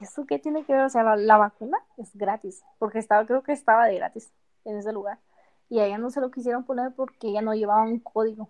¿eso 0.00 0.26
qué 0.26 0.38
tiene 0.38 0.64
que 0.64 0.72
ver? 0.72 0.82
O 0.82 0.88
sea, 0.90 1.02
la, 1.02 1.16
la 1.16 1.36
vacuna 1.38 1.78
es 1.96 2.14
gratis, 2.16 2.62
porque 2.78 2.98
estaba, 2.98 3.26
creo 3.26 3.42
que 3.42 3.52
estaba 3.52 3.86
de 3.86 3.96
gratis 3.96 4.30
en 4.64 4.76
ese 4.78 4.92
lugar. 4.92 5.18
Y 5.70 5.80
a 5.80 5.86
ella 5.86 5.98
no 5.98 6.10
se 6.10 6.20
lo 6.20 6.30
quisieron 6.30 6.64
poner 6.64 6.92
porque 6.94 7.28
ella 7.28 7.42
no 7.42 7.54
llevaba 7.54 7.82
un 7.82 7.98
código. 7.98 8.48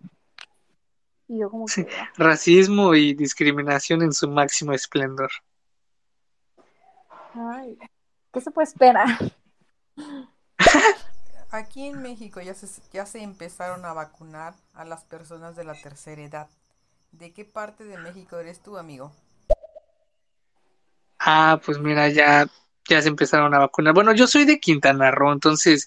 Y 1.28 1.38
yo 1.38 1.50
como 1.50 1.66
que, 1.66 1.86
"Ah, 1.98 2.08
Racismo 2.16 2.94
y 2.94 3.14
discriminación 3.14 4.02
en 4.02 4.12
su 4.12 4.28
máximo 4.28 4.72
esplendor. 4.72 5.30
ay, 7.34 7.78
¿qué 8.32 8.40
se 8.40 8.50
puede 8.50 8.66
esperar? 8.68 9.06
Aquí 11.50 11.86
en 11.86 12.02
México 12.02 12.40
ya 12.40 12.54
se, 12.54 12.66
ya 12.92 13.06
se 13.06 13.22
empezaron 13.22 13.84
a 13.84 13.92
vacunar 13.94 14.54
a 14.74 14.84
las 14.84 15.04
personas 15.04 15.56
de 15.56 15.64
la 15.64 15.74
tercera 15.74 16.22
edad. 16.22 16.48
¿De 17.12 17.32
qué 17.32 17.44
parte 17.44 17.84
de 17.84 17.96
México 17.98 18.38
eres 18.38 18.60
tú, 18.60 18.76
amigo? 18.76 19.12
Ah, 21.18 21.60
pues 21.64 21.78
mira, 21.78 22.08
ya, 22.08 22.46
ya 22.88 23.02
se 23.02 23.08
empezaron 23.08 23.54
a 23.54 23.58
vacunar. 23.58 23.94
Bueno, 23.94 24.12
yo 24.14 24.26
soy 24.26 24.44
de 24.44 24.60
Quintana 24.60 25.10
Roo, 25.10 25.32
entonces, 25.32 25.86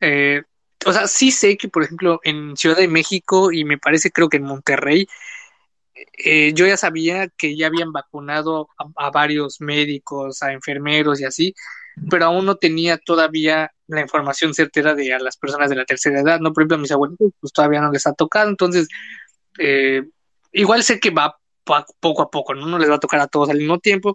eh, 0.00 0.42
o 0.86 0.92
sea, 0.92 1.06
sí 1.06 1.30
sé 1.30 1.56
que, 1.56 1.68
por 1.68 1.84
ejemplo, 1.84 2.20
en 2.24 2.56
Ciudad 2.56 2.76
de 2.76 2.88
México 2.88 3.52
y 3.52 3.64
me 3.64 3.78
parece 3.78 4.10
creo 4.10 4.28
que 4.28 4.38
en 4.38 4.44
Monterrey, 4.44 5.06
eh, 6.24 6.52
yo 6.54 6.66
ya 6.66 6.76
sabía 6.76 7.28
que 7.28 7.56
ya 7.56 7.68
habían 7.68 7.92
vacunado 7.92 8.68
a, 8.78 9.06
a 9.06 9.10
varios 9.10 9.60
médicos, 9.60 10.42
a 10.42 10.52
enfermeros 10.52 11.20
y 11.20 11.24
así, 11.24 11.54
pero 12.10 12.26
aún 12.26 12.44
no 12.46 12.56
tenía 12.56 12.98
todavía 12.98 13.70
la 13.86 14.00
información 14.00 14.54
certera 14.54 14.94
de 14.94 15.14
a 15.14 15.18
las 15.18 15.36
personas 15.36 15.70
de 15.70 15.76
la 15.76 15.84
tercera 15.84 16.20
edad, 16.20 16.40
¿no? 16.40 16.52
Por 16.52 16.62
ejemplo, 16.62 16.76
a 16.76 16.80
mis 16.80 16.92
abuelitos, 16.92 17.32
pues 17.40 17.52
todavía 17.52 17.80
no 17.80 17.92
les 17.92 18.06
ha 18.06 18.14
tocado, 18.14 18.48
entonces, 18.48 18.88
eh, 19.58 20.02
igual 20.52 20.82
sé 20.82 21.00
que 21.00 21.10
va 21.10 21.36
poco 22.00 22.22
a 22.22 22.30
poco, 22.30 22.54
¿no? 22.54 22.66
No 22.66 22.78
les 22.78 22.90
va 22.90 22.96
a 22.96 23.00
tocar 23.00 23.20
a 23.20 23.26
todos 23.26 23.50
al 23.50 23.58
mismo 23.58 23.78
tiempo, 23.78 24.14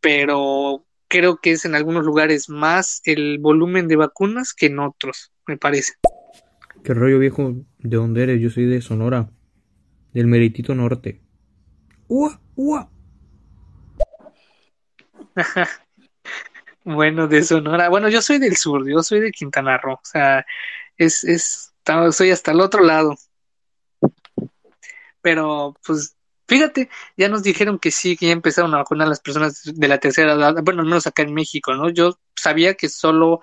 pero 0.00 0.85
creo 1.08 1.38
que 1.38 1.52
es 1.52 1.64
en 1.64 1.74
algunos 1.74 2.04
lugares 2.04 2.48
más 2.48 3.00
el 3.04 3.38
volumen 3.38 3.88
de 3.88 3.96
vacunas 3.96 4.52
que 4.52 4.66
en 4.66 4.78
otros, 4.78 5.32
me 5.46 5.56
parece. 5.56 5.94
¿Qué 6.84 6.94
rollo 6.94 7.18
viejo? 7.18 7.54
¿De 7.78 7.96
dónde 7.96 8.22
eres? 8.22 8.40
Yo 8.40 8.50
soy 8.50 8.66
de 8.66 8.80
Sonora, 8.80 9.30
del 10.12 10.26
Meritito 10.26 10.74
Norte. 10.74 11.20
¡Ua! 12.08 12.40
¡Ua! 12.54 12.90
Bueno, 16.86 17.26
de 17.26 17.42
Sonora. 17.42 17.88
Bueno, 17.88 18.08
yo 18.08 18.22
soy 18.22 18.38
del 18.38 18.56
sur, 18.56 18.88
yo 18.88 19.02
soy 19.02 19.18
de 19.18 19.32
Quintana 19.32 19.76
Roo. 19.76 19.94
O 19.94 20.00
sea, 20.04 20.46
es, 20.96 21.24
es, 21.24 21.74
soy 22.12 22.30
hasta 22.30 22.52
el 22.52 22.60
otro 22.60 22.84
lado. 22.84 23.16
Pero, 25.20 25.74
pues, 25.84 26.15
fíjate, 26.46 26.88
ya 27.16 27.28
nos 27.28 27.42
dijeron 27.42 27.78
que 27.78 27.90
sí, 27.90 28.16
que 28.16 28.26
ya 28.26 28.32
empezaron 28.32 28.74
a 28.74 28.78
vacunar 28.78 29.06
a 29.06 29.10
las 29.10 29.20
personas 29.20 29.62
de 29.64 29.88
la 29.88 29.98
tercera 29.98 30.34
edad. 30.34 30.54
Bueno, 30.62 30.80
al 30.80 30.86
menos 30.86 31.06
acá 31.06 31.22
en 31.22 31.34
México, 31.34 31.74
¿no? 31.74 31.90
Yo 31.90 32.18
sabía 32.34 32.74
que 32.74 32.88
solo 32.88 33.40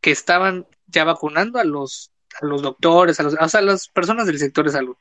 que 0.00 0.10
estaban 0.10 0.66
ya 0.86 1.04
vacunando 1.04 1.58
a 1.58 1.64
los, 1.64 2.12
a 2.40 2.46
los 2.46 2.62
doctores, 2.62 3.18
a 3.20 3.22
los, 3.22 3.34
o 3.34 3.48
sea, 3.48 3.60
a 3.60 3.64
las 3.64 3.88
personas 3.88 4.26
del 4.26 4.38
sector 4.38 4.64
de 4.66 4.72
salud. 4.72 4.96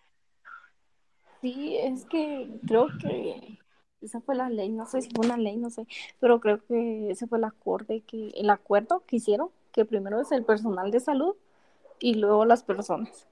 Sí, 1.41 1.75
es 1.77 2.05
que 2.05 2.49
creo 2.65 2.87
que 2.99 3.59
esa 4.01 4.21
fue 4.21 4.35
la 4.35 4.49
ley, 4.49 4.69
no 4.69 4.85
sé 4.85 5.01
si 5.01 5.09
fue 5.09 5.25
una 5.25 5.37
ley, 5.37 5.57
no 5.57 5.69
sé, 5.69 5.85
pero 6.19 6.39
creo 6.39 6.63
que 6.65 7.11
ese 7.11 7.27
fue 7.27 7.37
el 7.37 7.43
acuerdo 7.43 7.95
que, 8.07 8.29
el 8.35 8.49
acuerdo 8.49 9.03
que 9.05 9.17
hicieron, 9.17 9.49
que 9.71 9.85
primero 9.85 10.21
es 10.21 10.31
el 10.31 10.45
personal 10.45 10.91
de 10.91 10.99
salud 10.99 11.35
y 11.99 12.15
luego 12.15 12.45
las 12.45 12.63
personas. 12.63 13.27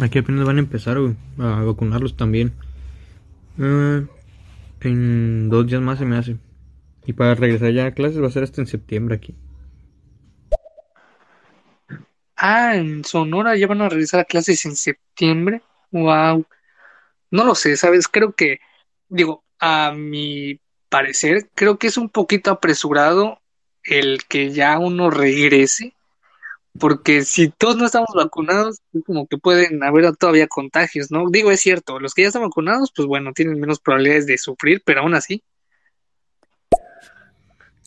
Aquí 0.00 0.18
apenas 0.18 0.46
van 0.46 0.56
a 0.56 0.60
empezar 0.60 0.96
a 0.96 1.62
vacunarlos 1.62 2.16
también. 2.16 2.52
Ah, 3.58 4.02
en 4.80 5.48
dos 5.48 5.66
días 5.66 5.80
más 5.80 5.98
se 5.98 6.04
me 6.04 6.16
hace. 6.16 6.36
Y 7.04 7.12
para 7.14 7.34
regresar 7.34 7.72
ya 7.72 7.86
a 7.86 7.92
clases 7.92 8.22
va 8.22 8.28
a 8.28 8.30
ser 8.30 8.44
hasta 8.44 8.60
en 8.60 8.66
septiembre 8.66 9.16
aquí. 9.16 9.34
Ah, 12.36 12.76
en 12.76 13.04
Sonora 13.04 13.56
ya 13.56 13.66
van 13.66 13.82
a 13.82 13.88
regresar 13.88 14.20
a 14.20 14.24
clases 14.24 14.64
en 14.66 14.76
septiembre. 14.76 15.62
Wow. 15.90 16.46
No 17.30 17.44
lo 17.44 17.54
sé, 17.54 17.76
¿sabes? 17.76 18.06
Creo 18.06 18.32
que, 18.32 18.60
digo, 19.08 19.42
a 19.58 19.92
mi 19.92 20.60
parecer, 20.88 21.50
creo 21.54 21.78
que 21.78 21.88
es 21.88 21.96
un 21.96 22.08
poquito 22.08 22.50
apresurado 22.50 23.40
el 23.82 24.24
que 24.28 24.50
ya 24.52 24.78
uno 24.78 25.10
regrese, 25.10 25.94
porque 26.78 27.22
si 27.22 27.48
todos 27.50 27.76
no 27.76 27.86
estamos 27.86 28.10
vacunados, 28.14 28.80
es 28.92 29.04
como 29.04 29.26
que 29.26 29.38
pueden 29.38 29.82
haber 29.82 30.16
todavía 30.16 30.46
contagios, 30.48 31.10
¿no? 31.10 31.28
Digo, 31.30 31.50
es 31.50 31.60
cierto, 31.60 31.98
los 31.98 32.14
que 32.14 32.22
ya 32.22 32.28
están 32.28 32.42
vacunados, 32.42 32.92
pues 32.94 33.06
bueno, 33.08 33.32
tienen 33.32 33.58
menos 33.58 33.80
probabilidades 33.80 34.26
de 34.26 34.38
sufrir, 34.38 34.82
pero 34.84 35.00
aún 35.00 35.14
así. 35.14 35.42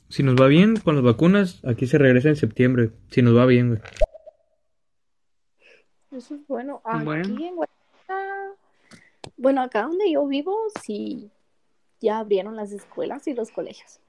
Si 0.10 0.24
nos 0.24 0.36
va 0.36 0.48
bien 0.48 0.76
con 0.78 0.96
las 0.96 1.04
vacunas, 1.04 1.62
aquí 1.66 1.88
se 1.88 1.98
regresa 1.98 2.30
en 2.30 2.36
septiembre. 2.36 2.92
Si 3.12 3.22
nos 3.22 3.36
va 3.38 3.46
bien, 3.46 3.70
güey. 3.70 3.82
Eso 6.12 6.36
es 6.36 6.46
bueno. 6.48 6.82
Aquí 6.84 7.06
Bueno. 7.06 7.24
en 7.24 7.56
Guatemala, 7.56 8.52
bueno, 9.38 9.62
acá 9.62 9.84
donde 9.84 10.12
yo 10.12 10.28
vivo, 10.28 10.58
sí, 10.84 11.32
ya 12.02 12.20
abrieron 12.20 12.58
las 12.58 12.74
escuelas 12.74 13.26
y 13.28 13.34
los 13.34 13.52
colegios. 13.52 14.02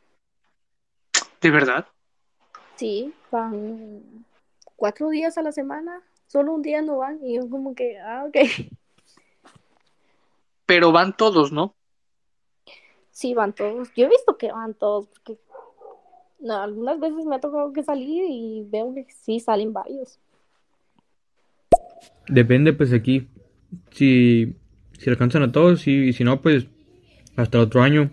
¿De 1.40 1.51
verdad? 1.51 1.86
Sí, 2.74 3.12
van 3.31 4.24
cuatro 4.83 5.11
días 5.11 5.39
a 5.39 5.43
la 5.43 5.53
semana, 5.53 6.03
solo 6.27 6.53
un 6.53 6.61
día 6.61 6.83
no 6.83 6.97
van 6.97 7.25
y 7.25 7.37
yo 7.37 7.49
como 7.49 7.73
que, 7.73 8.01
ah, 8.01 8.25
ok. 8.27 8.37
Pero 10.67 10.91
van 10.91 11.17
todos, 11.17 11.53
¿no? 11.53 11.77
Sí, 13.13 13.33
van 13.33 13.53
todos. 13.53 13.93
Yo 13.95 14.07
he 14.07 14.09
visto 14.09 14.37
que 14.37 14.51
van 14.51 14.75
todos, 14.75 15.07
porque 15.07 15.39
no, 16.41 16.61
algunas 16.61 16.99
veces 16.99 17.25
me 17.27 17.37
ha 17.37 17.41
tocado 17.41 17.73
que 17.73 17.85
salir 17.85 18.25
y 18.29 18.67
veo 18.71 18.93
que 18.93 19.07
sí 19.09 19.39
salen 19.39 19.73
varios. 19.73 20.19
Depende, 22.27 22.73
pues 22.73 22.93
aquí. 22.93 23.29
Si, 23.93 24.57
si 24.99 25.11
alcanzan 25.11 25.45
a 25.45 25.53
todos 25.53 25.87
y, 25.87 26.09
y 26.09 26.13
si 26.13 26.25
no, 26.25 26.43
pues 26.43 26.67
hasta 27.37 27.61
otro 27.61 27.83
año. 27.83 28.11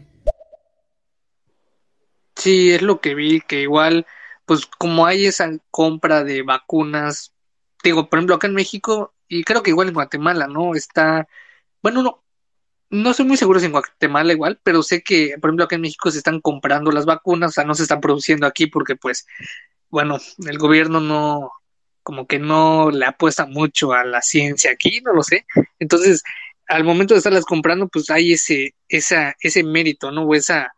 Sí, 2.35 2.69
es 2.69 2.83
lo 2.83 3.01
que 3.01 3.15
vi, 3.15 3.41
que 3.41 3.63
igual, 3.63 4.05
pues 4.49 4.65
como 4.65 5.05
hay 5.05 5.27
esa 5.27 5.47
compra 5.69 6.23
de 6.23 6.41
vacunas, 6.41 7.35
digo, 7.83 8.09
por 8.09 8.17
ejemplo, 8.17 8.33
acá 8.33 8.47
en 8.47 8.55
México, 8.55 9.13
y 9.27 9.43
creo 9.43 9.61
que 9.61 9.69
igual 9.69 9.89
en 9.89 9.93
Guatemala, 9.93 10.47
¿no? 10.47 10.73
Está, 10.73 11.27
bueno, 11.83 12.01
no, 12.01 12.23
no 12.89 13.13
soy 13.13 13.25
muy 13.27 13.37
seguro 13.37 13.59
si 13.59 13.67
en 13.67 13.73
Guatemala 13.73 14.33
igual, 14.33 14.59
pero 14.63 14.81
sé 14.81 15.03
que, 15.03 15.35
por 15.39 15.51
ejemplo, 15.51 15.65
acá 15.65 15.75
en 15.75 15.83
México 15.83 16.09
se 16.09 16.17
están 16.17 16.41
comprando 16.41 16.91
las 16.91 17.05
vacunas, 17.05 17.51
o 17.51 17.53
sea, 17.53 17.63
no 17.63 17.75
se 17.75 17.83
están 17.83 18.01
produciendo 18.01 18.47
aquí 18.47 18.65
porque, 18.65 18.95
pues, 18.95 19.27
bueno, 19.91 20.17
el 20.47 20.57
gobierno 20.57 20.99
no, 20.99 21.51
como 22.01 22.25
que 22.25 22.39
no 22.39 22.89
le 22.89 23.05
apuesta 23.05 23.45
mucho 23.45 23.93
a 23.93 24.03
la 24.03 24.23
ciencia 24.23 24.71
aquí, 24.71 24.99
no 25.01 25.13
lo 25.13 25.21
sé. 25.21 25.45
Entonces, 25.77 26.23
al 26.67 26.83
momento 26.83 27.13
de 27.13 27.19
estarlas 27.19 27.45
comprando, 27.45 27.87
pues 27.87 28.09
hay 28.09 28.33
ese, 28.33 28.73
esa, 28.87 29.35
ese 29.41 29.63
mérito, 29.63 30.09
¿no? 30.09 30.23
O 30.23 30.33
esa, 30.33 30.73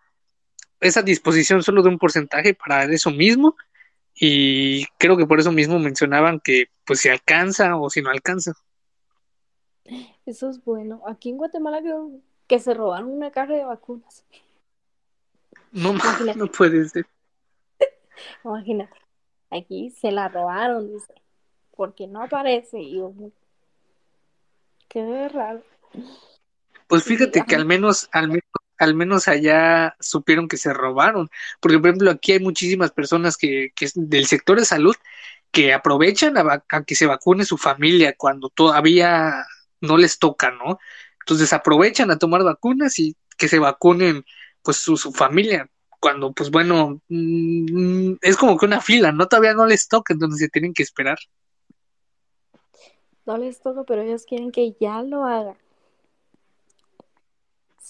esa 0.81 1.01
disposición 1.01 1.63
solo 1.63 1.81
de 1.83 1.89
un 1.89 1.97
porcentaje 1.97 2.53
para 2.53 2.83
eso 2.85 3.11
mismo. 3.11 3.55
Y 4.13 4.85
creo 4.97 5.15
que 5.15 5.25
por 5.25 5.39
eso 5.39 5.51
mismo 5.51 5.79
mencionaban 5.79 6.39
que, 6.39 6.65
pues, 6.85 6.99
si 6.99 7.09
alcanza 7.09 7.77
o 7.77 7.89
si 7.89 8.01
no 8.01 8.09
alcanza. 8.09 8.53
Eso 10.25 10.49
es 10.49 10.63
bueno. 10.63 11.01
Aquí 11.07 11.29
en 11.29 11.37
Guatemala 11.37 11.79
creo 11.81 12.11
que 12.47 12.59
se 12.59 12.73
robaron 12.73 13.09
una 13.09 13.31
caja 13.31 13.53
de 13.53 13.63
vacunas. 13.63 14.25
No, 15.71 15.91
Imagínate. 15.93 16.37
no 16.37 16.47
puede 16.47 16.87
ser. 16.89 17.05
Imagínate. 18.43 18.97
Aquí 19.49 19.89
se 19.91 20.11
la 20.11 20.27
robaron, 20.27 20.91
dice. 20.91 21.13
Porque 21.75 22.07
no 22.07 22.23
aparece. 22.23 22.79
Y 22.79 22.97
yo, 22.97 23.13
qué 24.89 25.29
raro. 25.29 25.63
Pues 26.87 27.03
fíjate 27.03 27.43
que 27.47 27.55
al 27.55 27.65
menos, 27.65 28.09
al 28.11 28.27
menos, 28.27 28.43
al 28.81 28.95
menos 28.95 29.27
allá 29.27 29.95
supieron 29.99 30.47
que 30.47 30.57
se 30.57 30.73
robaron. 30.73 31.29
Porque, 31.59 31.77
por 31.77 31.89
ejemplo, 31.89 32.09
aquí 32.09 32.31
hay 32.31 32.39
muchísimas 32.39 32.91
personas 32.91 33.37
que, 33.37 33.71
que 33.75 33.87
del 33.93 34.25
sector 34.25 34.57
de 34.59 34.65
salud 34.65 34.95
que 35.51 35.71
aprovechan 35.71 36.35
a, 36.37 36.63
a 36.67 36.83
que 36.83 36.95
se 36.95 37.05
vacune 37.05 37.45
su 37.45 37.57
familia 37.57 38.15
cuando 38.17 38.49
todavía 38.49 39.45
no 39.81 39.97
les 39.97 40.17
toca, 40.17 40.49
¿no? 40.49 40.79
Entonces 41.19 41.53
aprovechan 41.53 42.09
a 42.09 42.17
tomar 42.17 42.43
vacunas 42.43 42.97
y 42.97 43.15
que 43.37 43.47
se 43.47 43.59
vacunen 43.59 44.25
pues 44.63 44.77
su, 44.77 44.97
su 44.97 45.11
familia. 45.11 45.69
Cuando, 45.99 46.31
pues 46.31 46.49
bueno, 46.49 46.99
mm, 47.09 48.13
es 48.21 48.35
como 48.35 48.57
que 48.57 48.65
una 48.65 48.81
fila, 48.81 49.11
¿no? 49.11 49.27
Todavía 49.27 49.53
no 49.53 49.67
les 49.67 49.87
toca, 49.87 50.13
entonces 50.13 50.39
se 50.39 50.49
tienen 50.49 50.73
que 50.73 50.81
esperar. 50.81 51.19
No 53.27 53.37
les 53.37 53.61
toca, 53.61 53.83
pero 53.83 54.01
ellos 54.01 54.25
quieren 54.25 54.51
que 54.51 54.75
ya 54.79 55.03
lo 55.03 55.25
hagan. 55.25 55.57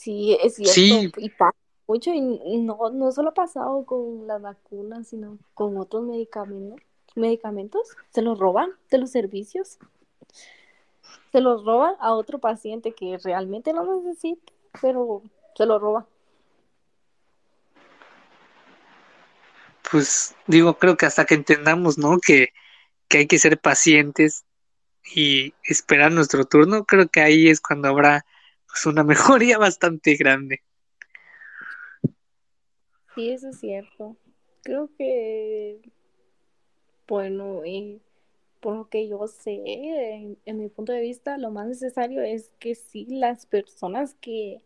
Sí, 0.02 0.36
es 0.41 0.56
cierto. 0.56 0.73
Sí. 0.73 1.11
Y 1.18 1.30
pasa 1.30 1.56
mucho. 1.86 2.11
Y 2.11 2.57
no, 2.57 2.90
no 2.90 3.11
solo 3.11 3.30
ha 3.30 3.34
pasado 3.36 3.86
con 3.86 4.26
las 4.26 4.41
vacunas, 4.41 5.10
sino 5.10 5.38
con 5.53 5.78
otros 5.78 6.03
medicamentos. 6.03 6.84
medicamentos. 7.14 7.95
Se 8.10 8.23
los 8.23 8.40
roban 8.40 8.72
de 8.90 8.98
los 8.98 9.11
servicios. 9.11 9.78
Se 11.32 11.40
los 11.40 11.64
roban 11.64 11.94
a 11.99 12.14
otro 12.15 12.40
paciente 12.40 12.94
que 12.94 13.19
realmente 13.23 13.73
lo 13.73 14.02
necesita, 14.02 14.52
pero 14.82 15.22
se 15.56 15.68
lo 15.68 15.78
roban. 15.78 16.07
Pues 19.91 20.34
digo, 20.48 20.80
creo 20.80 20.98
que 20.98 21.06
hasta 21.06 21.26
que 21.26 21.36
entendamos, 21.36 21.99
¿no? 21.99 22.18
Que, 22.18 22.53
que 23.07 23.19
hay 23.19 23.28
que 23.28 23.38
ser 23.38 23.60
pacientes 23.60 24.45
y 25.14 25.53
esperar 25.64 26.11
nuestro 26.11 26.45
turno, 26.45 26.86
creo 26.86 27.07
que 27.07 27.22
ahí 27.22 27.49
es 27.49 27.61
cuando 27.61 27.88
habrá 27.88 28.26
pues 28.72 28.85
una 28.85 29.03
mejoría 29.03 29.57
bastante 29.57 30.15
grande. 30.15 30.61
Sí, 33.15 33.30
eso 33.31 33.49
es 33.49 33.60
cierto. 33.60 34.15
Creo 34.64 34.89
que, 34.98 35.81
bueno, 37.07 37.65
y 37.65 38.02
por 38.61 38.76
lo 38.76 38.89
que 38.89 39.07
yo 39.07 39.27
sé, 39.27 39.61
en, 39.65 40.38
en 40.45 40.57
mi 40.57 40.69
punto 40.69 40.93
de 40.93 41.02
vista, 41.02 41.38
lo 41.38 41.52
más 41.52 41.68
necesario 41.68 42.22
es 42.22 42.52
que 42.60 42.76
sí 42.76 43.06
las 43.10 43.45
personas 43.45 44.15
que 44.22 44.61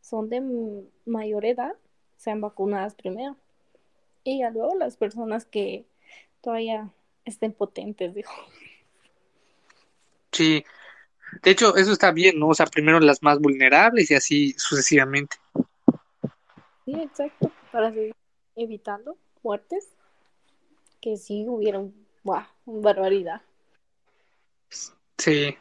son 0.00 0.30
de 0.30 0.40
mayor 1.04 1.44
edad 1.44 1.74
sean 2.16 2.40
vacunadas 2.40 2.94
primero. 2.94 3.36
Y 4.24 4.38
ya 4.38 4.50
luego 4.50 4.74
las 4.76 4.96
personas 4.96 5.44
que 5.44 5.84
todavía 6.40 6.92
estén 7.24 7.52
potentes, 7.52 8.14
digo. 8.14 8.30
Sí, 10.32 10.64
de 11.42 11.50
hecho, 11.50 11.76
eso 11.76 11.92
está 11.92 12.12
bien, 12.12 12.38
¿no? 12.38 12.48
O 12.48 12.54
sea, 12.54 12.66
primero 12.66 13.00
las 13.00 13.22
más 13.22 13.40
vulnerables 13.40 14.10
y 14.10 14.14
así 14.14 14.54
sucesivamente. 14.56 15.36
Sí, 16.84 16.94
exacto, 16.94 17.52
para 17.72 17.92
seguir 17.92 18.14
evitando 18.54 19.16
muertes, 19.42 19.88
que 21.00 21.16
sí 21.16 21.44
hubieron, 21.48 21.94
¡guau! 22.24 22.44
barbaridad. 22.64 23.42
Sí. 25.18 25.56